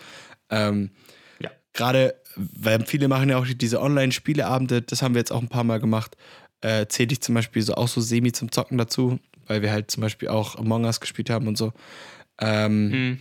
Ähm, 0.50 0.90
ja. 1.38 1.50
Gerade, 1.72 2.16
weil 2.34 2.84
viele 2.84 3.06
machen 3.06 3.30
ja 3.30 3.38
auch 3.38 3.46
diese 3.46 3.80
Online-Spieleabende, 3.80 4.82
das 4.82 5.00
haben 5.00 5.14
wir 5.14 5.20
jetzt 5.20 5.30
auch 5.30 5.42
ein 5.42 5.48
paar 5.48 5.64
Mal 5.64 5.78
gemacht. 5.78 6.16
Äh, 6.62 6.86
zähle 6.88 7.12
ich 7.12 7.20
zum 7.20 7.36
Beispiel 7.36 7.62
so 7.62 7.74
auch 7.74 7.88
so 7.88 8.00
semi 8.00 8.32
zum 8.32 8.50
Zocken 8.50 8.76
dazu, 8.76 9.20
weil 9.46 9.62
wir 9.62 9.70
halt 9.70 9.92
zum 9.92 10.00
Beispiel 10.00 10.28
auch 10.28 10.56
Among 10.56 10.84
Us 10.84 11.00
gespielt 11.00 11.30
haben 11.30 11.46
und 11.46 11.56
so. 11.56 11.72
Ähm, 12.40 12.92
hm. 12.92 13.18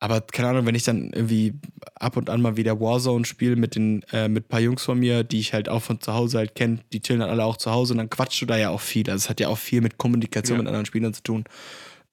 Aber 0.00 0.20
keine 0.20 0.48
Ahnung, 0.48 0.66
wenn 0.66 0.74
ich 0.74 0.82
dann 0.82 1.12
irgendwie 1.12 1.54
ab 1.94 2.16
und 2.16 2.28
an 2.28 2.42
mal 2.42 2.56
wieder 2.56 2.80
Warzone 2.80 3.24
spiele 3.24 3.56
mit 3.56 3.74
den 3.74 4.02
äh, 4.12 4.28
mit 4.28 4.44
ein 4.44 4.48
paar 4.48 4.60
Jungs 4.60 4.82
von 4.82 4.98
mir, 4.98 5.24
die 5.24 5.40
ich 5.40 5.54
halt 5.54 5.68
auch 5.68 5.82
von 5.82 6.00
zu 6.00 6.12
Hause 6.12 6.38
halt 6.38 6.54
kenne, 6.54 6.80
die 6.92 7.00
chillen 7.00 7.20
dann 7.20 7.30
alle 7.30 7.44
auch 7.44 7.56
zu 7.56 7.70
Hause 7.70 7.94
und 7.94 7.98
dann 7.98 8.10
quatschst 8.10 8.42
du 8.42 8.46
da 8.46 8.56
ja 8.56 8.70
auch 8.70 8.80
viel. 8.80 9.08
Also 9.08 9.24
es 9.24 9.30
hat 9.30 9.40
ja 9.40 9.48
auch 9.48 9.58
viel 9.58 9.80
mit 9.80 9.96
Kommunikation 9.96 10.56
ja. 10.56 10.62
mit 10.62 10.68
anderen 10.68 10.86
Spielern 10.86 11.14
zu 11.14 11.22
tun. 11.22 11.44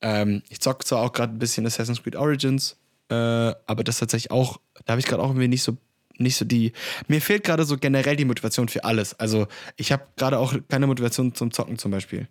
Ähm, 0.02 0.42
ich 0.50 0.62
zocke 0.62 0.86
zwar 0.86 1.02
auch 1.02 1.12
gerade 1.12 1.34
ein 1.34 1.40
bisschen 1.40 1.66
Assassin's 1.66 2.02
Creed 2.02 2.16
Origins, 2.16 2.78
äh, 3.10 3.16
aber 3.16 3.84
das 3.84 4.00
tatsächlich 4.00 4.32
auch, 4.32 4.60
da 4.86 4.92
habe 4.94 5.00
ich 5.00 5.06
gerade 5.06 5.22
auch 5.22 5.30
irgendwie 5.30 5.48
nicht 5.48 5.64
so 5.64 5.78
nicht 6.18 6.36
so 6.38 6.46
die. 6.46 6.72
Mir 7.08 7.22
fehlt 7.22 7.44
gerade 7.44 7.66
so 7.66 7.78
generell 7.78 8.16
die 8.16 8.26
Motivation 8.26 8.70
für 8.70 8.84
alles. 8.84 9.20
Also 9.20 9.48
ich 9.76 9.92
habe 9.92 10.04
gerade 10.18 10.38
auch 10.38 10.54
keine 10.70 10.88
Motivation 10.88 11.34
zum 11.34 11.52
Zocken 11.52 11.78
zum 11.78 11.92
Beispiel. 11.92 12.28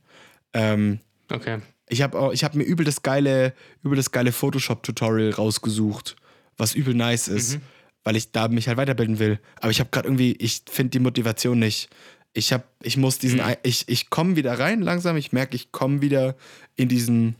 Ähm, 0.52 1.00
okay. 1.30 1.58
Ich 1.90 2.02
habe 2.02 2.32
hab 2.34 2.54
mir 2.54 2.64
übel 2.64 2.86
das 2.86 3.02
geile, 3.02 3.52
übel 3.82 3.96
das 3.96 4.12
geile 4.12 4.32
Photoshop-Tutorial 4.32 5.32
rausgesucht, 5.32 6.16
was 6.56 6.74
übel 6.74 6.94
nice 6.94 7.28
ist, 7.28 7.56
mhm. 7.56 7.62
weil 8.04 8.16
ich 8.16 8.32
da 8.32 8.48
mich 8.48 8.68
halt 8.68 8.78
weiterbilden 8.78 9.18
will. 9.18 9.40
Aber 9.56 9.70
ich 9.70 9.80
habe 9.80 9.90
gerade 9.90 10.08
irgendwie, 10.08 10.32
ich 10.32 10.62
finde 10.70 10.90
die 10.90 11.00
Motivation 11.00 11.58
nicht. 11.58 11.90
Ich 12.32 12.52
habe, 12.52 12.62
ich 12.80 12.96
muss 12.96 13.18
diesen, 13.18 13.40
mhm. 13.40 13.56
ich, 13.64 13.88
ich 13.88 14.08
komme 14.08 14.36
wieder 14.36 14.58
rein 14.58 14.82
langsam. 14.82 15.16
Ich 15.16 15.32
merke, 15.32 15.56
ich 15.56 15.72
komme 15.72 16.00
wieder 16.00 16.36
in 16.76 16.88
diesen, 16.88 17.34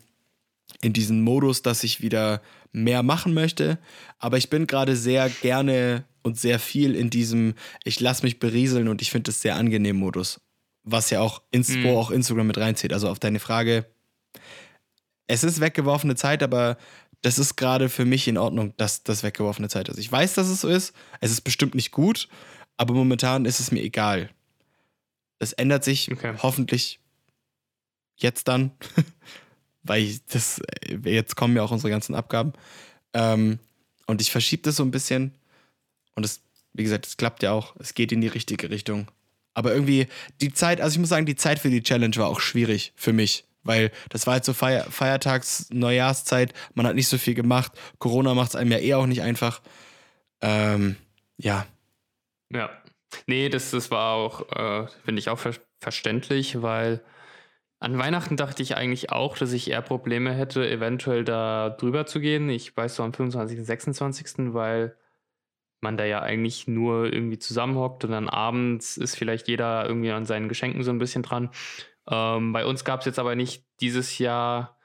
in 0.82 0.92
diesen 0.92 1.22
Modus, 1.22 1.62
dass 1.62 1.84
ich 1.84 2.00
wieder 2.00 2.42
mehr 2.72 3.02
machen 3.04 3.34
möchte. 3.34 3.78
Aber 4.18 4.36
ich 4.36 4.50
bin 4.50 4.66
gerade 4.66 4.96
sehr 4.96 5.28
gerne 5.28 6.04
und 6.22 6.38
sehr 6.38 6.58
viel 6.58 6.94
in 6.94 7.08
diesem, 7.08 7.54
ich 7.84 8.00
lasse 8.00 8.24
mich 8.24 8.40
berieseln 8.40 8.88
und 8.88 9.00
ich 9.00 9.10
finde 9.10 9.30
es 9.30 9.40
sehr 9.40 9.56
angenehm 9.56 9.96
Modus. 9.96 10.40
Was 10.82 11.10
ja 11.10 11.20
auch, 11.20 11.42
Inst 11.50 11.76
mhm. 11.76 11.84
wo 11.84 11.98
auch 11.98 12.10
Instagram 12.10 12.48
mit 12.48 12.58
reinzieht. 12.58 12.92
Also 12.92 13.08
auf 13.08 13.18
deine 13.18 13.38
Frage, 13.38 13.86
es 15.30 15.44
ist 15.44 15.60
weggeworfene 15.60 16.16
Zeit, 16.16 16.42
aber 16.42 16.76
das 17.22 17.38
ist 17.38 17.54
gerade 17.54 17.88
für 17.88 18.04
mich 18.04 18.26
in 18.26 18.36
Ordnung, 18.36 18.74
dass 18.78 19.04
das 19.04 19.22
weggeworfene 19.22 19.68
Zeit 19.68 19.88
ist. 19.88 19.98
Ich 19.98 20.10
weiß, 20.10 20.34
dass 20.34 20.48
es 20.48 20.62
so 20.62 20.68
ist. 20.68 20.92
Es 21.20 21.30
ist 21.30 21.42
bestimmt 21.42 21.76
nicht 21.76 21.92
gut, 21.92 22.28
aber 22.76 22.94
momentan 22.94 23.44
ist 23.44 23.60
es 23.60 23.70
mir 23.70 23.82
egal. 23.82 24.30
Es 25.38 25.52
ändert 25.52 25.84
sich 25.84 26.10
okay. 26.10 26.34
hoffentlich 26.42 26.98
jetzt 28.16 28.48
dann, 28.48 28.72
weil 29.84 30.02
ich 30.02 30.24
das, 30.26 30.60
jetzt 31.04 31.36
kommen 31.36 31.54
ja 31.54 31.62
auch 31.62 31.70
unsere 31.70 31.90
ganzen 31.90 32.16
Abgaben. 32.16 32.52
Ähm, 33.12 33.60
und 34.06 34.20
ich 34.20 34.32
verschiebe 34.32 34.62
das 34.62 34.76
so 34.76 34.82
ein 34.82 34.90
bisschen. 34.90 35.36
Und 36.16 36.24
es, 36.24 36.40
wie 36.72 36.82
gesagt, 36.82 37.06
es 37.06 37.16
klappt 37.16 37.44
ja 37.44 37.52
auch. 37.52 37.76
Es 37.78 37.94
geht 37.94 38.10
in 38.10 38.20
die 38.20 38.26
richtige 38.26 38.68
Richtung. 38.68 39.06
Aber 39.54 39.72
irgendwie 39.72 40.08
die 40.40 40.52
Zeit, 40.52 40.80
also 40.80 40.94
ich 40.94 40.98
muss 40.98 41.08
sagen, 41.08 41.26
die 41.26 41.36
Zeit 41.36 41.60
für 41.60 41.70
die 41.70 41.84
Challenge 41.84 42.16
war 42.16 42.26
auch 42.26 42.40
schwierig 42.40 42.92
für 42.96 43.12
mich. 43.12 43.44
Weil 43.70 43.92
das 44.08 44.26
war 44.26 44.34
jetzt 44.34 44.46
so 44.46 44.52
Feier 44.52 44.90
Feiertags-, 44.90 45.72
Neujahrszeit, 45.72 46.54
man 46.74 46.88
hat 46.88 46.96
nicht 46.96 47.06
so 47.06 47.18
viel 47.18 47.34
gemacht. 47.34 47.70
Corona 48.00 48.34
macht 48.34 48.48
es 48.48 48.56
einem 48.56 48.72
ja 48.72 48.78
eh 48.78 48.94
auch 48.94 49.06
nicht 49.06 49.22
einfach. 49.22 49.60
Ähm, 50.40 50.96
ja. 51.36 51.66
Ja. 52.52 52.70
Nee, 53.28 53.48
das, 53.48 53.70
das 53.70 53.92
war 53.92 54.14
auch, 54.14 54.50
äh, 54.50 54.88
finde 55.04 55.20
ich 55.20 55.28
auch 55.28 55.38
ver 55.38 55.54
verständlich, 55.78 56.62
weil 56.62 57.00
an 57.78 57.96
Weihnachten 57.96 58.36
dachte 58.36 58.60
ich 58.60 58.76
eigentlich 58.76 59.12
auch, 59.12 59.38
dass 59.38 59.52
ich 59.52 59.70
eher 59.70 59.82
Probleme 59.82 60.32
hätte, 60.34 60.68
eventuell 60.68 61.22
da 61.24 61.70
drüber 61.70 62.06
zu 62.06 62.18
gehen. 62.18 62.50
Ich 62.50 62.76
weiß 62.76 62.96
so 62.96 63.04
am 63.04 63.14
25., 63.14 63.64
26., 63.64 64.52
weil 64.52 64.96
man 65.80 65.96
da 65.96 66.04
ja 66.04 66.20
eigentlich 66.22 66.66
nur 66.66 67.10
irgendwie 67.12 67.38
zusammenhockt 67.38 68.04
und 68.04 68.10
dann 68.10 68.28
abends 68.28 68.96
ist 68.96 69.14
vielleicht 69.16 69.46
jeder 69.46 69.86
irgendwie 69.86 70.10
an 70.10 70.26
seinen 70.26 70.48
Geschenken 70.48 70.82
so 70.82 70.90
ein 70.90 70.98
bisschen 70.98 71.22
dran. 71.22 71.50
Ähm, 72.10 72.52
bei 72.52 72.66
uns 72.66 72.84
gab 72.84 73.00
es 73.00 73.06
jetzt 73.06 73.18
aber 73.18 73.36
nicht 73.36 73.64
dieses 73.80 74.18
Jahr 74.18 74.78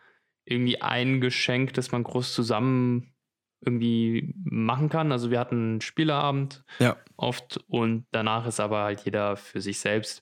irgendwie 0.46 0.82
ein 0.82 1.22
Geschenk, 1.22 1.74
das 1.74 1.92
man 1.92 2.04
groß 2.04 2.34
zusammen 2.34 3.16
irgendwie 3.62 4.36
machen 4.44 4.90
kann. 4.90 5.12
Also 5.12 5.32
wir 5.32 5.40
hatten 5.40 5.56
einen 5.56 5.82
Spieleabend 5.82 6.64
ja. 6.80 6.98
oft 7.18 7.60
und 7.68 8.06
danach 8.12 8.46
ist 8.46 8.60
aber 8.60 8.84
halt 8.84 9.02
jeder 9.02 9.38
für 9.38 9.60
sich 9.60 9.80
selbst. 9.80 10.22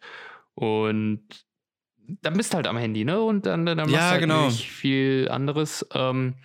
Und 0.56 1.28
dann 2.08 2.34
bist 2.34 2.54
du 2.54 2.56
halt 2.56 2.68
am 2.68 2.78
Handy, 2.78 3.06
ne? 3.06 3.22
Und 3.22 3.46
dann, 3.46 3.66
dann 3.66 3.78
machst 3.78 3.94
ja, 3.94 4.00
du 4.00 4.12
halt 4.12 4.22
genau. 4.22 4.46
nicht 4.46 4.70
viel 4.70 5.28
anderes. 5.30 5.86
Ähm, 5.94 6.36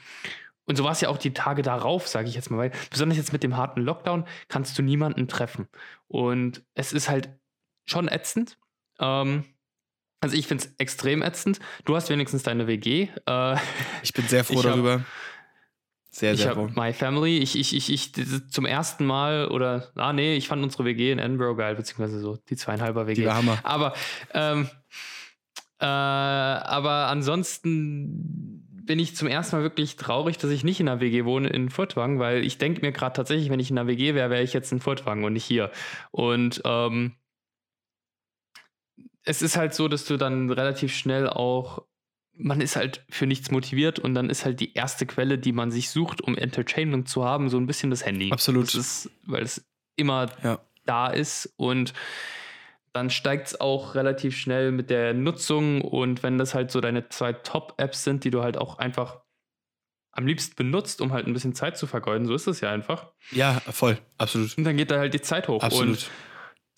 und 0.65 0.77
so 0.77 0.85
war 0.85 0.93
es 0.93 1.01
ja 1.01 1.09
auch 1.09 1.19
die 1.19 1.33
Tage 1.33 1.63
darauf, 1.63 2.07
sage 2.09 2.29
ich 2.29 2.35
jetzt 2.35 2.51
mal, 2.51 2.59
weil 2.59 2.73
besonders 2.91 3.17
jetzt 3.17 3.33
mit 3.33 3.43
dem 3.43 3.57
harten 3.57 3.81
Lockdown 3.81 4.27
kannst 4.49 4.79
du 4.79 4.83
niemanden 4.83 5.29
treffen. 5.29 5.69
Und 6.09 6.65
es 6.75 6.93
ist 6.93 7.09
halt 7.09 7.31
schon 7.87 8.09
ätzend. 8.09 8.59
Ähm, 8.99 9.45
also 10.21 10.37
ich 10.37 10.47
finde 10.47 10.65
es 10.65 10.75
extrem 10.79 11.23
ätzend. 11.23 11.61
Du 11.85 11.95
hast 11.95 12.11
wenigstens 12.11 12.43
deine 12.43 12.67
WG. 12.67 13.09
Äh, 13.27 13.57
ich 14.03 14.13
bin 14.13 14.27
sehr 14.27 14.45
froh 14.45 14.63
darüber. 14.63 15.05
Sehr, 16.11 16.37
sehr 16.37 16.49
ich 16.49 16.53
froh. 16.53 16.69
My 16.75 16.93
Family. 16.93 17.39
Ich, 17.39 17.57
ich, 17.57 17.75
ich, 17.75 17.93
ich 17.93 18.13
zum 18.51 18.67
ersten 18.67 19.07
Mal 19.07 19.49
oder, 19.49 19.93
ah 19.95 20.13
nee, 20.13 20.37
ich 20.37 20.49
fand 20.49 20.63
unsere 20.63 20.85
WG 20.85 21.13
in 21.13 21.19
Edinburgh 21.19 21.57
geil, 21.57 21.77
beziehungsweise 21.77 22.19
so 22.19 22.37
die 22.49 22.57
zweieinhalber 22.57 23.07
WG. 23.07 23.21
Die 23.21 23.27
war 23.27 23.37
Hammer. 23.37 23.59
Aber, 23.63 23.95
ähm, 24.35 24.69
äh, 25.81 25.85
aber 25.85 27.07
ansonsten 27.07 28.65
bin 28.89 28.99
ich 28.99 29.15
zum 29.15 29.29
ersten 29.29 29.57
Mal 29.57 29.63
wirklich 29.63 29.97
traurig, 29.97 30.39
dass 30.39 30.51
ich 30.51 30.65
nicht 30.65 30.81
in 30.81 30.89
einer 30.89 31.01
WG 31.01 31.25
wohne 31.25 31.49
in 31.51 31.69
Furtwang, 31.69 32.19
weil 32.19 32.45
ich 32.45 32.59
denke 32.59 32.81
mir 32.81 32.91
gerade 32.91 33.15
tatsächlich, 33.15 33.51
wenn 33.51 33.61
ich 33.61 33.71
in 33.71 33.79
einer 33.79 33.87
WG 33.87 34.15
wäre, 34.15 34.31
wäre 34.31 34.43
ich 34.43 34.55
jetzt 34.55 34.73
in 34.73 34.81
Furtwang 34.81 35.23
und 35.23 35.35
nicht 35.35 35.45
hier. 35.45 35.71
Und 36.11 36.63
ähm, 36.65 37.15
es 39.29 39.43
ist 39.43 39.59
halt 39.59 39.75
so, 39.75 39.89
dass 39.89 40.07
du 40.07 40.17
dann 40.17 40.51
relativ 40.51 40.95
schnell 40.95 41.29
auch, 41.29 41.85
man 42.33 42.63
ist 42.63 42.77
halt 42.77 43.05
für 43.11 43.27
nichts 43.27 43.51
motiviert 43.51 43.99
und 43.99 44.15
dann 44.15 44.31
ist 44.31 44.47
halt 44.47 44.59
die 44.59 44.73
erste 44.73 45.05
Quelle, 45.05 45.37
die 45.37 45.53
man 45.53 45.71
sich 45.71 45.91
sucht, 45.91 46.23
um 46.23 46.35
Entertainment 46.35 47.11
zu 47.11 47.25
haben, 47.27 47.51
so 47.51 47.59
ein 47.59 47.67
bisschen 47.67 47.91
das 47.91 48.07
Handy. 48.07 48.33
Absolut. 48.33 48.69
Das 48.69 48.75
ist, 48.75 49.11
weil 49.27 49.43
es 49.43 49.67
immer 49.97 50.31
ja. 50.43 50.61
da 50.87 51.09
ist 51.09 51.53
und 51.57 51.93
dann 52.95 53.11
steigt 53.11 53.49
es 53.49 53.61
auch 53.61 53.95
relativ 53.95 54.35
schnell 54.35 54.73
mit 54.73 54.89
der 54.89 55.13
Nutzung 55.13 55.83
und 55.83 56.23
wenn 56.23 56.39
das 56.39 56.55
halt 56.55 56.71
so 56.71 56.81
deine 56.81 57.11
zwei 57.11 57.35
Top-Apps 57.35 58.05
sind, 58.05 58.25
die 58.25 58.31
du 58.31 58.43
halt 58.43 58.57
auch 58.57 58.79
einfach 58.79 59.21
am 60.13 60.27
liebsten 60.27 60.57
benutzt, 60.57 61.03
um 61.03 61.13
halt 61.13 61.27
ein 61.27 61.35
bisschen 61.35 61.55
Zeit 61.55 61.77
zu 61.77 61.87
vergeuden, 61.87 62.27
so 62.27 62.35
ist 62.35 62.47
es 62.47 62.63
ja 62.63 62.73
einfach. 62.73 63.13
Ja, 63.31 63.61
voll, 63.61 63.99
absolut. 64.17 64.57
Und 64.57 64.65
dann 64.65 64.79
geht 64.79 64.91
da 64.91 64.99
halt 64.99 65.13
die 65.13 65.21
Zeit 65.21 65.49
hoch. 65.49 65.63
Absolut. 65.63 65.99
Und 65.99 66.11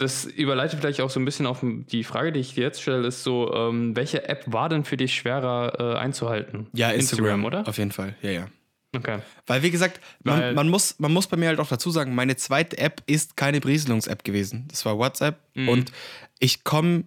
das 0.00 0.24
überleitet 0.24 0.80
vielleicht 0.80 1.02
auch 1.02 1.10
so 1.10 1.20
ein 1.20 1.26
bisschen 1.26 1.46
auf 1.46 1.58
die 1.62 2.04
Frage, 2.04 2.32
die 2.32 2.40
ich 2.40 2.54
dir 2.54 2.64
jetzt 2.64 2.80
stelle, 2.80 3.06
ist 3.06 3.22
so, 3.22 3.52
ähm, 3.54 3.94
welche 3.94 4.28
App 4.28 4.44
war 4.46 4.70
denn 4.70 4.84
für 4.84 4.96
dich 4.96 5.14
schwerer 5.14 5.74
äh, 5.78 5.98
einzuhalten? 5.98 6.68
Ja, 6.72 6.90
Instagram, 6.90 7.26
Instagram, 7.26 7.44
oder? 7.44 7.68
Auf 7.68 7.76
jeden 7.76 7.92
Fall, 7.92 8.16
ja, 8.22 8.30
ja. 8.30 8.46
Okay. 8.96 9.18
Weil, 9.46 9.62
wie 9.62 9.70
gesagt, 9.70 10.00
man, 10.24 10.54
man, 10.54 10.68
muss, 10.68 10.98
man 10.98 11.12
muss 11.12 11.26
bei 11.26 11.36
mir 11.36 11.48
halt 11.48 11.60
auch 11.60 11.68
dazu 11.68 11.90
sagen, 11.90 12.14
meine 12.14 12.36
zweite 12.36 12.78
App 12.78 13.02
ist 13.06 13.36
keine 13.36 13.60
Berieselungs-App 13.60 14.24
gewesen. 14.24 14.66
Das 14.68 14.84
war 14.84 14.98
WhatsApp. 14.98 15.38
Mhm. 15.54 15.68
Und 15.68 15.92
ich 16.38 16.64
komme 16.64 17.04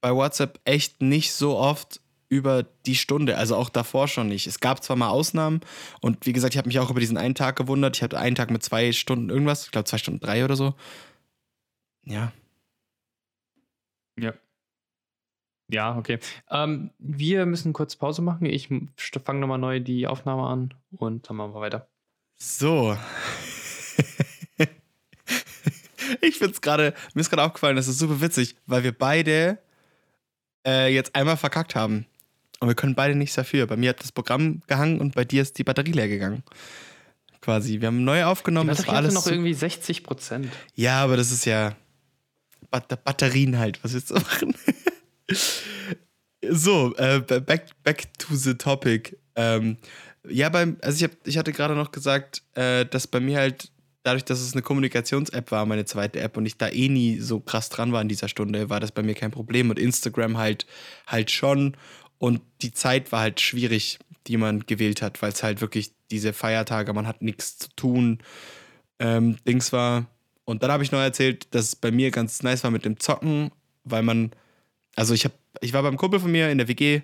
bei 0.00 0.12
WhatsApp 0.12 0.58
echt 0.64 1.02
nicht 1.02 1.32
so 1.34 1.56
oft 1.58 2.00
über 2.28 2.64
die 2.86 2.94
Stunde, 2.94 3.36
also 3.36 3.56
auch 3.56 3.68
davor 3.68 4.08
schon 4.08 4.28
nicht. 4.28 4.46
Es 4.46 4.58
gab 4.58 4.82
zwar 4.82 4.96
mal 4.96 5.10
Ausnahmen 5.10 5.60
und 6.00 6.24
wie 6.24 6.32
gesagt, 6.32 6.54
ich 6.54 6.58
habe 6.58 6.66
mich 6.66 6.78
auch 6.78 6.90
über 6.90 6.98
diesen 6.98 7.18
einen 7.18 7.34
Tag 7.34 7.56
gewundert. 7.56 7.96
Ich 7.96 8.02
hatte 8.02 8.18
einen 8.18 8.34
Tag 8.34 8.50
mit 8.50 8.62
zwei 8.62 8.90
Stunden 8.92 9.28
irgendwas, 9.28 9.66
ich 9.66 9.70
glaube 9.70 9.84
zwei 9.84 9.98
Stunden 9.98 10.18
drei 10.18 10.42
oder 10.42 10.56
so. 10.56 10.74
Ja. 12.04 12.32
Ja. 14.18 14.34
Ja, 15.70 15.96
okay. 15.96 16.18
Ähm, 16.50 16.90
wir 16.98 17.46
müssen 17.46 17.72
kurz 17.72 17.96
Pause 17.96 18.20
machen. 18.20 18.44
Ich 18.46 18.68
fange 19.24 19.40
nochmal 19.40 19.58
neu 19.58 19.80
die 19.80 20.06
Aufnahme 20.06 20.46
an 20.46 20.74
und 20.90 21.28
dann 21.28 21.36
machen 21.36 21.54
wir 21.54 21.60
weiter. 21.60 21.88
So. 22.36 22.96
ich 26.20 26.36
finde 26.36 26.52
es 26.52 26.60
gerade, 26.60 26.94
mir 27.14 27.22
ist 27.22 27.30
gerade 27.30 27.44
aufgefallen, 27.44 27.76
das 27.76 27.88
ist 27.88 27.98
super 27.98 28.20
witzig, 28.20 28.56
weil 28.66 28.84
wir 28.84 28.92
beide 28.92 29.58
äh, 30.66 30.92
jetzt 30.92 31.14
einmal 31.14 31.38
verkackt 31.38 31.74
haben. 31.74 32.06
Und 32.60 32.68
wir 32.68 32.74
können 32.74 32.94
beide 32.94 33.14
nichts 33.14 33.34
dafür. 33.34 33.66
Bei 33.66 33.76
mir 33.76 33.90
hat 33.90 34.00
das 34.02 34.12
Programm 34.12 34.60
gehangen 34.66 35.00
und 35.00 35.14
bei 35.14 35.24
dir 35.24 35.42
ist 35.42 35.58
die 35.58 35.64
Batterie 35.64 35.92
leer 35.92 36.08
gegangen. 36.08 36.42
Quasi. 37.40 37.80
Wir 37.80 37.88
haben 37.88 38.04
neu 38.04 38.24
aufgenommen. 38.24 38.68
Das 38.68 38.86
war 38.86 38.94
alles 38.94 39.14
noch 39.14 39.26
irgendwie 39.26 39.54
60 39.54 40.04
Prozent. 40.04 40.48
Ja, 40.74 41.02
aber 41.02 41.16
das 41.16 41.32
ist 41.32 41.44
ja 41.44 41.74
Batterien 42.80 43.58
halt. 43.58 43.82
Was 43.82 43.94
willst 43.94 44.10
du 44.10 44.14
machen? 44.14 44.54
so, 46.50 46.94
äh, 46.96 47.20
back, 47.20 47.66
back 47.82 48.18
to 48.18 48.34
the 48.34 48.54
topic. 48.54 49.16
Ähm, 49.36 49.78
ja, 50.28 50.48
beim, 50.48 50.76
also 50.82 50.96
ich, 50.96 51.04
hab, 51.04 51.26
ich 51.26 51.38
hatte 51.38 51.52
gerade 51.52 51.74
noch 51.74 51.90
gesagt, 51.90 52.42
äh, 52.54 52.84
dass 52.86 53.06
bei 53.06 53.20
mir 53.20 53.38
halt 53.38 53.70
dadurch, 54.02 54.24
dass 54.24 54.40
es 54.40 54.52
eine 54.52 54.62
Kommunikations-App 54.62 55.50
war, 55.50 55.66
meine 55.66 55.84
zweite 55.84 56.20
App, 56.20 56.36
und 56.36 56.46
ich 56.46 56.56
da 56.58 56.68
eh 56.68 56.88
nie 56.88 57.20
so 57.20 57.40
krass 57.40 57.68
dran 57.68 57.92
war 57.92 58.02
in 58.02 58.08
dieser 58.08 58.28
Stunde, 58.28 58.68
war 58.68 58.80
das 58.80 58.92
bei 58.92 59.02
mir 59.02 59.14
kein 59.14 59.30
Problem. 59.30 59.70
Und 59.70 59.78
Instagram 59.78 60.38
halt, 60.38 60.66
halt 61.06 61.30
schon. 61.30 61.76
Und 62.18 62.40
die 62.62 62.72
Zeit 62.72 63.12
war 63.12 63.20
halt 63.20 63.40
schwierig, 63.40 63.98
die 64.26 64.36
man 64.36 64.60
gewählt 64.66 65.02
hat, 65.02 65.22
weil 65.22 65.32
es 65.32 65.42
halt 65.42 65.60
wirklich 65.60 65.92
diese 66.10 66.32
Feiertage, 66.32 66.92
man 66.92 67.06
hat 67.06 67.22
nichts 67.22 67.58
zu 67.58 67.68
tun, 67.74 68.18
ähm, 68.98 69.36
Dings 69.46 69.72
war. 69.72 70.06
Und 70.44 70.62
dann 70.62 70.70
habe 70.70 70.82
ich 70.82 70.92
noch 70.92 70.98
erzählt, 71.00 71.54
dass 71.54 71.66
es 71.66 71.76
bei 71.76 71.90
mir 71.90 72.10
ganz 72.10 72.42
nice 72.42 72.64
war 72.64 72.70
mit 72.70 72.84
dem 72.84 72.98
Zocken, 72.98 73.50
weil 73.84 74.02
man, 74.02 74.32
also 74.96 75.14
ich 75.14 75.24
habe, 75.24 75.34
ich 75.60 75.72
war 75.72 75.82
beim 75.82 75.96
Kumpel 75.96 76.20
von 76.20 76.32
mir 76.32 76.50
in 76.50 76.58
der 76.58 76.68
WG, 76.68 77.02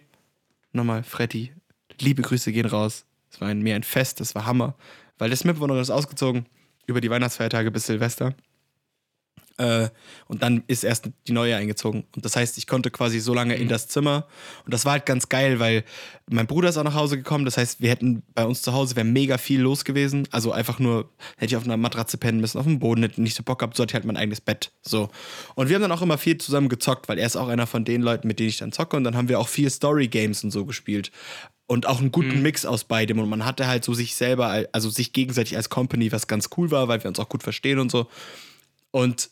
nochmal 0.72 1.02
Freddy, 1.02 1.52
liebe 2.00 2.22
Grüße 2.22 2.52
gehen 2.52 2.66
raus. 2.66 3.04
Es 3.30 3.40
war 3.40 3.48
ein, 3.48 3.62
mir 3.62 3.74
ein 3.74 3.82
Fest, 3.82 4.20
das 4.20 4.34
war 4.34 4.46
Hammer, 4.46 4.74
weil 5.18 5.30
der 5.30 5.38
Mitbewohner 5.44 5.80
ist 5.80 5.90
ausgezogen 5.90 6.46
über 6.86 7.00
die 7.00 7.10
Weihnachtsfeiertage 7.10 7.70
bis 7.70 7.86
Silvester. 7.86 8.34
Äh, 9.58 9.88
und 10.28 10.42
dann 10.42 10.62
ist 10.68 10.84
erst 10.84 11.10
die 11.26 11.32
neue 11.32 11.56
eingezogen. 11.56 12.04
Und 12.14 12.24
das 12.24 12.36
heißt, 12.36 12.56
ich 12.58 12.66
konnte 12.66 12.90
quasi 12.90 13.18
so 13.18 13.34
lange 13.34 13.56
in 13.56 13.64
mhm. 13.64 13.68
das 13.68 13.88
Zimmer. 13.88 14.26
Und 14.64 14.72
das 14.72 14.84
war 14.84 14.92
halt 14.92 15.06
ganz 15.06 15.28
geil, 15.28 15.58
weil 15.58 15.84
mein 16.30 16.46
Bruder 16.46 16.68
ist 16.68 16.76
auch 16.76 16.84
nach 16.84 16.94
Hause 16.94 17.16
gekommen. 17.16 17.44
Das 17.44 17.56
heißt, 17.56 17.80
wir 17.80 17.90
hätten 17.90 18.22
bei 18.34 18.44
uns 18.44 18.62
zu 18.62 18.72
Hause 18.72 18.96
wäre 18.96 19.04
mega 19.04 19.36
viel 19.36 19.60
los 19.60 19.84
gewesen. 19.84 20.28
Also 20.30 20.52
einfach 20.52 20.78
nur, 20.78 21.10
hätte 21.36 21.52
ich 21.52 21.56
auf 21.56 21.64
einer 21.64 21.76
Matratze 21.76 22.18
pennen 22.18 22.40
müssen, 22.40 22.58
auf 22.58 22.64
dem 22.64 22.78
Boden, 22.78 23.02
hätte 23.02 23.20
nicht 23.20 23.36
so 23.36 23.42
Bock 23.42 23.58
gehabt, 23.58 23.76
so 23.76 23.82
hatte 23.82 23.90
ich 23.90 23.94
halt 23.94 24.04
mein 24.04 24.16
eigenes 24.16 24.40
Bett. 24.40 24.72
So. 24.82 25.10
Und 25.56 25.68
wir 25.68 25.74
haben 25.74 25.82
dann 25.82 25.92
auch 25.92 26.02
immer 26.02 26.18
viel 26.18 26.38
zusammen 26.38 26.68
gezockt, 26.68 27.08
weil 27.08 27.18
er 27.18 27.26
ist 27.26 27.36
auch 27.36 27.48
einer 27.48 27.66
von 27.66 27.84
den 27.84 28.02
Leuten, 28.02 28.28
mit 28.28 28.38
denen 28.38 28.50
ich 28.50 28.58
dann 28.58 28.72
zocke. 28.72 28.96
Und 28.96 29.04
dann 29.04 29.16
haben 29.16 29.28
wir 29.28 29.40
auch 29.40 29.48
viel 29.48 29.70
Story-Games 29.70 30.44
und 30.44 30.52
so 30.52 30.64
gespielt 30.64 31.10
und 31.66 31.86
auch 31.86 32.00
einen 32.00 32.12
guten 32.12 32.36
mhm. 32.36 32.42
Mix 32.42 32.64
aus 32.64 32.84
beidem. 32.84 33.18
Und 33.18 33.28
man 33.28 33.44
hatte 33.44 33.66
halt 33.66 33.84
so 33.84 33.92
sich 33.92 34.14
selber, 34.14 34.66
also 34.72 34.88
sich 34.88 35.12
gegenseitig 35.12 35.56
als 35.56 35.68
Company, 35.68 36.10
was 36.12 36.26
ganz 36.26 36.48
cool 36.56 36.70
war, 36.70 36.88
weil 36.88 37.02
wir 37.02 37.08
uns 37.08 37.18
auch 37.18 37.28
gut 37.28 37.42
verstehen 37.42 37.78
und 37.78 37.90
so. 37.90 38.06
Und 38.90 39.30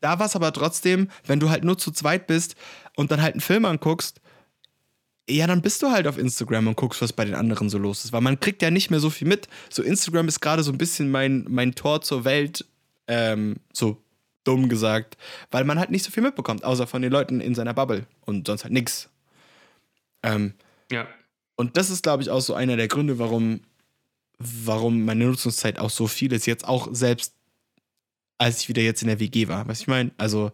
da 0.00 0.18
war 0.18 0.26
es 0.26 0.36
aber 0.36 0.52
trotzdem, 0.52 1.08
wenn 1.26 1.40
du 1.40 1.50
halt 1.50 1.64
nur 1.64 1.78
zu 1.78 1.90
zweit 1.90 2.26
bist 2.26 2.56
und 2.96 3.10
dann 3.10 3.22
halt 3.22 3.34
einen 3.34 3.40
Film 3.40 3.64
anguckst, 3.64 4.20
ja, 5.30 5.46
dann 5.46 5.60
bist 5.60 5.82
du 5.82 5.90
halt 5.90 6.06
auf 6.06 6.16
Instagram 6.16 6.68
und 6.68 6.76
guckst, 6.76 7.02
was 7.02 7.12
bei 7.12 7.24
den 7.24 7.34
anderen 7.34 7.68
so 7.68 7.78
los 7.78 8.04
ist. 8.04 8.12
Weil 8.12 8.22
man 8.22 8.40
kriegt 8.40 8.62
ja 8.62 8.70
nicht 8.70 8.90
mehr 8.90 9.00
so 9.00 9.10
viel 9.10 9.28
mit. 9.28 9.48
So, 9.68 9.82
Instagram 9.82 10.26
ist 10.28 10.40
gerade 10.40 10.62
so 10.62 10.72
ein 10.72 10.78
bisschen 10.78 11.10
mein, 11.10 11.44
mein 11.48 11.74
Tor 11.74 12.00
zur 12.00 12.24
Welt, 12.24 12.64
ähm, 13.06 13.56
so 13.72 14.02
dumm 14.44 14.70
gesagt, 14.70 15.18
weil 15.50 15.64
man 15.64 15.78
halt 15.78 15.90
nicht 15.90 16.04
so 16.04 16.10
viel 16.10 16.22
mitbekommt, 16.22 16.64
außer 16.64 16.86
von 16.86 17.02
den 17.02 17.12
Leuten 17.12 17.40
in 17.40 17.54
seiner 17.54 17.74
Bubble 17.74 18.06
und 18.24 18.46
sonst 18.46 18.64
halt 18.64 18.72
nix. 18.72 19.10
Ähm, 20.22 20.54
ja. 20.90 21.06
Und 21.56 21.76
das 21.76 21.90
ist, 21.90 22.02
glaube 22.02 22.22
ich, 22.22 22.30
auch 22.30 22.40
so 22.40 22.54
einer 22.54 22.76
der 22.76 22.88
Gründe, 22.88 23.18
warum, 23.18 23.60
warum 24.38 25.04
meine 25.04 25.26
Nutzungszeit 25.26 25.78
auch 25.78 25.90
so 25.90 26.06
viel 26.06 26.32
ist. 26.32 26.46
Jetzt 26.46 26.66
auch 26.66 26.88
selbst, 26.92 27.34
als 28.38 28.60
ich 28.60 28.68
wieder 28.68 28.82
jetzt 28.82 29.02
in 29.02 29.08
der 29.08 29.20
WG 29.20 29.48
war. 29.48 29.68
Was 29.68 29.80
ich 29.80 29.86
meine? 29.86 30.12
Also, 30.16 30.52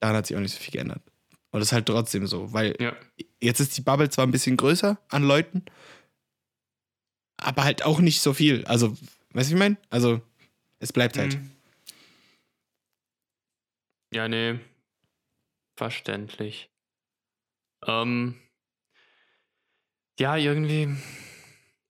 daran 0.00 0.16
hat 0.16 0.26
sich 0.26 0.36
auch 0.36 0.40
nicht 0.40 0.54
so 0.54 0.60
viel 0.60 0.72
geändert. 0.72 1.02
Und 1.50 1.60
das 1.60 1.68
ist 1.68 1.72
halt 1.72 1.86
trotzdem 1.86 2.26
so, 2.26 2.52
weil 2.52 2.74
ja. 2.80 2.96
jetzt 3.40 3.60
ist 3.60 3.76
die 3.76 3.82
Bubble 3.82 4.10
zwar 4.10 4.26
ein 4.26 4.32
bisschen 4.32 4.56
größer 4.56 4.98
an 5.08 5.22
Leuten, 5.22 5.64
aber 7.36 7.64
halt 7.64 7.84
auch 7.84 8.00
nicht 8.00 8.20
so 8.20 8.32
viel. 8.32 8.64
Also, 8.64 8.96
weißt 9.30 9.50
du, 9.50 9.54
ich 9.54 9.58
meine? 9.58 9.76
Also, 9.90 10.20
es 10.78 10.92
bleibt 10.92 11.16
halt. 11.18 11.36
Mhm. 11.36 11.50
Ja, 14.12 14.28
nee. 14.28 14.58
Verständlich. 15.76 16.70
Ähm, 17.86 18.36
ja, 20.18 20.36
irgendwie, 20.36 20.94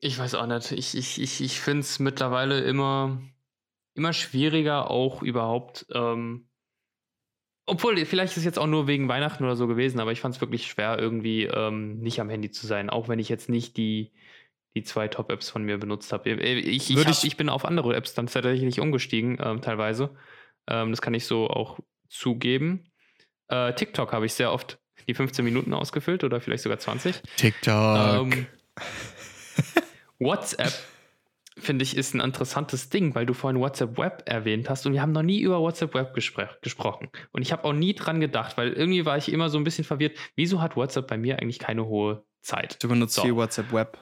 ich 0.00 0.18
weiß 0.18 0.34
auch 0.34 0.46
nicht. 0.46 0.72
Ich, 0.72 0.94
ich, 0.94 1.20
ich, 1.20 1.40
ich 1.42 1.60
finde 1.60 1.80
es 1.80 1.98
mittlerweile 1.98 2.60
immer, 2.60 3.22
immer 3.94 4.12
schwieriger, 4.12 4.90
auch 4.90 5.22
überhaupt. 5.22 5.86
Ähm, 5.92 6.48
obwohl, 7.66 8.04
vielleicht 8.04 8.32
ist 8.32 8.38
es 8.38 8.44
jetzt 8.44 8.58
auch 8.58 8.66
nur 8.66 8.86
wegen 8.86 9.08
Weihnachten 9.08 9.44
oder 9.44 9.56
so 9.56 9.66
gewesen, 9.66 10.00
aber 10.00 10.12
ich 10.12 10.20
fand 10.20 10.34
es 10.34 10.40
wirklich 10.40 10.66
schwer, 10.66 10.98
irgendwie 10.98 11.44
ähm, 11.44 12.00
nicht 12.00 12.20
am 12.20 12.28
Handy 12.28 12.50
zu 12.50 12.66
sein, 12.66 12.90
auch 12.90 13.08
wenn 13.08 13.18
ich 13.18 13.28
jetzt 13.28 13.48
nicht 13.48 13.76
die, 13.76 14.12
die 14.74 14.82
zwei 14.82 15.08
Top-Apps 15.08 15.48
von 15.48 15.62
mir 15.64 15.78
benutzt 15.78 16.12
habe. 16.12 16.30
Ich, 16.30 16.90
ich, 16.90 16.96
hab, 16.96 17.08
ich, 17.10 17.24
ich, 17.24 17.36
bin 17.36 17.48
auf 17.48 17.64
andere 17.64 17.96
Apps 17.96 18.12
dann 18.12 18.26
tatsächlich 18.26 18.80
umgestiegen, 18.80 19.38
ähm, 19.40 19.62
teilweise. 19.62 20.14
Ähm, 20.66 20.90
das 20.90 21.00
kann 21.00 21.14
ich 21.14 21.24
so 21.24 21.48
auch 21.48 21.78
zugeben. 22.08 22.90
Äh, 23.48 23.72
TikTok 23.74 24.12
habe 24.12 24.26
ich 24.26 24.34
sehr 24.34 24.52
oft 24.52 24.78
die 25.08 25.14
15 25.14 25.44
Minuten 25.44 25.72
ausgefüllt 25.72 26.24
oder 26.24 26.40
vielleicht 26.40 26.62
sogar 26.62 26.78
20. 26.78 27.22
TikTok. 27.36 28.32
Ähm, 28.32 28.46
WhatsApp 30.18 30.72
finde 31.56 31.84
ich 31.84 31.96
ist 31.96 32.14
ein 32.14 32.20
interessantes 32.20 32.88
Ding, 32.88 33.14
weil 33.14 33.26
du 33.26 33.34
vorhin 33.34 33.60
WhatsApp 33.60 33.96
Web 33.96 34.22
erwähnt 34.26 34.68
hast 34.68 34.86
und 34.86 34.92
wir 34.92 35.02
haben 35.02 35.12
noch 35.12 35.22
nie 35.22 35.40
über 35.40 35.60
WhatsApp 35.60 35.94
Web 35.94 36.14
gespr 36.14 36.48
gesprochen. 36.62 37.08
Und 37.32 37.42
ich 37.42 37.52
habe 37.52 37.64
auch 37.64 37.72
nie 37.72 37.94
dran 37.94 38.20
gedacht, 38.20 38.56
weil 38.56 38.72
irgendwie 38.72 39.04
war 39.04 39.16
ich 39.16 39.32
immer 39.32 39.48
so 39.48 39.58
ein 39.58 39.64
bisschen 39.64 39.84
verwirrt. 39.84 40.16
Wieso 40.36 40.60
hat 40.60 40.76
WhatsApp 40.76 41.06
bei 41.06 41.16
mir 41.16 41.38
eigentlich 41.38 41.58
keine 41.58 41.86
hohe 41.86 42.24
Zeit? 42.42 42.82
Du 42.82 42.88
benutzt 42.88 43.14
so. 43.14 43.22
viel 43.22 43.36
WhatsApp 43.36 43.72
Web. 43.72 43.98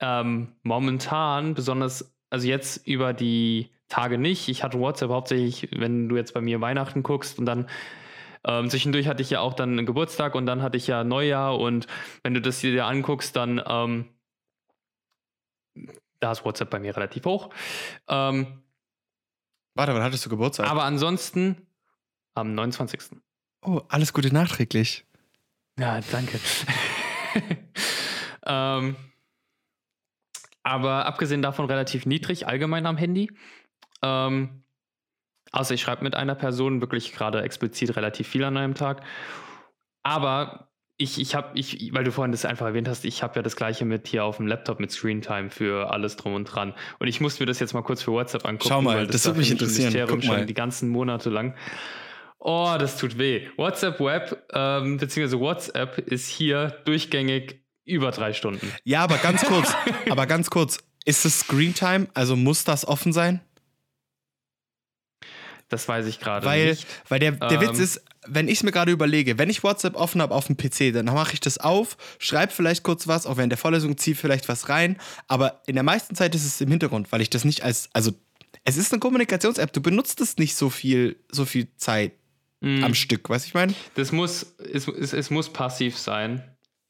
Ähm, 0.00 0.56
momentan, 0.62 1.54
besonders, 1.54 2.12
also 2.30 2.48
jetzt 2.48 2.86
über 2.86 3.12
die 3.12 3.70
Tage 3.88 4.18
nicht. 4.18 4.48
Ich 4.48 4.64
hatte 4.64 4.80
WhatsApp 4.80 5.10
hauptsächlich, 5.10 5.68
wenn 5.72 6.08
du 6.08 6.16
jetzt 6.16 6.34
bei 6.34 6.40
mir 6.40 6.60
Weihnachten 6.60 7.02
guckst 7.02 7.38
und 7.38 7.46
dann 7.46 7.68
ähm, 8.44 8.68
zwischendurch 8.68 9.06
hatte 9.06 9.22
ich 9.22 9.30
ja 9.30 9.40
auch 9.40 9.54
dann 9.54 9.78
einen 9.78 9.86
Geburtstag 9.86 10.34
und 10.34 10.46
dann 10.46 10.62
hatte 10.62 10.76
ich 10.76 10.88
ja 10.88 11.04
Neujahr 11.04 11.58
und 11.58 11.86
wenn 12.24 12.34
du 12.34 12.40
das 12.40 12.60
dir 12.60 12.86
anguckst, 12.86 13.36
dann 13.36 13.62
ähm, 13.64 14.08
da 16.20 16.32
ist 16.32 16.44
WhatsApp 16.44 16.70
bei 16.70 16.78
mir 16.78 16.96
relativ 16.96 17.24
hoch. 17.24 17.50
Ähm, 18.08 18.62
Warte, 19.74 19.94
wann 19.94 20.02
hattest 20.02 20.26
du 20.26 20.30
Geburtstag? 20.30 20.68
Aber 20.68 20.84
ansonsten 20.84 21.66
am 22.34 22.54
29. 22.54 23.20
Oh, 23.62 23.80
alles 23.88 24.12
Gute 24.12 24.32
nachträglich. 24.32 25.06
Ja, 25.78 26.00
danke. 26.10 26.38
ähm, 28.46 28.96
aber 30.62 31.06
abgesehen 31.06 31.42
davon 31.42 31.66
relativ 31.66 32.06
niedrig 32.06 32.46
allgemein 32.46 32.86
am 32.86 32.96
Handy. 32.96 33.30
Ähm, 34.02 34.62
Außer 35.52 35.74
ich 35.74 35.82
schreibe 35.82 36.02
mit 36.02 36.14
einer 36.14 36.34
Person 36.34 36.80
wirklich 36.80 37.12
gerade 37.12 37.42
explizit 37.42 37.94
relativ 37.96 38.26
viel 38.26 38.42
an 38.42 38.56
einem 38.56 38.74
Tag. 38.74 39.02
Aber 40.02 40.71
ich, 40.96 41.20
ich 41.20 41.34
habe, 41.34 41.58
ich, 41.58 41.92
weil 41.92 42.04
du 42.04 42.12
vorhin 42.12 42.32
das 42.32 42.44
einfach 42.44 42.66
erwähnt 42.66 42.88
hast, 42.88 43.04
ich 43.04 43.22
habe 43.22 43.36
ja 43.36 43.42
das 43.42 43.56
gleiche 43.56 43.84
mit 43.84 44.06
hier 44.08 44.24
auf 44.24 44.36
dem 44.36 44.46
Laptop 44.46 44.78
mit 44.78 44.92
Screentime 44.92 45.50
für 45.50 45.90
alles 45.90 46.16
drum 46.16 46.34
und 46.34 46.44
dran. 46.44 46.74
Und 46.98 47.08
ich 47.08 47.20
musste 47.20 47.42
mir 47.42 47.46
das 47.46 47.58
jetzt 47.58 47.74
mal 47.74 47.82
kurz 47.82 48.02
für 48.02 48.12
WhatsApp 48.12 48.44
angucken. 48.44 48.68
Schau 48.68 48.82
mal, 48.82 49.06
das, 49.06 49.16
das 49.16 49.26
würde 49.26 49.40
mich 49.40 49.50
interessieren. 49.50 49.94
Guck 50.08 50.24
mal. 50.24 50.46
die 50.46 50.54
ganzen 50.54 50.88
Monate 50.88 51.30
lang. 51.30 51.54
Oh, 52.38 52.74
das 52.78 52.98
tut 52.98 53.18
weh. 53.18 53.48
WhatsApp 53.56 54.00
Web, 54.00 54.44
ähm, 54.52 54.96
beziehungsweise 54.96 55.40
WhatsApp 55.40 55.98
ist 55.98 56.28
hier 56.28 56.76
durchgängig 56.84 57.64
über 57.84 58.10
drei 58.10 58.32
Stunden. 58.32 58.72
Ja, 58.84 59.02
aber 59.04 59.16
ganz 59.18 59.44
kurz, 59.44 59.74
aber 60.10 60.26
ganz 60.26 60.50
kurz. 60.50 60.78
Ist 61.04 61.24
es 61.24 61.40
Screentime? 61.40 62.08
Also 62.14 62.36
muss 62.36 62.64
das 62.64 62.86
offen 62.86 63.12
sein? 63.12 63.40
Das 65.68 65.88
weiß 65.88 66.06
ich 66.06 66.20
gerade 66.20 66.48
nicht. 66.48 66.86
Weil 67.08 67.18
der, 67.18 67.32
der 67.32 67.52
ähm, 67.52 67.60
Witz 67.60 67.78
ist, 67.78 68.04
wenn 68.26 68.48
ich 68.48 68.58
es 68.58 68.62
mir 68.62 68.72
gerade 68.72 68.92
überlege, 68.92 69.38
wenn 69.38 69.50
ich 69.50 69.62
WhatsApp 69.62 69.96
offen 69.96 70.22
habe 70.22 70.34
auf 70.34 70.46
dem 70.46 70.56
PC, 70.56 70.92
dann 70.92 71.06
mache 71.06 71.34
ich 71.34 71.40
das 71.40 71.58
auf, 71.58 71.96
schreibe 72.18 72.52
vielleicht 72.52 72.82
kurz 72.82 73.08
was, 73.08 73.26
auch 73.26 73.36
während 73.36 73.50
der 73.50 73.58
Vorlesung 73.58 73.96
ziehe 73.96 74.16
vielleicht 74.16 74.48
was 74.48 74.68
rein, 74.68 74.96
aber 75.28 75.62
in 75.66 75.74
der 75.74 75.82
meisten 75.82 76.14
Zeit 76.14 76.34
ist 76.34 76.44
es 76.44 76.60
im 76.60 76.68
Hintergrund, 76.68 77.10
weil 77.10 77.20
ich 77.20 77.30
das 77.30 77.44
nicht 77.44 77.62
als, 77.62 77.88
also 77.92 78.12
es 78.64 78.76
ist 78.76 78.92
eine 78.92 79.00
Kommunikations-App, 79.00 79.72
du 79.72 79.80
benutzt 79.80 80.20
es 80.20 80.36
nicht 80.36 80.54
so 80.54 80.70
viel, 80.70 81.16
so 81.30 81.44
viel 81.44 81.68
Zeit 81.76 82.12
mm. 82.60 82.84
am 82.84 82.94
Stück, 82.94 83.28
weißt 83.28 83.46
du, 83.46 83.48
ich 83.48 83.54
meine? 83.54 83.74
Das 83.94 84.12
muss, 84.12 84.54
es, 84.72 84.86
es, 84.86 85.12
es 85.12 85.30
muss 85.30 85.52
passiv 85.52 85.98
sein. 85.98 86.44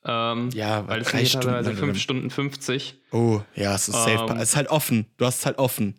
Ähm, 0.05 0.51
ja, 0.53 0.87
weil 0.89 1.03
es 1.03 1.11
sind 1.11 1.43
teilweise 1.45 1.75
5 1.75 1.99
Stunden 1.99 2.31
50. 2.31 2.97
Oh, 3.13 3.41
ja, 3.55 3.75
es 3.75 3.89
ist 3.89 3.95
safe. 3.95 4.27
Ähm, 4.31 4.37
es 4.37 4.51
ist 4.51 4.57
halt 4.57 4.69
offen. 4.69 5.07
Du 5.17 5.25
hast 5.25 5.39
es 5.39 5.47
halt 5.47 5.59
offen. 5.59 5.95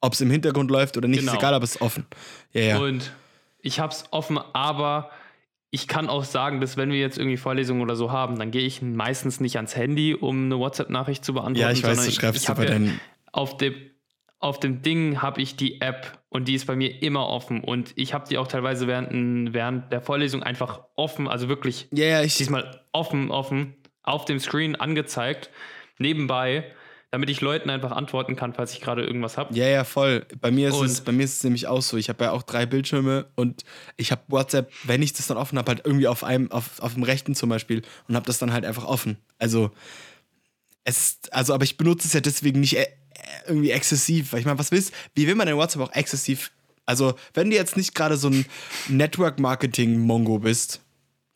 Ob 0.00 0.14
es 0.14 0.22
im 0.22 0.30
Hintergrund 0.30 0.70
läuft 0.70 0.96
oder 0.96 1.06
nicht, 1.06 1.20
genau. 1.20 1.32
ist 1.32 1.38
egal, 1.38 1.52
aber 1.52 1.64
es 1.64 1.74
ist 1.74 1.82
offen. 1.82 2.06
Ja, 2.52 2.62
ja. 2.62 2.78
Und 2.78 3.12
ich 3.62 3.80
habe 3.80 3.92
es 3.92 4.04
offen, 4.10 4.38
aber 4.52 5.10
ich 5.70 5.88
kann 5.88 6.08
auch 6.10 6.24
sagen, 6.24 6.60
dass 6.60 6.76
wenn 6.76 6.90
wir 6.90 6.98
jetzt 6.98 7.16
irgendwie 7.16 7.38
Vorlesungen 7.38 7.80
oder 7.80 7.96
so 7.96 8.12
haben, 8.12 8.38
dann 8.38 8.50
gehe 8.50 8.66
ich 8.66 8.82
meistens 8.82 9.40
nicht 9.40 9.56
ans 9.56 9.74
Handy, 9.74 10.14
um 10.14 10.44
eine 10.44 10.58
WhatsApp-Nachricht 10.58 11.24
zu 11.24 11.32
beantworten. 11.32 11.60
Ja, 11.60 11.70
ich 11.70 11.82
weiß, 11.82 12.04
du 12.04 12.10
schreibst 12.10 12.50
aber 12.50 12.70
ja. 12.70 12.78
Auf 13.32 13.56
dem, 13.56 13.74
auf 14.38 14.60
dem 14.60 14.82
Ding 14.82 15.22
habe 15.22 15.40
ich 15.40 15.56
die 15.56 15.80
App 15.80 16.18
und 16.28 16.48
die 16.48 16.54
ist 16.54 16.66
bei 16.66 16.76
mir 16.76 17.02
immer 17.02 17.26
offen 17.28 17.64
und 17.64 17.94
ich 17.96 18.12
habe 18.12 18.28
die 18.28 18.36
auch 18.36 18.48
teilweise 18.48 18.86
während, 18.86 19.54
während 19.54 19.90
der 19.90 20.02
Vorlesung 20.02 20.42
einfach 20.42 20.80
offen, 20.96 21.26
also 21.26 21.48
wirklich 21.48 21.88
ja, 21.92 22.04
ja, 22.04 22.22
ich, 22.22 22.36
diesmal 22.36 22.82
offen, 22.92 23.30
offen 23.30 23.74
auf 24.02 24.26
dem 24.26 24.40
Screen 24.40 24.76
angezeigt, 24.76 25.48
nebenbei, 25.98 26.70
damit 27.12 27.28
ich 27.28 27.42
Leuten 27.42 27.68
einfach 27.68 27.92
antworten 27.92 28.36
kann, 28.36 28.54
falls 28.54 28.72
ich 28.72 28.80
gerade 28.80 29.04
irgendwas 29.04 29.36
habe. 29.36 29.54
Ja, 29.54 29.68
ja, 29.68 29.84
voll. 29.84 30.24
Bei 30.40 30.50
mir 30.50 30.70
ist 30.70 30.80
es, 30.80 31.02
bei 31.02 31.12
mir 31.12 31.24
ist 31.24 31.36
es 31.36 31.44
nämlich 31.44 31.66
auch 31.66 31.82
so. 31.82 31.98
Ich 31.98 32.08
habe 32.08 32.24
ja 32.24 32.32
auch 32.32 32.42
drei 32.42 32.64
Bildschirme 32.64 33.26
und 33.36 33.64
ich 33.98 34.10
habe 34.10 34.22
WhatsApp, 34.28 34.72
wenn 34.84 35.02
ich 35.02 35.12
das 35.12 35.26
dann 35.26 35.36
offen 35.36 35.58
habe, 35.58 35.68
halt 35.68 35.82
irgendwie 35.84 36.08
auf 36.08 36.24
einem, 36.24 36.50
auf, 36.50 36.80
auf 36.80 36.94
dem 36.94 37.02
rechten 37.02 37.34
zum 37.34 37.50
Beispiel 37.50 37.82
und 38.08 38.16
habe 38.16 38.24
das 38.24 38.38
dann 38.38 38.54
halt 38.54 38.64
einfach 38.64 38.86
offen. 38.86 39.18
Also 39.38 39.70
es, 40.84 41.18
also, 41.30 41.52
aber 41.52 41.64
ich 41.64 41.76
benutze 41.76 42.06
es 42.06 42.14
ja 42.14 42.20
deswegen 42.20 42.60
nicht 42.60 42.78
äh, 42.78 42.86
irgendwie 43.46 43.72
exzessiv. 43.72 44.32
Weil 44.32 44.40
ich 44.40 44.46
meine, 44.46 44.58
was 44.58 44.72
willst 44.72 44.94
Wie 45.14 45.26
will 45.26 45.34
man 45.34 45.46
denn 45.46 45.58
WhatsApp 45.58 45.82
auch 45.82 45.92
exzessiv? 45.92 46.50
Also, 46.86 47.14
wenn 47.34 47.50
du 47.50 47.56
jetzt 47.56 47.76
nicht 47.76 47.94
gerade 47.94 48.16
so 48.16 48.28
ein 48.28 48.46
Network-Marketing-Mongo 48.88 50.38
bist, 50.38 50.80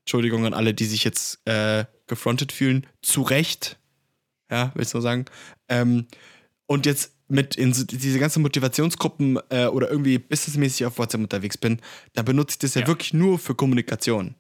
Entschuldigung 0.05 0.47
an 0.47 0.55
alle, 0.55 0.73
die 0.73 0.87
sich 0.87 1.05
jetzt 1.05 1.47
äh, 1.47 1.85
gefrontet 2.07 2.51
fühlen, 2.51 2.87
zu 3.03 3.21
Recht, 3.21 3.79
ja, 4.51 4.73
willst 4.75 4.95
du 4.95 5.01
sagen, 5.01 5.27
ähm, 5.69 6.07
und 6.67 6.87
jetzt 6.87 7.13
mit 7.29 7.57
in 7.57 7.73
so, 7.73 7.85
diese 7.85 8.19
ganzen 8.19 8.43
Motivationsgruppen 8.43 9.39
äh, 9.51 9.67
oder 9.67 9.91
irgendwie 9.91 10.19
businessmäßig 10.19 10.87
auf 10.87 10.99
WhatsApp 10.99 11.21
unterwegs 11.21 11.59
bin, 11.59 11.81
dann 12.15 12.25
benutze 12.25 12.55
ich 12.55 12.59
das 12.59 12.75
ja, 12.75 12.83
ja 12.83 12.87
wirklich 12.87 13.13
nur 13.13 13.39
für 13.39 13.55
Kommunikation. 13.55 14.35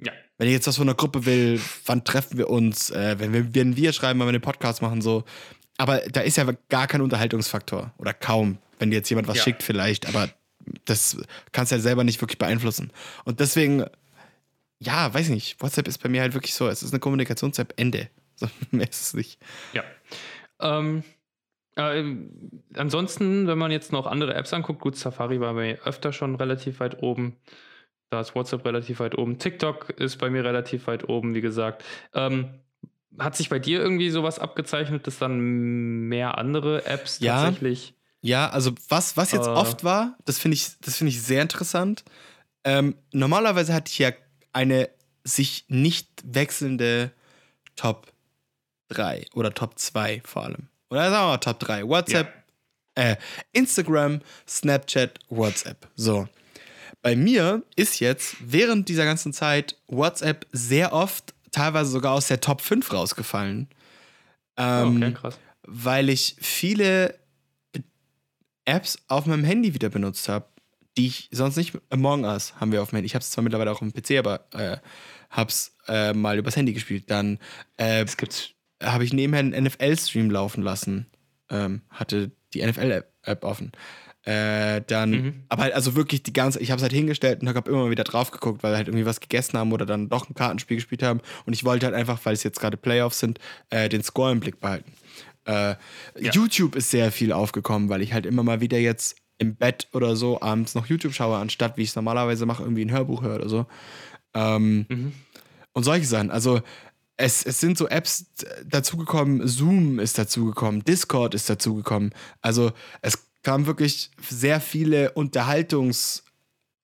Ja. 0.00 0.12
Wenn 0.38 0.48
ich 0.48 0.54
jetzt 0.54 0.66
was 0.66 0.76
von 0.76 0.88
einer 0.88 0.96
Gruppe 0.96 1.26
will, 1.26 1.60
wann 1.86 2.04
treffen 2.04 2.38
wir 2.38 2.50
uns, 2.50 2.90
äh, 2.90 3.18
wenn, 3.18 3.32
wir, 3.32 3.54
wenn 3.54 3.76
wir 3.76 3.92
schreiben, 3.92 4.20
wenn 4.20 4.26
wir 4.26 4.34
einen 4.34 4.42
Podcast 4.42 4.82
machen, 4.82 5.00
so. 5.00 5.24
Aber 5.78 5.98
da 6.10 6.20
ist 6.20 6.36
ja 6.36 6.46
gar 6.68 6.86
kein 6.86 7.00
Unterhaltungsfaktor 7.00 7.92
oder 7.98 8.14
kaum, 8.14 8.58
wenn 8.78 8.90
dir 8.90 8.96
jetzt 8.96 9.10
jemand 9.10 9.28
was 9.28 9.38
ja. 9.38 9.42
schickt, 9.42 9.62
vielleicht, 9.62 10.06
aber 10.06 10.30
das 10.84 11.18
kannst 11.52 11.72
du 11.72 11.76
ja 11.76 11.82
selber 11.82 12.04
nicht 12.04 12.20
wirklich 12.20 12.38
beeinflussen. 12.38 12.92
Und 13.24 13.40
deswegen, 13.40 13.84
ja, 14.78 15.12
weiß 15.12 15.28
nicht, 15.30 15.60
WhatsApp 15.60 15.88
ist 15.88 15.98
bei 16.02 16.08
mir 16.08 16.22
halt 16.22 16.34
wirklich 16.34 16.54
so, 16.54 16.68
es 16.68 16.82
ist 16.82 16.92
eine 16.92 17.00
Kommunikations-App, 17.00 17.74
Ende. 17.76 18.08
So, 18.38 18.48
mehr 18.70 18.88
ist 18.88 19.00
es 19.00 19.14
nicht. 19.14 19.40
Ja. 19.72 19.82
Ähm, 20.60 21.04
äh, 21.76 22.04
ansonsten, 22.74 23.46
wenn 23.46 23.58
man 23.58 23.70
jetzt 23.70 23.92
noch 23.92 24.06
andere 24.06 24.34
Apps 24.34 24.52
anguckt, 24.52 24.80
gut, 24.80 24.96
Safari 24.96 25.40
war 25.40 25.54
bei 25.54 25.68
mir 25.68 25.82
öfter 25.84 26.12
schon 26.12 26.34
relativ 26.34 26.80
weit 26.80 27.02
oben. 27.02 27.36
Da 28.10 28.20
ist 28.20 28.34
WhatsApp 28.34 28.64
relativ 28.64 29.00
weit 29.00 29.18
oben. 29.18 29.38
TikTok 29.38 29.90
ist 29.90 30.18
bei 30.18 30.30
mir 30.30 30.44
relativ 30.44 30.86
weit 30.86 31.08
oben, 31.08 31.34
wie 31.34 31.40
gesagt. 31.40 31.84
Ähm, 32.14 32.50
hat 33.18 33.36
sich 33.36 33.48
bei 33.48 33.58
dir 33.58 33.80
irgendwie 33.80 34.10
sowas 34.10 34.38
abgezeichnet, 34.38 35.06
dass 35.06 35.18
dann 35.18 35.40
mehr 35.40 36.38
andere 36.38 36.84
Apps 36.86 37.18
ja, 37.20 37.42
tatsächlich. 37.42 37.94
Ja, 38.20 38.48
also 38.48 38.72
was, 38.88 39.16
was 39.16 39.32
jetzt 39.32 39.46
äh, 39.46 39.50
oft 39.50 39.84
war, 39.84 40.16
das 40.24 40.38
finde 40.38 40.56
ich, 40.56 40.78
das 40.80 41.00
ich 41.00 41.22
sehr 41.22 41.42
interessant. 41.42 42.04
Ähm, 42.64 42.96
normalerweise 43.12 43.72
hatte 43.74 43.90
ich 43.90 43.98
ja 43.98 44.10
eine 44.52 44.88
sich 45.24 45.64
nicht 45.68 46.08
wechselnde 46.24 47.12
Top 47.74 48.06
3 48.88 49.26
oder 49.34 49.52
Top 49.52 49.78
2 49.78 50.22
vor 50.24 50.44
allem. 50.44 50.68
Oder 50.90 51.10
sagen 51.10 51.24
wir 51.24 51.32
mal 51.32 51.38
Top 51.38 51.58
3. 51.60 51.88
WhatsApp, 51.88 52.44
ja. 52.96 53.04
äh, 53.04 53.16
Instagram, 53.52 54.20
Snapchat, 54.48 55.18
WhatsApp. 55.28 55.88
So. 55.96 56.28
Bei 57.02 57.14
mir 57.14 57.62
ist 57.76 58.00
jetzt 58.00 58.36
während 58.40 58.88
dieser 58.88 59.04
ganzen 59.04 59.32
Zeit 59.32 59.76
WhatsApp 59.86 60.46
sehr 60.52 60.92
oft, 60.92 61.34
teilweise 61.52 61.90
sogar 61.90 62.12
aus 62.12 62.28
der 62.28 62.40
Top 62.40 62.60
5 62.60 62.92
rausgefallen. 62.92 63.68
Ähm, 64.56 64.96
okay, 64.96 65.12
krass. 65.12 65.38
Weil 65.62 66.08
ich 66.08 66.36
viele 66.40 67.18
Apps 68.64 68.98
auf 69.08 69.26
meinem 69.26 69.44
Handy 69.44 69.74
wieder 69.74 69.88
benutzt 69.88 70.28
habe, 70.28 70.46
die 70.96 71.06
ich 71.06 71.28
sonst 71.30 71.56
nicht. 71.56 71.78
Among 71.90 72.24
Us 72.24 72.54
haben 72.56 72.72
wir 72.72 72.82
auf 72.82 72.90
dem 72.90 72.96
Handy. 72.96 73.06
Ich 73.06 73.14
habe 73.14 73.22
es 73.22 73.30
zwar 73.30 73.44
mittlerweile 73.44 73.70
auch 73.70 73.82
auf 73.82 73.88
dem 73.88 73.92
PC, 73.92 74.18
aber 74.18 74.46
äh, 74.52 74.78
habe 75.30 75.50
es 75.50 75.76
äh, 75.88 76.12
mal 76.12 76.38
übers 76.38 76.56
Handy 76.56 76.72
gespielt. 76.72 77.04
Dann 77.10 77.38
äh, 77.76 78.04
habe 78.82 79.04
ich 79.04 79.12
nebenher 79.12 79.40
einen 79.40 79.64
NFL-Stream 79.64 80.30
laufen 80.30 80.62
lassen. 80.62 81.06
Ähm, 81.50 81.82
hatte 81.90 82.32
die 82.54 82.64
NFL-App 82.64 83.44
offen. 83.44 83.72
Äh, 84.26 84.82
dann, 84.88 85.10
mhm. 85.10 85.44
aber 85.48 85.62
halt 85.62 85.74
also 85.74 85.94
wirklich 85.94 86.24
die 86.24 86.32
ganze, 86.32 86.58
ich 86.58 86.72
habe 86.72 86.78
es 86.78 86.82
halt 86.82 86.92
hingestellt 86.92 87.42
und 87.42 87.48
habe 87.48 87.70
immer 87.70 87.84
mal 87.84 87.90
wieder 87.90 88.02
drauf 88.02 88.32
geguckt, 88.32 88.64
weil 88.64 88.72
wir 88.72 88.76
halt 88.76 88.88
irgendwie 88.88 89.06
was 89.06 89.20
gegessen 89.20 89.56
haben 89.56 89.72
oder 89.72 89.86
dann 89.86 90.08
doch 90.08 90.28
ein 90.28 90.34
Kartenspiel 90.34 90.78
gespielt 90.78 91.04
haben. 91.04 91.20
Und 91.44 91.52
ich 91.52 91.64
wollte 91.64 91.86
halt 91.86 91.94
einfach, 91.94 92.18
weil 92.24 92.34
es 92.34 92.42
jetzt 92.42 92.58
gerade 92.58 92.76
Playoffs 92.76 93.20
sind, 93.20 93.38
äh, 93.70 93.88
den 93.88 94.02
Score 94.02 94.32
im 94.32 94.40
Blick 94.40 94.58
behalten. 94.58 94.92
Äh, 95.44 95.76
ja. 96.18 96.32
YouTube 96.32 96.74
ist 96.74 96.90
sehr 96.90 97.12
viel 97.12 97.32
aufgekommen, 97.32 97.88
weil 97.88 98.02
ich 98.02 98.12
halt 98.12 98.26
immer 98.26 98.42
mal 98.42 98.60
wieder 98.60 98.78
jetzt 98.78 99.16
im 99.38 99.54
Bett 99.54 99.86
oder 99.92 100.16
so 100.16 100.40
abends 100.40 100.74
noch 100.74 100.86
YouTube 100.86 101.14
schaue, 101.14 101.36
anstatt 101.36 101.76
wie 101.76 101.82
ich 101.82 101.90
es 101.90 101.96
normalerweise 101.96 102.46
mache, 102.46 102.64
irgendwie 102.64 102.84
ein 102.84 102.90
Hörbuch 102.90 103.22
höre 103.22 103.36
oder 103.36 103.48
so. 103.48 103.66
Ähm, 104.34 104.86
mhm. 104.88 105.12
Und 105.72 105.84
solche 105.84 106.06
Sachen. 106.06 106.32
Also 106.32 106.62
es, 107.16 107.44
es 107.44 107.60
sind 107.60 107.78
so 107.78 107.88
Apps 107.88 108.26
dazugekommen, 108.64 109.46
Zoom 109.46 109.98
ist 109.98 110.18
dazugekommen, 110.18 110.84
Discord 110.84 111.34
ist 111.34 111.48
dazugekommen. 111.48 112.12
Also 112.42 112.72
es 113.00 113.18
kamen 113.42 113.66
wirklich 113.66 114.10
sehr 114.28 114.60
viele 114.60 115.12
Unterhaltungs- 115.12 116.22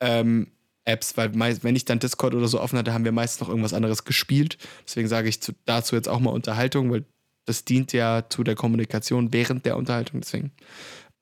ähm, 0.01 0.49
Apps, 0.85 1.17
weil 1.17 1.31
meist, 1.31 1.63
wenn 1.63 1.77
ich 1.77 1.85
dann 1.85 2.01
Discord 2.01 2.35
oder 2.35 2.49
so 2.49 2.61
offen 2.61 2.79
hatte, 2.79 2.93
haben 2.93 3.05
wir 3.05 3.13
meist 3.13 3.41
noch 3.41 3.49
irgendwas 3.49 3.73
anderes 3.73 4.05
gespielt. 4.05 4.59
Deswegen 4.85 5.09
sage 5.09 5.29
ich 5.29 5.41
zu, 5.41 5.53
dazu 5.65 5.95
jetzt 5.95 6.09
auch 6.09 6.19
mal 6.19 6.31
Unterhaltung, 6.31 6.91
weil 6.91 7.05
das 7.45 7.65
dient 7.65 7.93
ja 7.93 8.29
zu 8.29 8.43
der 8.43 8.57
Kommunikation 8.57 9.33
während 9.33 9.65
der 9.65 9.77
Unterhaltung. 9.77 10.21
Deswegen. 10.21 10.51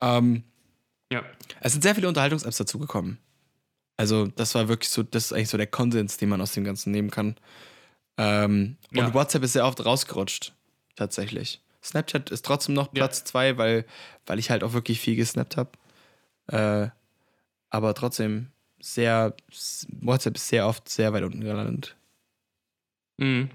Ähm, 0.00 0.44
ja. 1.12 1.22
Es 1.60 1.72
sind 1.72 1.82
sehr 1.82 1.94
viele 1.94 2.08
Unterhaltungs-Apps 2.08 2.56
dazugekommen. 2.56 3.18
Also, 3.96 4.28
das 4.28 4.54
war 4.54 4.68
wirklich 4.68 4.88
so, 4.88 5.02
das 5.02 5.26
ist 5.26 5.32
eigentlich 5.34 5.50
so 5.50 5.58
der 5.58 5.66
Konsens, 5.66 6.16
den 6.16 6.30
man 6.30 6.40
aus 6.40 6.52
dem 6.52 6.64
Ganzen 6.64 6.90
nehmen 6.90 7.10
kann. 7.10 7.36
Ähm, 8.22 8.76
ja. 8.92 9.06
Und 9.06 9.14
WhatsApp 9.14 9.42
ist 9.44 9.54
sehr 9.54 9.64
oft 9.64 9.82
rausgerutscht, 9.82 10.52
tatsächlich. 10.94 11.62
Snapchat 11.82 12.28
ist 12.28 12.44
trotzdem 12.44 12.74
noch 12.74 12.92
Platz 12.92 13.24
2, 13.24 13.46
ja. 13.46 13.56
weil, 13.56 13.86
weil 14.26 14.38
ich 14.38 14.50
halt 14.50 14.62
auch 14.62 14.74
wirklich 14.74 15.00
viel 15.00 15.16
gesnappt 15.16 15.56
habe. 15.56 15.70
Äh, 16.48 16.90
aber 17.70 17.94
trotzdem 17.94 18.48
sehr, 18.78 19.34
WhatsApp 20.02 20.36
ist 20.36 20.48
sehr 20.48 20.66
oft 20.66 20.86
sehr 20.86 21.14
weit 21.14 21.22
unten 21.22 21.40
gelandet. 21.40 21.96
Mhm. 23.16 23.48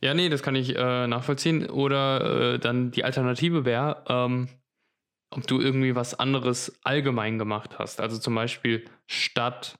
Ja, 0.00 0.14
nee, 0.14 0.28
das 0.28 0.44
kann 0.44 0.54
ich 0.54 0.76
äh, 0.76 1.08
nachvollziehen. 1.08 1.68
Oder 1.68 2.54
äh, 2.54 2.58
dann 2.60 2.92
die 2.92 3.02
Alternative 3.02 3.64
wäre, 3.64 4.04
ähm, 4.08 4.48
ob 5.30 5.44
du 5.48 5.60
irgendwie 5.60 5.96
was 5.96 6.14
anderes 6.14 6.78
allgemein 6.84 7.36
gemacht 7.36 7.80
hast. 7.80 8.00
Also 8.00 8.18
zum 8.18 8.36
Beispiel 8.36 8.84
statt 9.08 9.76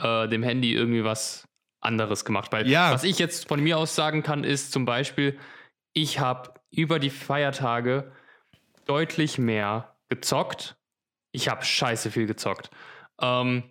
äh, 0.00 0.26
dem 0.26 0.42
Handy 0.42 0.72
irgendwie 0.72 1.04
was 1.04 1.46
anderes 1.82 2.24
gemacht. 2.24 2.52
Weil 2.52 2.68
ja. 2.68 2.92
was 2.92 3.04
ich 3.04 3.18
jetzt 3.18 3.48
von 3.48 3.60
mir 3.60 3.78
aus 3.78 3.94
sagen 3.94 4.22
kann, 4.22 4.44
ist 4.44 4.72
zum 4.72 4.84
Beispiel, 4.84 5.38
ich 5.92 6.18
habe 6.18 6.54
über 6.70 6.98
die 6.98 7.10
Feiertage 7.10 8.12
deutlich 8.86 9.38
mehr 9.38 9.96
gezockt. 10.08 10.76
Ich 11.32 11.48
habe 11.48 11.64
scheiße 11.64 12.10
viel 12.10 12.26
gezockt. 12.26 12.70
Ähm, 13.20 13.64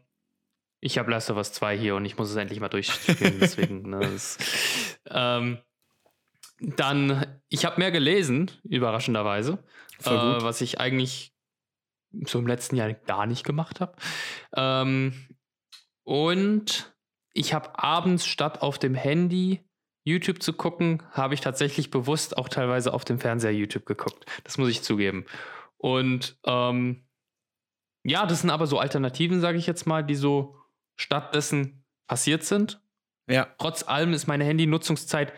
ich 0.79 0.97
habe 0.97 1.11
Last 1.11 1.29
of 1.29 1.37
Us 1.37 1.53
2 1.53 1.77
hier 1.77 1.95
und 1.95 2.05
ich 2.05 2.17
muss 2.17 2.29
es 2.29 2.35
endlich 2.35 2.59
mal 2.59 2.69
durchspielen, 2.69 3.37
deswegen. 3.39 3.89
Ne, 3.89 3.99
das, 3.99 4.37
ähm, 5.07 5.59
dann, 6.59 7.25
ich 7.49 7.65
habe 7.65 7.79
mehr 7.79 7.91
gelesen, 7.91 8.51
überraschenderweise, 8.63 9.63
äh, 10.03 10.09
was 10.09 10.61
ich 10.61 10.79
eigentlich 10.79 11.33
so 12.25 12.39
im 12.39 12.47
letzten 12.47 12.75
Jahr 12.75 12.93
gar 12.93 13.25
nicht 13.25 13.43
gemacht 13.43 13.79
habe. 13.79 13.95
Ähm, 14.55 15.27
und 16.03 16.90
ich 17.33 17.53
habe 17.53 17.77
abends 17.79 18.25
statt 18.25 18.61
auf 18.61 18.79
dem 18.79 18.95
Handy 18.95 19.61
YouTube 20.03 20.41
zu 20.41 20.53
gucken, 20.53 21.03
habe 21.11 21.33
ich 21.33 21.41
tatsächlich 21.41 21.91
bewusst 21.91 22.37
auch 22.37 22.49
teilweise 22.49 22.93
auf 22.93 23.05
dem 23.05 23.19
Fernseher 23.19 23.53
YouTube 23.53 23.85
geguckt. 23.85 24.25
Das 24.43 24.57
muss 24.57 24.69
ich 24.69 24.81
zugeben. 24.81 25.25
Und 25.77 26.39
ähm, 26.45 27.05
ja, 28.03 28.25
das 28.25 28.41
sind 28.41 28.49
aber 28.49 28.67
so 28.67 28.79
Alternativen, 28.79 29.41
sage 29.41 29.57
ich 29.57 29.67
jetzt 29.67 29.85
mal, 29.85 30.03
die 30.03 30.15
so 30.15 30.57
stattdessen 30.95 31.85
passiert 32.07 32.43
sind. 32.43 32.81
Ja. 33.29 33.47
Trotz 33.59 33.83
allem 33.83 34.13
ist 34.13 34.27
meine 34.27 34.43
Handynutzungszeit 34.43 35.33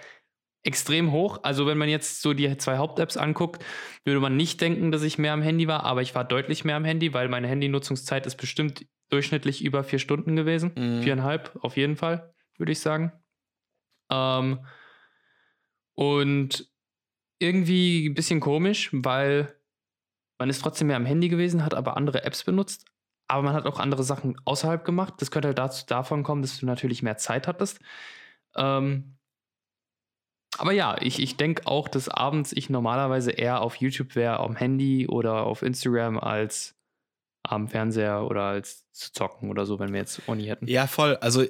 extrem 0.63 1.11
hoch. 1.11 1.39
Also 1.43 1.67
wenn 1.67 1.77
man 1.77 1.89
jetzt 1.89 2.21
so 2.21 2.33
die 2.33 2.57
zwei 2.57 2.77
Haupt-Apps 2.77 3.17
anguckt, 3.17 3.63
würde 4.05 4.21
man 4.21 4.37
nicht 4.37 4.61
denken, 4.61 4.91
dass 4.91 5.03
ich 5.03 5.17
mehr 5.17 5.33
am 5.33 5.41
Handy 5.41 5.67
war, 5.67 5.83
aber 5.83 6.01
ich 6.01 6.15
war 6.15 6.23
deutlich 6.23 6.63
mehr 6.63 6.77
am 6.77 6.85
Handy, 6.85 7.13
weil 7.13 7.27
meine 7.27 7.47
Handynutzungszeit 7.47 8.25
ist 8.25 8.37
bestimmt 8.37 8.85
durchschnittlich 9.14 9.64
über 9.64 9.84
vier 9.84 9.99
Stunden 9.99 10.36
gewesen. 10.36 10.72
Mhm. 10.76 11.03
Viereinhalb 11.03 11.57
auf 11.61 11.78
jeden 11.78 11.95
Fall, 11.95 12.34
würde 12.57 12.72
ich 12.72 12.80
sagen. 12.80 13.14
Ähm, 14.11 14.66
und 15.95 16.68
irgendwie 17.39 18.07
ein 18.07 18.14
bisschen 18.16 18.39
komisch, 18.39 18.89
weil 18.91 19.55
man 20.39 20.49
ist 20.49 20.61
trotzdem 20.61 20.88
mehr 20.88 20.97
am 20.97 21.05
Handy 21.05 21.30
gewesen, 21.30 21.64
hat 21.64 21.74
aber 21.74 21.95
andere 21.95 22.24
Apps 22.24 22.43
benutzt, 22.43 22.86
aber 23.28 23.43
man 23.43 23.53
hat 23.53 23.66
auch 23.66 23.80
andere 23.80 24.03
Sachen 24.03 24.36
außerhalb 24.45 24.84
gemacht. 24.84 25.16
Das 25.20 25.32
könnte 25.32 25.49
halt 25.49 25.59
dazu, 25.59 25.86
davon 25.86 26.24
kommen, 26.24 26.41
dass 26.41 26.59
du 26.59 26.66
natürlich 26.66 27.03
mehr 27.03 27.18
Zeit 27.18 27.47
hattest. 27.47 27.80
Ähm, 28.55 29.18
aber 30.57 30.72
ja, 30.72 30.97
ich, 31.01 31.22
ich 31.22 31.38
denke 31.38 31.66
auch, 31.66 31.88
dass 31.88 32.09
abends 32.09 32.53
ich 32.53 32.70
normalerweise 32.70 33.32
eher 33.32 33.61
auf 33.61 33.76
YouTube 33.76 34.16
wäre, 34.16 34.39
am 34.39 34.55
Handy 34.55 35.07
oder 35.07 35.45
auf 35.45 35.61
Instagram 35.61 36.20
als 36.20 36.76
am 37.43 37.67
Fernseher 37.67 38.25
oder 38.25 38.43
als 38.43 38.89
zu 38.91 39.11
zocken 39.11 39.49
oder 39.49 39.65
so, 39.65 39.79
wenn 39.79 39.91
wir 39.91 39.99
jetzt 39.99 40.21
Uni 40.27 40.45
hätten. 40.45 40.67
Ja, 40.67 40.87
voll. 40.87 41.17
Also 41.17 41.43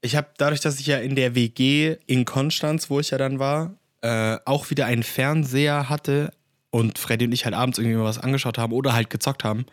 ich 0.00 0.16
habe 0.16 0.28
dadurch, 0.36 0.60
dass 0.60 0.78
ich 0.78 0.86
ja 0.86 0.98
in 0.98 1.16
der 1.16 1.34
WG 1.34 1.96
in 2.06 2.24
Konstanz, 2.24 2.90
wo 2.90 3.00
ich 3.00 3.10
ja 3.10 3.18
dann 3.18 3.38
war, 3.38 3.74
äh, 4.02 4.38
auch 4.44 4.70
wieder 4.70 4.86
einen 4.86 5.02
Fernseher 5.02 5.88
hatte 5.88 6.32
und 6.70 6.98
Freddy 6.98 7.24
und 7.24 7.32
ich 7.32 7.44
halt 7.44 7.54
abends 7.54 7.78
irgendwie 7.78 7.96
mal 7.96 8.04
was 8.04 8.18
angeschaut 8.18 8.58
haben 8.58 8.72
oder 8.72 8.92
halt 8.92 9.10
gezockt 9.10 9.42
haben. 9.42 9.66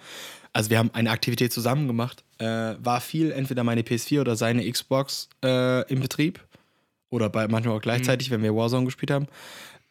Also 0.54 0.70
wir 0.70 0.78
haben 0.80 0.92
eine 0.94 1.12
Aktivität 1.12 1.52
zusammen 1.52 1.88
gemacht. 1.88 2.24
Äh, 2.38 2.76
war 2.80 3.02
viel 3.02 3.32
entweder 3.32 3.64
meine 3.64 3.82
PS4 3.82 4.22
oder 4.22 4.36
seine 4.36 4.70
Xbox 4.70 5.30
äh, 5.44 5.88
im 5.92 6.00
Betrieb 6.00 6.44
oder 7.10 7.30
bei 7.30 7.48
manchmal 7.48 7.76
auch 7.76 7.82
gleichzeitig, 7.82 8.30
mhm. 8.30 8.36
wenn 8.36 8.44
wir 8.44 8.56
Warzone 8.56 8.86
gespielt 8.86 9.12
haben. 9.12 9.28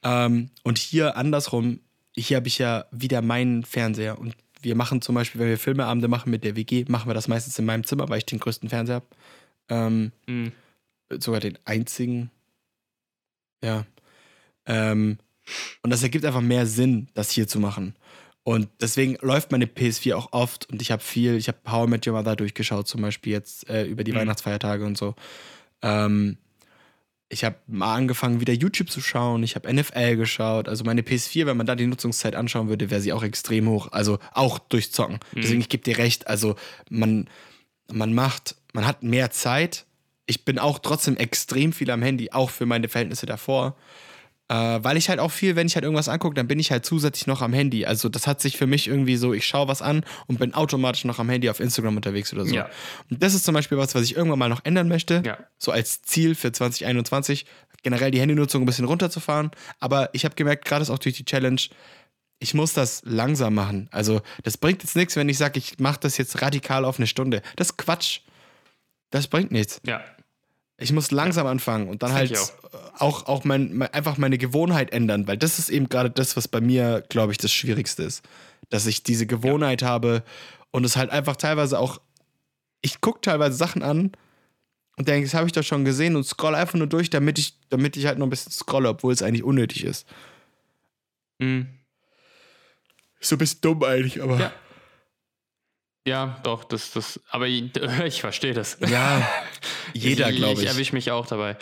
Ähm, 0.03 0.51
und 0.62 0.78
hier 0.78 1.16
andersrum, 1.16 1.80
hier 2.16 2.39
habe 2.39 2.49
ich 2.49 2.59
ja 2.59 2.87
wieder 2.91 3.22
meinen 3.22 3.64
Fernseher 3.64 4.18
und 4.18 4.35
wir 4.65 4.75
machen 4.75 5.03
zum 5.03 5.15
Beispiel, 5.15 5.41
wenn 5.41 5.49
wir 5.49 5.59
Filmeabende 5.59 6.09
machen 6.09 6.31
mit 6.31 6.45
der 6.45 6.57
WG, 6.57 6.85
machen 6.89 7.09
wir 7.09 7.15
das 7.15 7.29
meistens 7.29 7.59
in 7.59 7.65
meinem 7.65 7.85
Zimmer, 7.85 8.09
weil 8.09 8.19
ich 8.19 8.27
den 8.27 8.41
größten 8.41 8.69
Fernseher 8.69 8.97
habe. 8.97 9.07
Ähm, 9.69 10.12
mhm. 10.27 10.53
Sogar 11.19 11.41
den 11.41 11.59
einzigen. 11.65 12.31
Ja. 13.62 13.87
Ähm, 14.67 15.19
und 15.83 15.91
das 15.91 16.03
ergibt 16.03 16.25
einfach 16.25 16.41
mehr 16.41 16.67
Sinn, 16.67 17.09
das 17.15 17.31
hier 17.31 17.47
zu 17.47 17.61
machen. 17.61 17.95
Und 18.43 18.69
deswegen 18.81 19.17
läuft 19.21 19.53
meine 19.53 19.67
PS4 19.67 20.15
auch 20.15 20.33
oft 20.33 20.69
und 20.71 20.83
ich 20.83 20.91
habe 20.91 21.03
viel, 21.03 21.37
ich 21.37 21.49
habe 21.49 21.59
How 21.67 21.87
I 21.87 21.91
Met 21.91 22.07
Your 22.07 22.15
Mother 22.15 22.37
durchgeschaut, 22.37 22.87
zum 22.87 23.01
Beispiel 23.01 23.33
jetzt 23.33 23.69
äh, 23.71 23.85
über 23.85 24.05
die 24.05 24.12
mhm. 24.12 24.17
Weihnachtsfeiertage 24.17 24.85
und 24.85 24.99
so. 24.99 25.15
Ähm, 25.81 26.37
ich 27.29 27.45
habe 27.45 27.57
mal 27.66 27.95
angefangen, 27.95 28.41
wieder 28.41 28.53
YouTube 28.53 28.91
zu 28.91 29.01
schauen. 29.01 29.43
Ich 29.43 29.55
habe 29.55 29.72
NFL 29.72 30.16
geschaut. 30.16 30.68
Also 30.68 30.85
meine 30.85 31.03
PS4, 31.03 31.47
wenn 31.47 31.57
man 31.57 31.66
da 31.66 31.75
die 31.75 31.87
Nutzungszeit 31.87 32.37
anschauen 32.37 32.68
würde, 32.68 32.91
wäre 32.91 33.01
sie 33.01 33.12
auch 33.12 33.22
extrem 33.22 33.68
hoch. 33.68 33.89
Also 33.93 34.18
auch 34.33 34.59
durch 34.59 34.93
Zocken. 34.93 35.18
Mhm. 35.33 35.41
Deswegen, 35.41 35.61
ich 35.61 35.68
gebe 35.68 35.83
dir 35.83 35.99
recht. 35.99 36.27
Also 36.27 36.57
man, 36.91 37.29
man 37.91 38.14
macht, 38.14 38.57
man 38.72 38.87
hat 38.87 39.03
mehr 39.03 39.31
Zeit. 39.31 39.87
Ich 40.27 40.45
bin 40.45 40.59
auch 40.59 40.79
trotzdem 40.79 41.16
extrem 41.16 41.72
viel 41.72 41.91
am 41.91 42.03
Handy, 42.03 42.31
auch 42.31 42.51
für 42.51 42.66
meine 42.66 42.89
Verhältnisse 42.89 43.27
davor. 43.27 43.77
Äh, 44.49 44.55
weil 44.55 44.99
ich 44.99 45.09
halt 45.09 45.21
auch 45.21 45.31
viel, 45.31 45.57
wenn 45.57 45.67
ich 45.67 45.75
halt 45.75 45.85
irgendwas 45.85 46.09
angucke, 46.09 46.35
dann 46.35 46.47
bin 46.47 46.59
ich 46.59 46.71
halt 46.71 46.85
zusätzlich 46.85 47.27
noch 47.27 47.41
am 47.41 47.55
Handy. 47.55 47.87
Also 47.87 48.11
das 48.11 48.27
hat 48.27 48.43
sich 48.43 48.59
für 48.59 48.67
mich 48.67 48.89
irgendwie 48.89 49.17
so, 49.17 49.33
ich 49.33 49.47
schaue 49.47 49.69
was 49.69 49.81
an 49.81 50.05
und 50.27 50.39
bin 50.39 50.53
automatisch 50.53 51.05
noch 51.05 51.19
am 51.19 51.31
Handy 51.31 51.49
auf 51.49 51.61
Instagram 51.61 51.97
unterwegs 51.97 52.33
oder 52.35 52.45
so. 52.45 52.55
Ja. 52.55 52.69
Und 53.11 53.23
das 53.23 53.35
ist 53.35 53.45
zum 53.45 53.55
Beispiel 53.55 53.79
was, 53.79 53.95
was 53.95 54.03
ich 54.03 54.17
irgendwann 54.17 54.39
mal 54.39 54.51
noch 54.51 54.65
ändern 54.65 54.89
möchte. 54.89 55.23
Ja. 55.25 55.39
So 55.57 55.73
als 55.73 56.03
Ziel 56.03 56.35
für 56.35 56.53
2021, 56.53 57.47
generell 57.83 58.11
die 58.11 58.21
Handynutzung 58.21 58.63
ein 58.63 58.67
bisschen 58.67 58.85
runterzufahren. 58.85 59.51
Aber 59.81 60.11
ich 60.13 60.27
habe 60.27 60.35
gemerkt, 60.35 60.67
gerade 60.67 60.85
auch 60.93 60.99
durch 60.99 61.17
die 61.17 61.25
Challenge, 61.25 61.61
ich 62.39 62.53
muss 62.53 62.75
das 62.75 63.01
langsam 63.07 63.55
machen. 63.55 63.89
Also 63.93 64.21
das 64.43 64.59
bringt 64.59 64.83
jetzt 64.83 64.95
nichts, 64.95 65.17
wenn 65.17 65.29
ich 65.31 65.39
sage, 65.39 65.59
ich 65.59 65.79
mache 65.79 66.01
das 66.01 66.19
jetzt 66.19 66.43
radikal 66.43 66.85
auf 66.85 66.99
eine 66.99 67.07
Stunde. 67.07 67.41
Das 67.57 67.71
ist 67.71 67.79
Quatsch. 67.79 68.21
Das 69.09 69.27
bringt 69.29 69.53
nichts. 69.53 69.81
Ja. 69.87 70.05
Ich 70.77 70.93
muss 70.93 71.11
langsam 71.11 71.47
anfangen 71.47 71.89
und 71.89 72.03
dann 72.03 72.11
das 72.11 72.18
halt 72.18 72.39
auch, 72.39 73.01
auch, 73.01 73.27
auch 73.27 73.45
mein, 73.45 73.75
mein, 73.77 73.93
einfach 73.95 74.16
meine 74.16 74.39
Gewohnheit 74.39 74.93
ändern, 74.93 75.29
weil 75.29 75.37
das 75.37 75.59
ist 75.59 75.68
eben 75.68 75.89
gerade 75.89 76.11
das, 76.11 76.37
was 76.37 76.49
bei 76.49 76.61
mir, 76.61 77.05
glaube 77.09 77.33
ich, 77.33 77.39
das 77.39 77.53
Schwierigste 77.53 78.03
ist. 78.03 78.22
Dass 78.70 78.87
ich 78.87 79.03
diese 79.03 79.27
Gewohnheit 79.27 79.83
ja. 79.83 79.89
habe 79.89 80.25
und 80.72 80.85
es 80.85 80.97
halt 80.97 81.11
einfach 81.11 81.37
teilweise 81.37 81.79
auch, 81.79 82.01
ich 82.83 83.01
gucke 83.01 83.20
teilweise 83.20 83.57
Sachen 83.57 83.83
an 83.83 84.12
und 84.97 85.07
denke, 85.09 85.27
das 85.27 85.35
habe 85.35 85.47
ich 85.47 85.53
doch 85.53 85.62
schon 85.62 85.85
gesehen 85.85 86.16
und 86.16 86.25
scroll 86.25 86.55
einfach 86.55 86.75
nur 86.75 86.89
durch, 86.89 87.09
damit 87.09 87.39
ich, 87.39 87.55
damit 87.68 87.97
ich 87.97 88.07
halt 88.07 88.18
noch 88.18 88.27
ein 88.27 88.31
bisschen 88.31 88.53
scrolle, 88.53 88.89
obwohl 88.89 89.12
es 89.12 89.22
eigentlich 89.22 89.45
unnötig 89.45 89.85
ist. 89.85 90.07
Mhm. 91.39 91.68
So 93.20 93.37
ein 93.37 93.39
bisschen 93.39 93.61
dumm 93.61 93.83
eigentlich, 93.85 94.22
aber. 94.22 94.39
Ja. 94.39 94.53
Ja, 96.07 96.39
doch, 96.43 96.65
das, 96.65 96.93
das, 96.93 97.21
aber 97.31 97.47
ich, 97.47 97.75
ich 98.05 98.21
verstehe 98.21 98.53
das. 98.53 98.79
Ja, 98.87 99.27
jeder, 99.95 100.31
glaube 100.33 100.55
ich. 100.55 100.63
Ich 100.63 100.69
erwische 100.69 100.95
mich 100.95 101.11
auch 101.11 101.27
dabei. 101.27 101.57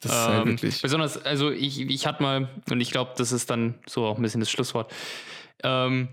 Das 0.00 0.12
ist 0.12 0.18
halt 0.18 0.42
ähm, 0.42 0.52
wirklich. 0.52 0.80
Besonders, 0.82 1.24
also 1.24 1.50
ich, 1.50 1.80
ich 1.80 2.06
hatte 2.06 2.22
mal, 2.22 2.48
und 2.70 2.80
ich 2.80 2.92
glaube, 2.92 3.12
das 3.16 3.32
ist 3.32 3.50
dann 3.50 3.74
so 3.86 4.06
auch 4.06 4.16
ein 4.16 4.22
bisschen 4.22 4.40
das 4.40 4.50
Schlusswort. 4.50 4.92
Ähm, 5.64 6.08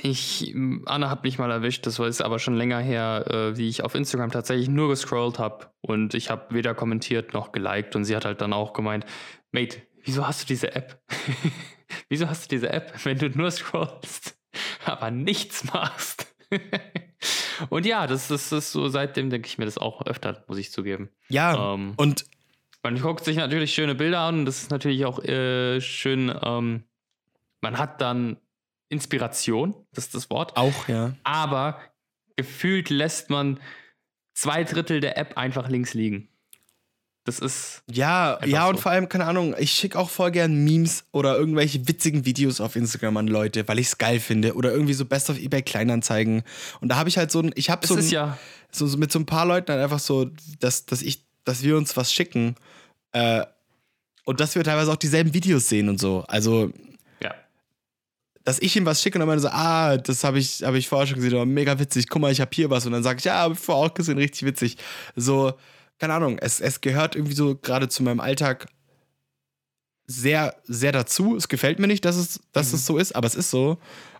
ich, 0.00 0.54
Anna 0.86 1.08
hat 1.08 1.22
mich 1.22 1.38
mal 1.38 1.50
erwischt, 1.50 1.86
das 1.86 1.98
ist 1.98 2.22
aber 2.22 2.38
schon 2.38 2.56
länger 2.56 2.80
her, 2.80 3.24
äh, 3.30 3.56
wie 3.56 3.68
ich 3.68 3.84
auf 3.84 3.94
Instagram 3.94 4.30
tatsächlich 4.30 4.68
nur 4.68 4.88
gescrollt 4.88 5.38
habe 5.38 5.70
und 5.80 6.14
ich 6.14 6.28
habe 6.28 6.54
weder 6.54 6.74
kommentiert 6.74 7.34
noch 7.34 7.52
geliked 7.52 7.94
und 7.94 8.04
sie 8.04 8.16
hat 8.16 8.24
halt 8.24 8.40
dann 8.40 8.52
auch 8.52 8.72
gemeint, 8.72 9.06
Mate, 9.52 9.80
wieso 10.02 10.26
hast 10.26 10.42
du 10.42 10.46
diese 10.46 10.74
App? 10.74 11.00
wieso 12.08 12.28
hast 12.28 12.44
du 12.44 12.56
diese 12.56 12.70
App, 12.70 12.92
wenn 13.04 13.18
du 13.18 13.30
nur 13.30 13.50
scrollst? 13.50 14.41
Aber 14.84 15.10
nichts 15.10 15.64
machst. 15.72 16.26
und 17.68 17.86
ja, 17.86 18.06
das, 18.06 18.28
das 18.28 18.52
ist 18.52 18.72
so, 18.72 18.88
seitdem 18.88 19.30
denke 19.30 19.46
ich 19.46 19.58
mir 19.58 19.64
das 19.64 19.78
auch 19.78 20.04
öfter, 20.06 20.44
muss 20.48 20.58
ich 20.58 20.72
zugeben. 20.72 21.10
Ja, 21.28 21.74
ähm, 21.74 21.94
und 21.96 22.26
man 22.82 23.00
guckt 23.00 23.24
sich 23.24 23.36
natürlich 23.36 23.74
schöne 23.74 23.94
Bilder 23.94 24.20
an 24.20 24.40
und 24.40 24.44
das 24.46 24.62
ist 24.62 24.70
natürlich 24.70 25.04
auch 25.04 25.22
äh, 25.24 25.80
schön, 25.80 26.34
ähm, 26.42 26.84
man 27.60 27.78
hat 27.78 28.00
dann 28.00 28.38
Inspiration, 28.88 29.74
das 29.92 30.06
ist 30.06 30.14
das 30.14 30.30
Wort. 30.30 30.56
Auch, 30.56 30.88
ja. 30.88 31.14
Aber 31.22 31.80
gefühlt 32.36 32.90
lässt 32.90 33.30
man 33.30 33.60
zwei 34.34 34.64
Drittel 34.64 35.00
der 35.00 35.16
App 35.16 35.38
einfach 35.38 35.68
links 35.68 35.94
liegen. 35.94 36.28
Das 37.24 37.38
ist. 37.38 37.82
Ja, 37.88 38.44
ja, 38.44 38.66
und 38.66 38.80
vor 38.80 38.90
allem, 38.90 39.08
keine 39.08 39.26
Ahnung, 39.26 39.54
ich 39.56 39.70
schicke 39.70 39.96
auch 39.96 40.10
voll 40.10 40.32
gern 40.32 40.64
Memes 40.64 41.04
oder 41.12 41.36
irgendwelche 41.38 41.86
witzigen 41.86 42.24
Videos 42.24 42.60
auf 42.60 42.74
Instagram 42.74 43.16
an 43.16 43.28
Leute, 43.28 43.68
weil 43.68 43.78
ich 43.78 43.86
es 43.88 43.98
geil 43.98 44.18
finde. 44.18 44.54
Oder 44.54 44.72
irgendwie 44.72 44.94
so 44.94 45.04
Best 45.04 45.30
of 45.30 45.38
eBay 45.38 45.62
Kleinanzeigen. 45.62 46.42
Und 46.80 46.88
da 46.88 46.96
habe 46.96 47.08
ich 47.08 47.18
halt 47.18 47.30
so 47.30 47.40
ein, 47.40 47.52
ich 47.54 47.70
habe 47.70 47.86
so, 47.86 47.96
ja 47.96 48.38
so, 48.72 48.88
so, 48.88 48.98
mit 48.98 49.12
so 49.12 49.20
ein 49.20 49.26
paar 49.26 49.46
Leuten 49.46 49.70
halt 49.70 49.82
einfach 49.82 50.00
so, 50.00 50.30
dass, 50.58 50.84
dass 50.86 51.00
ich, 51.00 51.24
dass 51.44 51.62
wir 51.62 51.76
uns 51.76 51.96
was 51.96 52.12
schicken. 52.12 52.56
Äh, 53.12 53.44
und 54.24 54.40
dass 54.40 54.56
wir 54.56 54.64
teilweise 54.64 54.90
auch 54.90 54.96
dieselben 54.96 55.32
Videos 55.32 55.68
sehen 55.68 55.88
und 55.88 56.00
so. 56.00 56.24
Also. 56.26 56.72
Ja. 57.22 57.34
Dass 58.44 58.58
ich 58.58 58.74
ihm 58.74 58.84
was 58.84 59.00
schicke 59.00 59.18
und 59.18 59.20
dann 59.20 59.28
meine 59.28 59.40
so, 59.40 59.48
ah, 59.48 59.96
das 59.96 60.24
habe 60.24 60.40
ich, 60.40 60.64
hab 60.64 60.74
ich 60.74 60.88
vorher 60.88 61.06
schon 61.06 61.16
gesehen, 61.16 61.34
aber 61.34 61.46
mega 61.46 61.78
witzig, 61.78 62.08
guck 62.08 62.20
mal, 62.20 62.32
ich 62.32 62.40
habe 62.40 62.50
hier 62.52 62.68
was. 62.68 62.84
Und 62.84 62.92
dann 62.92 63.04
sage 63.04 63.20
ich, 63.20 63.24
ja, 63.24 63.34
habe 63.34 63.54
ich 63.54 63.60
vorher 63.60 63.90
auch 63.90 63.94
gesehen, 63.94 64.18
richtig 64.18 64.42
witzig. 64.42 64.76
So 65.14 65.52
keine 66.02 66.14
Ahnung, 66.14 66.36
es, 66.40 66.60
es 66.60 66.80
gehört 66.80 67.14
irgendwie 67.14 67.36
so 67.36 67.54
gerade 67.54 67.88
zu 67.88 68.02
meinem 68.02 68.18
Alltag 68.18 68.66
sehr, 70.04 70.56
sehr 70.64 70.90
dazu. 70.90 71.36
Es 71.36 71.46
gefällt 71.46 71.78
mir 71.78 71.86
nicht, 71.86 72.04
dass 72.04 72.16
es, 72.16 72.40
dass 72.50 72.70
mhm. 72.70 72.74
es 72.74 72.86
so 72.86 72.98
ist, 72.98 73.14
aber 73.14 73.28
es 73.28 73.36
ist 73.36 73.52
so. 73.52 73.78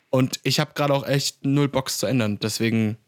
Und 0.09 0.39
ich 0.45 0.61
habe 0.61 0.75
gerade 0.75 0.95
auch 0.95 1.05
echt 1.05 1.45
null 1.45 1.67
Box 1.67 1.99
zu 1.99 2.07
ändern. 2.07 2.39
Deswegen, 2.41 2.99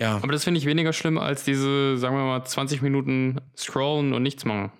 ja. 0.00 0.16
Aber 0.16 0.32
das 0.32 0.42
finde 0.42 0.58
ich 0.58 0.66
weniger 0.66 0.92
schlimm 0.92 1.18
als 1.18 1.44
diese, 1.44 1.96
sagen 1.98 2.16
wir 2.16 2.24
mal, 2.24 2.44
20 2.44 2.82
Minuten 2.82 3.40
scrollen 3.56 4.12
und 4.12 4.24
nichts 4.24 4.44
machen. 4.44 4.72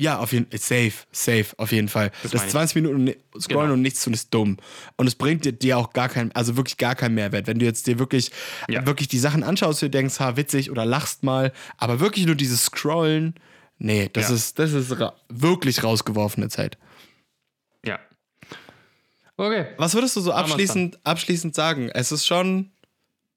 Ja, 0.00 0.18
auf 0.18 0.32
jeden 0.32 0.46
Fall. 0.50 0.58
Safe, 0.58 0.92
safe, 1.12 1.46
auf 1.58 1.70
jeden 1.70 1.88
Fall. 1.88 2.10
Das, 2.22 2.32
das 2.32 2.48
20 2.48 2.76
Minuten 2.76 3.14
scrollen 3.38 3.66
genau. 3.66 3.72
und 3.74 3.82
nichts 3.82 4.02
tun 4.02 4.14
ist 4.14 4.32
dumm. 4.32 4.56
Und 4.96 5.06
es 5.06 5.14
bringt 5.14 5.44
dir, 5.44 5.52
dir 5.52 5.78
auch 5.78 5.92
gar 5.92 6.08
keinen, 6.08 6.32
also 6.32 6.56
wirklich 6.56 6.76
gar 6.76 6.94
keinen 6.94 7.14
Mehrwert. 7.14 7.46
Wenn 7.46 7.58
du 7.58 7.66
jetzt 7.66 7.86
dir 7.86 7.98
wirklich, 7.98 8.30
ja. 8.68 8.86
wirklich 8.86 9.08
die 9.08 9.18
Sachen 9.18 9.42
anschaust 9.42 9.82
und 9.82 9.88
du 9.92 9.98
denkst, 9.98 10.18
ha, 10.18 10.36
witzig 10.36 10.70
oder 10.70 10.84
lachst 10.84 11.22
mal, 11.22 11.52
aber 11.76 12.00
wirklich 12.00 12.26
nur 12.26 12.34
dieses 12.34 12.64
Scrollen, 12.64 13.34
nee, 13.78 14.08
das 14.12 14.30
ja. 14.30 14.34
ist, 14.34 14.58
das 14.58 14.72
ist 14.72 14.98
ra 14.98 15.14
wirklich 15.28 15.84
rausgeworfene 15.84 16.48
Zeit. 16.48 16.78
Ja. 17.84 17.98
Okay. 19.36 19.66
Was 19.76 19.94
würdest 19.94 20.16
du 20.16 20.20
so 20.20 20.32
abschließend, 20.32 20.98
abschließend 21.04 21.54
sagen? 21.54 21.90
Es 21.90 22.12
ist 22.12 22.26
schon 22.26 22.70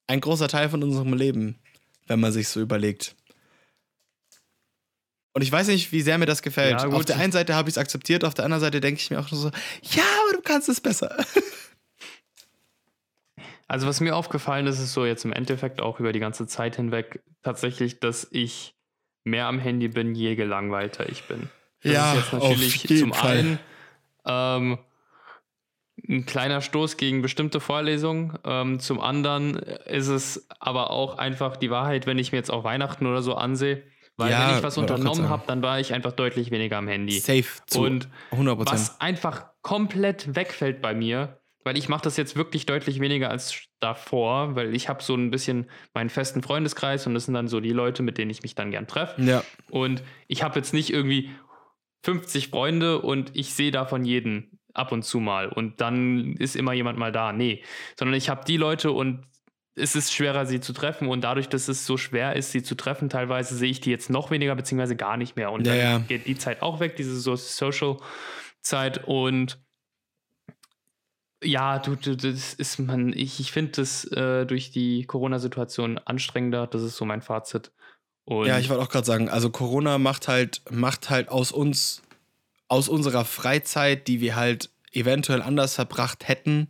ein 0.07 0.21
großer 0.21 0.47
Teil 0.47 0.69
von 0.69 0.83
unserem 0.83 1.13
Leben, 1.13 1.59
wenn 2.07 2.19
man 2.19 2.31
sich 2.31 2.47
so 2.47 2.61
überlegt. 2.61 3.15
Und 5.35 5.41
ich 5.41 5.51
weiß 5.51 5.67
nicht, 5.67 5.91
wie 5.91 5.99
sehr 5.99 6.17
mir 6.17 6.25
das 6.25 6.41
gefällt. 6.41 6.81
Ja, 6.81 6.87
auf 6.87 7.03
der 7.03 7.17
einen 7.17 7.33
Seite 7.33 7.55
habe 7.55 7.67
ich 7.67 7.73
es 7.73 7.77
akzeptiert, 7.77 8.23
auf 8.23 8.33
der 8.33 8.45
anderen 8.45 8.61
Seite 8.61 8.79
denke 8.79 9.01
ich 9.01 9.11
mir 9.11 9.19
auch 9.19 9.27
so, 9.27 9.51
ja, 9.81 10.03
aber 10.23 10.37
du 10.37 10.41
kannst 10.41 10.69
es 10.69 10.81
besser. 10.81 11.15
Also 13.67 13.87
was 13.87 13.99
mir 13.99 14.15
aufgefallen 14.15 14.67
ist, 14.67 14.79
ist 14.79 14.93
so 14.93 15.07
jetzt 15.07 15.25
im 15.25 15.33
Endeffekt 15.33 15.81
auch 15.81 15.99
über 15.99 16.13
die 16.13 16.19
ganze 16.19 16.45
Zeit 16.45 16.75
hinweg 16.75 17.23
tatsächlich, 17.41 17.99
dass 17.99 18.27
ich 18.29 18.75
mehr 19.23 19.47
am 19.47 19.57
Handy 19.57 19.87
bin, 19.87 20.13
je 20.13 20.35
gelangweilter 20.35 21.09
ich 21.09 21.23
bin. 21.23 21.49
Das 21.81 21.91
ja, 21.91 22.13
ist 22.13 22.17
jetzt 22.19 22.33
natürlich 22.33 22.99
zum 22.99 23.11
Fall. 23.11 23.39
einen 23.39 23.59
ähm, 24.23 24.77
ein 26.07 26.27
kleiner 26.27 26.61
Stoß 26.61 26.97
gegen 26.97 27.23
bestimmte 27.23 27.59
Vorlesungen. 27.59 28.37
Ähm, 28.45 28.79
zum 28.79 29.01
anderen 29.01 29.55
ist 29.55 30.09
es 30.09 30.45
aber 30.59 30.91
auch 30.91 31.17
einfach 31.17 31.57
die 31.57 31.71
Wahrheit, 31.71 32.05
wenn 32.05 32.19
ich 32.19 32.31
mir 32.31 32.37
jetzt 32.37 32.51
auch 32.51 32.63
Weihnachten 32.63 33.07
oder 33.07 33.23
so 33.23 33.33
ansehe 33.33 33.81
weil 34.17 34.31
ja, 34.31 34.49
wenn 34.49 34.57
ich 34.57 34.63
was 34.63 34.77
unternommen 34.77 35.29
habe, 35.29 35.43
dann 35.47 35.61
war 35.61 35.79
ich 35.79 35.93
einfach 35.93 36.13
deutlich 36.13 36.51
weniger 36.51 36.77
am 36.77 36.87
Handy. 36.87 37.19
Safe 37.19 37.45
zu 37.67 37.81
Und 37.81 38.09
100%. 38.31 38.71
was 38.71 39.01
einfach 39.01 39.45
komplett 39.61 40.35
wegfällt 40.35 40.81
bei 40.81 40.93
mir, 40.93 41.39
weil 41.63 41.77
ich 41.77 41.89
mache 41.89 42.03
das 42.03 42.15
jetzt 42.15 42.35
wirklich 42.35 42.65
deutlich 42.65 42.99
weniger 42.99 43.29
als 43.29 43.65
davor, 43.79 44.55
weil 44.55 44.73
ich 44.73 44.87
habe 44.87 45.03
so 45.03 45.15
ein 45.15 45.31
bisschen 45.31 45.69
meinen 45.93 46.09
festen 46.09 46.41
Freundeskreis 46.41 47.07
und 47.07 47.13
das 47.13 47.25
sind 47.25 47.33
dann 47.33 47.47
so 47.47 47.59
die 47.59 47.71
Leute, 47.73 48.03
mit 48.03 48.17
denen 48.17 48.31
ich 48.31 48.43
mich 48.43 48.55
dann 48.55 48.71
gern 48.71 48.87
treffe. 48.87 49.21
Ja. 49.21 49.43
Und 49.69 50.03
ich 50.27 50.43
habe 50.43 50.55
jetzt 50.57 50.73
nicht 50.73 50.93
irgendwie 50.93 51.31
50 52.03 52.49
Freunde 52.49 53.01
und 53.01 53.35
ich 53.35 53.53
sehe 53.53 53.71
davon 53.71 54.05
jeden 54.05 54.59
ab 54.73 54.91
und 54.91 55.03
zu 55.03 55.19
mal 55.19 55.49
und 55.49 55.81
dann 55.81 56.35
ist 56.37 56.55
immer 56.55 56.73
jemand 56.73 56.99
mal 56.99 57.11
da. 57.11 57.33
Nee, 57.33 57.63
sondern 57.97 58.15
ich 58.15 58.29
habe 58.29 58.45
die 58.45 58.57
Leute 58.57 58.91
und 58.91 59.25
es 59.75 59.95
ist 59.95 60.13
schwerer, 60.13 60.45
sie 60.45 60.61
zu 60.61 60.73
treffen 60.73 61.07
und 61.07 61.21
dadurch, 61.21 61.49
dass 61.49 61.67
es 61.67 61.85
so 61.85 61.97
schwer 61.97 62.35
ist, 62.35 62.51
sie 62.51 62.63
zu 62.63 62.75
treffen, 62.75 63.09
teilweise 63.09 63.55
sehe 63.55 63.69
ich 63.69 63.81
die 63.81 63.91
jetzt 63.91 64.09
noch 64.09 64.31
weniger 64.31 64.55
beziehungsweise 64.55 64.95
gar 64.95 65.17
nicht 65.17 65.35
mehr 65.35 65.51
und 65.51 65.67
Ja, 65.67 65.73
dann 65.73 65.81
ja. 65.81 65.99
geht 65.99 66.27
die 66.27 66.37
Zeit 66.37 66.61
auch 66.61 66.79
weg, 66.79 66.95
diese 66.95 67.19
so 67.19 67.35
Social-Zeit 67.35 69.03
und 69.05 69.59
ja, 71.43 71.79
du, 71.79 71.95
du, 71.95 72.15
das 72.15 72.53
ist 72.53 72.79
man, 72.79 73.13
ich, 73.13 73.39
ich 73.39 73.51
finde 73.51 73.73
das 73.73 74.05
äh, 74.05 74.45
durch 74.45 74.71
die 74.71 75.03
Corona-Situation 75.05 75.97
anstrengender, 75.99 76.65
das 76.67 76.81
ist 76.81 76.95
so 76.97 77.05
mein 77.05 77.21
Fazit. 77.21 77.71
Und 78.23 78.47
Ja, 78.47 78.57
ich 78.57 78.69
wollte 78.69 78.81
auch 78.81 78.89
gerade 78.89 79.05
sagen, 79.05 79.29
also 79.29 79.49
Corona 79.51 79.97
macht 79.97 80.27
halt, 80.27 80.61
macht 80.71 81.09
halt 81.09 81.29
aus 81.29 81.51
uns, 81.51 82.01
aus 82.67 82.89
unserer 82.89 83.25
Freizeit, 83.25 84.07
die 84.07 84.21
wir 84.21 84.35
halt 84.35 84.71
eventuell 84.91 85.41
anders 85.41 85.75
verbracht 85.75 86.27
hätten, 86.27 86.69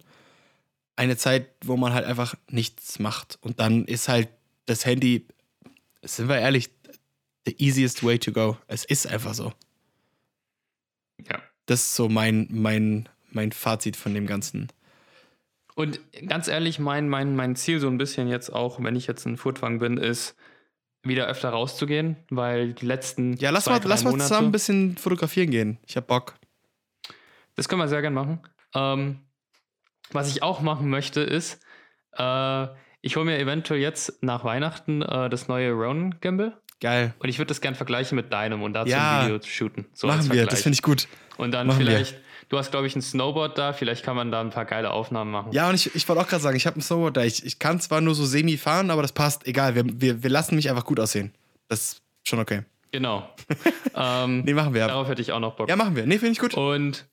eine 0.96 1.18
Zeit, 1.18 1.50
wo 1.64 1.78
man 1.78 1.94
halt 1.94 2.06
einfach 2.06 2.36
nichts 2.50 3.00
macht. 3.00 3.38
Und 3.42 3.60
dann 3.60 3.86
ist 3.86 4.08
halt 4.08 4.30
das 4.66 4.86
Handy, 4.86 5.28
sind 6.02 6.30
wir 6.30 6.40
ehrlich, 6.40 6.70
the 7.46 7.56
easiest 7.58 8.04
way 8.04 8.18
to 8.18 8.32
go. 8.32 8.58
Es 8.68 8.86
ist 8.86 9.08
einfach 9.08 9.34
so. 9.34 9.54
ja. 11.30 11.40
Das 11.66 11.82
ist 11.82 11.96
so 11.96 12.10
mein, 12.10 12.48
mein, 12.52 13.10
mein 13.32 13.52
Fazit 13.52 13.96
von 13.96 14.14
dem 14.14 14.28
Ganzen. 14.28 14.68
Und 15.76 16.00
ganz 16.28 16.48
ehrlich, 16.48 16.80
mein, 16.80 17.10
mein, 17.10 17.36
mein 17.36 17.56
Ziel 17.56 17.80
so 17.80 17.88
ein 17.88 17.98
bisschen 17.98 18.28
jetzt 18.28 18.50
auch, 18.52 18.82
wenn 18.82 18.96
ich 18.96 19.08
jetzt 19.08 19.26
ein 19.26 19.36
Furtwang 19.36 19.80
bin, 19.80 19.98
ist, 19.98 20.36
wieder 21.04 21.28
öfter 21.28 21.50
rauszugehen, 21.50 22.16
weil 22.30 22.74
die 22.74 22.86
letzten 22.86 23.36
Ja, 23.38 23.50
lass 23.50 23.66
zwei, 23.66 23.80
mal, 23.80 23.82
lass 23.86 24.04
mal 24.04 24.18
zusammen 24.20 24.50
ein 24.50 24.52
bisschen 24.52 24.98
fotografieren 24.98 25.52
gehen. 25.52 25.78
Ich 25.86 25.98
hab 25.98 26.08
Bock. 26.08 26.36
Das 27.56 27.68
können 27.68 27.82
wir 27.82 27.88
sehr 27.88 28.02
gern 28.02 28.14
machen. 28.14 28.40
Ähm, 28.74 29.20
was 30.12 30.30
ich 30.30 30.44
auch 30.44 30.62
machen 30.62 30.90
möchte, 30.90 31.22
ist, 31.22 31.60
äh, 32.18 32.68
ich 33.02 33.16
hole 33.16 33.26
mir 33.26 33.38
eventuell 33.40 33.80
jetzt 33.80 34.24
nach 34.24 34.44
Weihnachten 34.44 35.02
äh, 35.02 35.30
das 35.30 35.48
neue 35.48 35.72
Ronin 35.72 36.16
Gimbal 36.22 36.58
Geil. 36.82 37.14
und 37.20 37.30
ich 37.30 37.38
würde 37.38 37.50
das 37.50 37.62
gern 37.62 37.76
vergleichen 37.76 38.16
mit 38.16 38.34
deinem 38.34 38.62
und 38.64 38.74
dazu 38.74 38.90
Ja. 38.92 39.20
ein 39.22 39.28
Video 39.28 39.40
shooten. 39.48 39.86
So 39.94 40.08
Machen 40.08 40.32
wir, 40.32 40.46
das 40.46 40.62
finde 40.64 40.76
ich 40.76 40.82
gut. 40.82 41.08
Und 41.38 41.52
dann 41.52 41.68
machen 41.68 41.80
wir. 41.80 41.86
vielleicht, 41.88 42.18
du 42.50 42.58
hast 42.58 42.72
glaube 42.72 42.88
ich 42.88 42.96
ein 42.96 43.02
Snowboard 43.02 43.58
da, 43.58 43.74
vielleicht 43.74 44.04
kann 44.04 44.16
man 44.16 44.32
da 44.32 44.42
ein 44.42 44.50
paar 44.50 44.66
geile 44.66 44.92
Aufnahmen 44.92 45.32
machen. 45.32 45.52
Ja, 45.52 45.70
und 45.70 45.76
ich, 45.76 45.94
ich 45.96 46.08
wollte 46.08 46.22
auch 46.22 46.28
gerade 46.28 46.42
sagen, 46.42 46.56
ich 46.58 46.66
habe 46.66 46.80
ein 46.80 46.82
Snowboard 46.82 47.18
da. 47.18 47.24
Ich, 47.24 47.46
ich 47.46 47.60
kann 47.60 47.80
zwar 47.80 48.02
nur 48.02 48.16
so 48.16 48.26
semi 48.26 48.58
fahren, 48.58 48.90
aber 48.92 49.02
das 49.02 49.12
passt. 49.12 49.46
Egal, 49.48 49.76
wir, 49.76 49.84
wir, 49.88 50.24
wir 50.24 50.30
lassen 50.30 50.56
mich 50.56 50.70
einfach 50.70 50.86
gut 50.86 51.00
aussehen. 51.00 51.34
Das 51.68 51.80
ist 51.94 52.02
schon 52.24 52.40
okay. 52.40 52.64
Genau. 52.92 53.30
ähm, 53.96 54.42
Nee, 54.46 54.54
machen 54.54 54.74
wir. 54.74 54.88
Darauf 54.88 55.08
hätte 55.10 55.22
ich 55.22 55.32
auch 55.34 55.40
noch 55.42 55.56
Bock. 55.56 55.68
Ja, 55.70 55.76
machen 55.76 55.96
wir. 55.96 56.06
Nee, 56.06 56.18
finde 56.18 56.32
ich 56.32 56.40
gut. 56.40 56.54
Und 56.54 57.06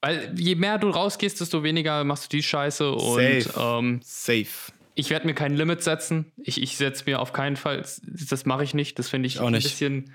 weil 0.00 0.34
je 0.38 0.54
mehr 0.54 0.78
du 0.78 0.90
rausgehst, 0.90 1.40
desto 1.40 1.62
weniger 1.62 2.04
machst 2.04 2.24
du 2.32 2.36
die 2.36 2.42
Scheiße. 2.42 2.92
Und 2.92 3.42
Safe. 3.42 3.78
ähm, 3.78 4.00
Safe. 4.02 4.72
ich 4.94 5.10
werde 5.10 5.26
mir 5.26 5.34
kein 5.34 5.54
Limit 5.54 5.82
setzen. 5.82 6.32
Ich, 6.36 6.62
ich 6.62 6.76
setze 6.76 7.04
mir 7.06 7.20
auf 7.20 7.32
keinen 7.32 7.56
Fall, 7.56 7.84
das 8.02 8.46
mache 8.46 8.64
ich 8.64 8.74
nicht. 8.74 8.98
Das 8.98 9.08
finde 9.08 9.26
ich 9.26 9.36
Ich 9.36 9.40
ein 9.40 9.52
bisschen. 9.52 10.12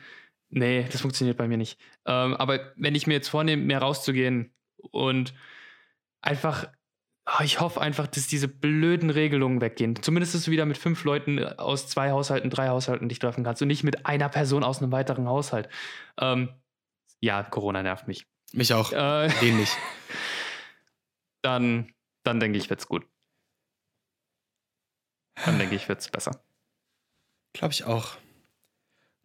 Nee, 0.50 0.86
das 0.92 1.02
funktioniert 1.02 1.38
bei 1.38 1.48
mir 1.48 1.58
nicht. 1.58 1.80
Ähm, 2.06 2.36
aber 2.36 2.74
wenn 2.76 2.96
ich 2.96 3.08
mir 3.08 3.14
jetzt 3.14 3.30
vornehme, 3.30 3.64
mehr 3.64 3.80
rauszugehen 3.80 4.54
und 4.92 5.34
einfach, 6.22 6.68
ah, 7.26 7.44
ich 7.44 7.60
hoffe 7.60 7.82
einfach, 7.82 8.06
dass 8.06 8.28
diese 8.28 8.48
blöden 8.48 9.10
Regelungen 9.10 9.62
weggehen. 9.62 10.02
Zumindest, 10.02 10.36
dass 10.36 10.44
du 10.44 10.52
wieder 10.52 10.66
mit 10.66 10.78
fünf 10.78 11.04
Leuten 11.06 11.44
aus 11.44 11.88
zwei 11.88 12.12
Haushalten, 12.12 12.52
drei 12.52 12.70
Haushalten 12.70 13.10
dich 13.10 13.18
treffen 13.20 13.44
kannst 13.44 13.62
und 13.64 13.68
nicht 13.68 13.84
mit 13.84 14.06
einer 14.06 14.30
Person 14.30 14.64
aus 14.64 14.82
einem 14.82 14.92
weiteren 14.92 15.28
Haushalt. 15.28 15.70
Ähm, 16.20 16.50
ja, 17.20 17.42
Corona 17.42 17.82
nervt 17.82 18.08
mich. 18.08 18.28
Mich 18.54 18.74
auch. 18.74 18.92
Äh, 18.92 19.28
Ähnlich. 19.46 19.70
dann, 21.42 21.92
dann 22.24 22.40
denke 22.40 22.58
ich, 22.58 22.70
wird's 22.70 22.88
gut. 22.88 23.06
Dann 25.46 25.58
denke 25.60 25.76
ich, 25.76 25.90
wird's 25.90 26.10
besser. 26.10 26.40
Glaube 27.54 27.74
ich 27.74 27.84
auch. 27.84 28.16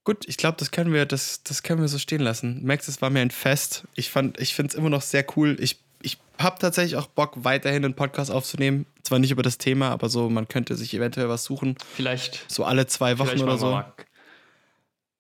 Gut, 0.05 0.26
ich 0.26 0.39
glaube, 0.39 0.57
das 0.57 0.70
können 0.70 0.93
wir, 0.93 1.05
das, 1.05 1.43
das 1.43 1.62
können 1.62 1.83
wir 1.83 1.89
so 1.89 1.99
stehen 1.99 2.22
lassen. 2.22 2.64
Max, 2.64 2.89
es 2.89 3.03
war 3.03 3.11
mir 3.11 3.20
ein 3.20 3.31
Fest. 3.31 3.85
Ich 3.95 4.11
fand, 4.11 4.41
ich 4.41 4.55
finde 4.55 4.70
es 4.70 4.74
immer 4.74 4.89
noch 4.89 5.03
sehr 5.03 5.24
cool. 5.37 5.57
Ich, 5.61 5.79
ich 6.01 6.16
habe 6.39 6.59
tatsächlich 6.59 6.97
auch 6.97 7.07
Bock, 7.09 7.33
weiterhin 7.45 7.85
einen 7.85 7.95
Podcast 7.95 8.31
aufzunehmen. 8.31 8.87
Zwar 9.03 9.18
nicht 9.18 9.31
über 9.31 9.43
das 9.43 9.59
Thema, 9.59 9.91
aber 9.91 10.09
so, 10.09 10.31
man 10.31 10.49
könnte 10.49 10.76
sich 10.76 10.95
eventuell 10.95 11.29
was 11.29 11.45
suchen. 11.45 11.76
Vielleicht, 11.95 12.47
So 12.51 12.64
alle 12.64 12.87
zwei 12.87 13.18
Wochen 13.18 13.39
oder 13.41 13.59
so. 13.59 13.70
mal 13.72 13.93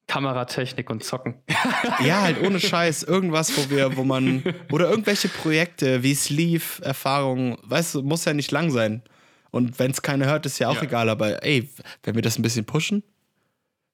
Kameratechnik 0.08 0.90
und 0.90 1.04
Zocken. 1.04 1.36
Ja, 2.04 2.22
halt 2.22 2.42
ohne 2.42 2.58
Scheiß. 2.60 3.02
Irgendwas, 3.04 3.56
wo 3.56 3.70
wir, 3.70 3.96
wo 3.96 4.04
man. 4.04 4.42
Oder 4.72 4.90
irgendwelche 4.90 5.28
Projekte 5.28 6.02
wie 6.02 6.14
Sleeve, 6.14 6.82
Erfahrungen, 6.82 7.56
weißt 7.62 7.94
du, 7.96 8.02
muss 8.02 8.24
ja 8.24 8.32
nicht 8.34 8.50
lang 8.50 8.70
sein. 8.70 9.02
Und 9.50 9.78
wenn 9.78 9.90
es 9.92 10.02
keiner 10.02 10.26
hört, 10.26 10.44
ist 10.46 10.58
ja 10.58 10.68
auch 10.68 10.76
Ja. 10.76 10.82
egal. 10.82 11.08
Aber 11.08 11.42
ey, 11.44 11.70
wenn 12.02 12.14
wir 12.14 12.22
das 12.22 12.38
ein 12.38 12.42
bisschen 12.42 12.64
pushen, 12.64 13.02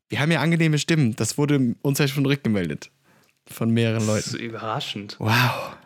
wir 0.08 0.20
haben 0.20 0.30
ja 0.32 0.40
angenehme 0.40 0.78
Stimmen. 0.78 1.14
Das 1.16 1.36
wurde 1.38 1.74
uns 1.82 1.98
ja 1.98 2.08
schon 2.08 2.26
rückgemeldet. 2.26 2.90
Von 3.50 3.70
mehreren 3.70 4.06
Das 4.06 4.26
ist 4.26 4.32
Leuten. 4.32 4.44
überraschend. 4.44 5.16
Wow. 5.18 5.76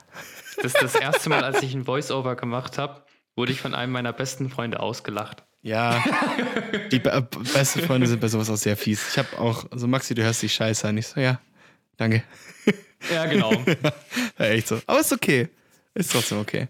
Das 0.56 0.74
ist 0.74 0.82
das 0.82 0.94
erste 0.94 1.28
Mal, 1.28 1.44
als 1.44 1.62
ich 1.62 1.74
ein 1.74 1.84
Voice-Over 1.84 2.36
gemacht 2.36 2.78
habe, 2.78 3.02
wurde 3.36 3.52
ich 3.52 3.60
von 3.60 3.74
einem 3.74 3.92
meiner 3.92 4.12
besten 4.12 4.50
Freunde 4.50 4.80
ausgelacht. 4.80 5.44
Ja. 5.62 6.02
Die 6.92 6.98
be 6.98 7.10
äh, 7.10 7.22
besten 7.52 7.82
Freunde 7.82 8.06
sind 8.06 8.20
bei 8.20 8.28
sowas 8.28 8.48
auch 8.50 8.56
sehr 8.56 8.76
fies. 8.76 9.10
Ich 9.10 9.18
habe 9.18 9.38
auch, 9.38 9.66
so 9.72 9.86
Maxi, 9.86 10.14
du 10.14 10.22
hörst 10.22 10.42
dich 10.42 10.52
scheiße 10.54 10.86
an. 10.88 10.96
Ich 10.98 11.08
so, 11.08 11.20
ja, 11.20 11.40
danke. 11.96 12.22
Ja, 13.12 13.26
genau. 13.26 13.52
Ja, 14.38 14.44
echt 14.46 14.66
so. 14.66 14.80
Aber 14.86 14.98
ist 14.98 15.12
okay. 15.12 15.48
Ist 15.94 16.10
trotzdem 16.10 16.38
okay. 16.38 16.66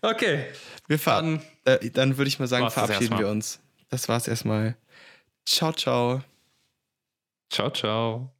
Okay. 0.00 0.46
Wir 0.86 0.98
ver 0.98 1.16
Dann 1.16 1.42
äh, 1.64 1.90
dann 1.90 2.16
würde 2.16 2.28
ich 2.28 2.38
mal 2.38 2.46
sagen, 2.46 2.70
verabschieden 2.70 3.18
wir 3.18 3.28
uns. 3.28 3.60
Das 3.88 4.08
war's 4.08 4.28
erstmal. 4.28 4.76
Ciao, 5.44 5.72
ciao. 5.72 6.22
ciao, 7.50 7.70
ciao. 7.70 8.32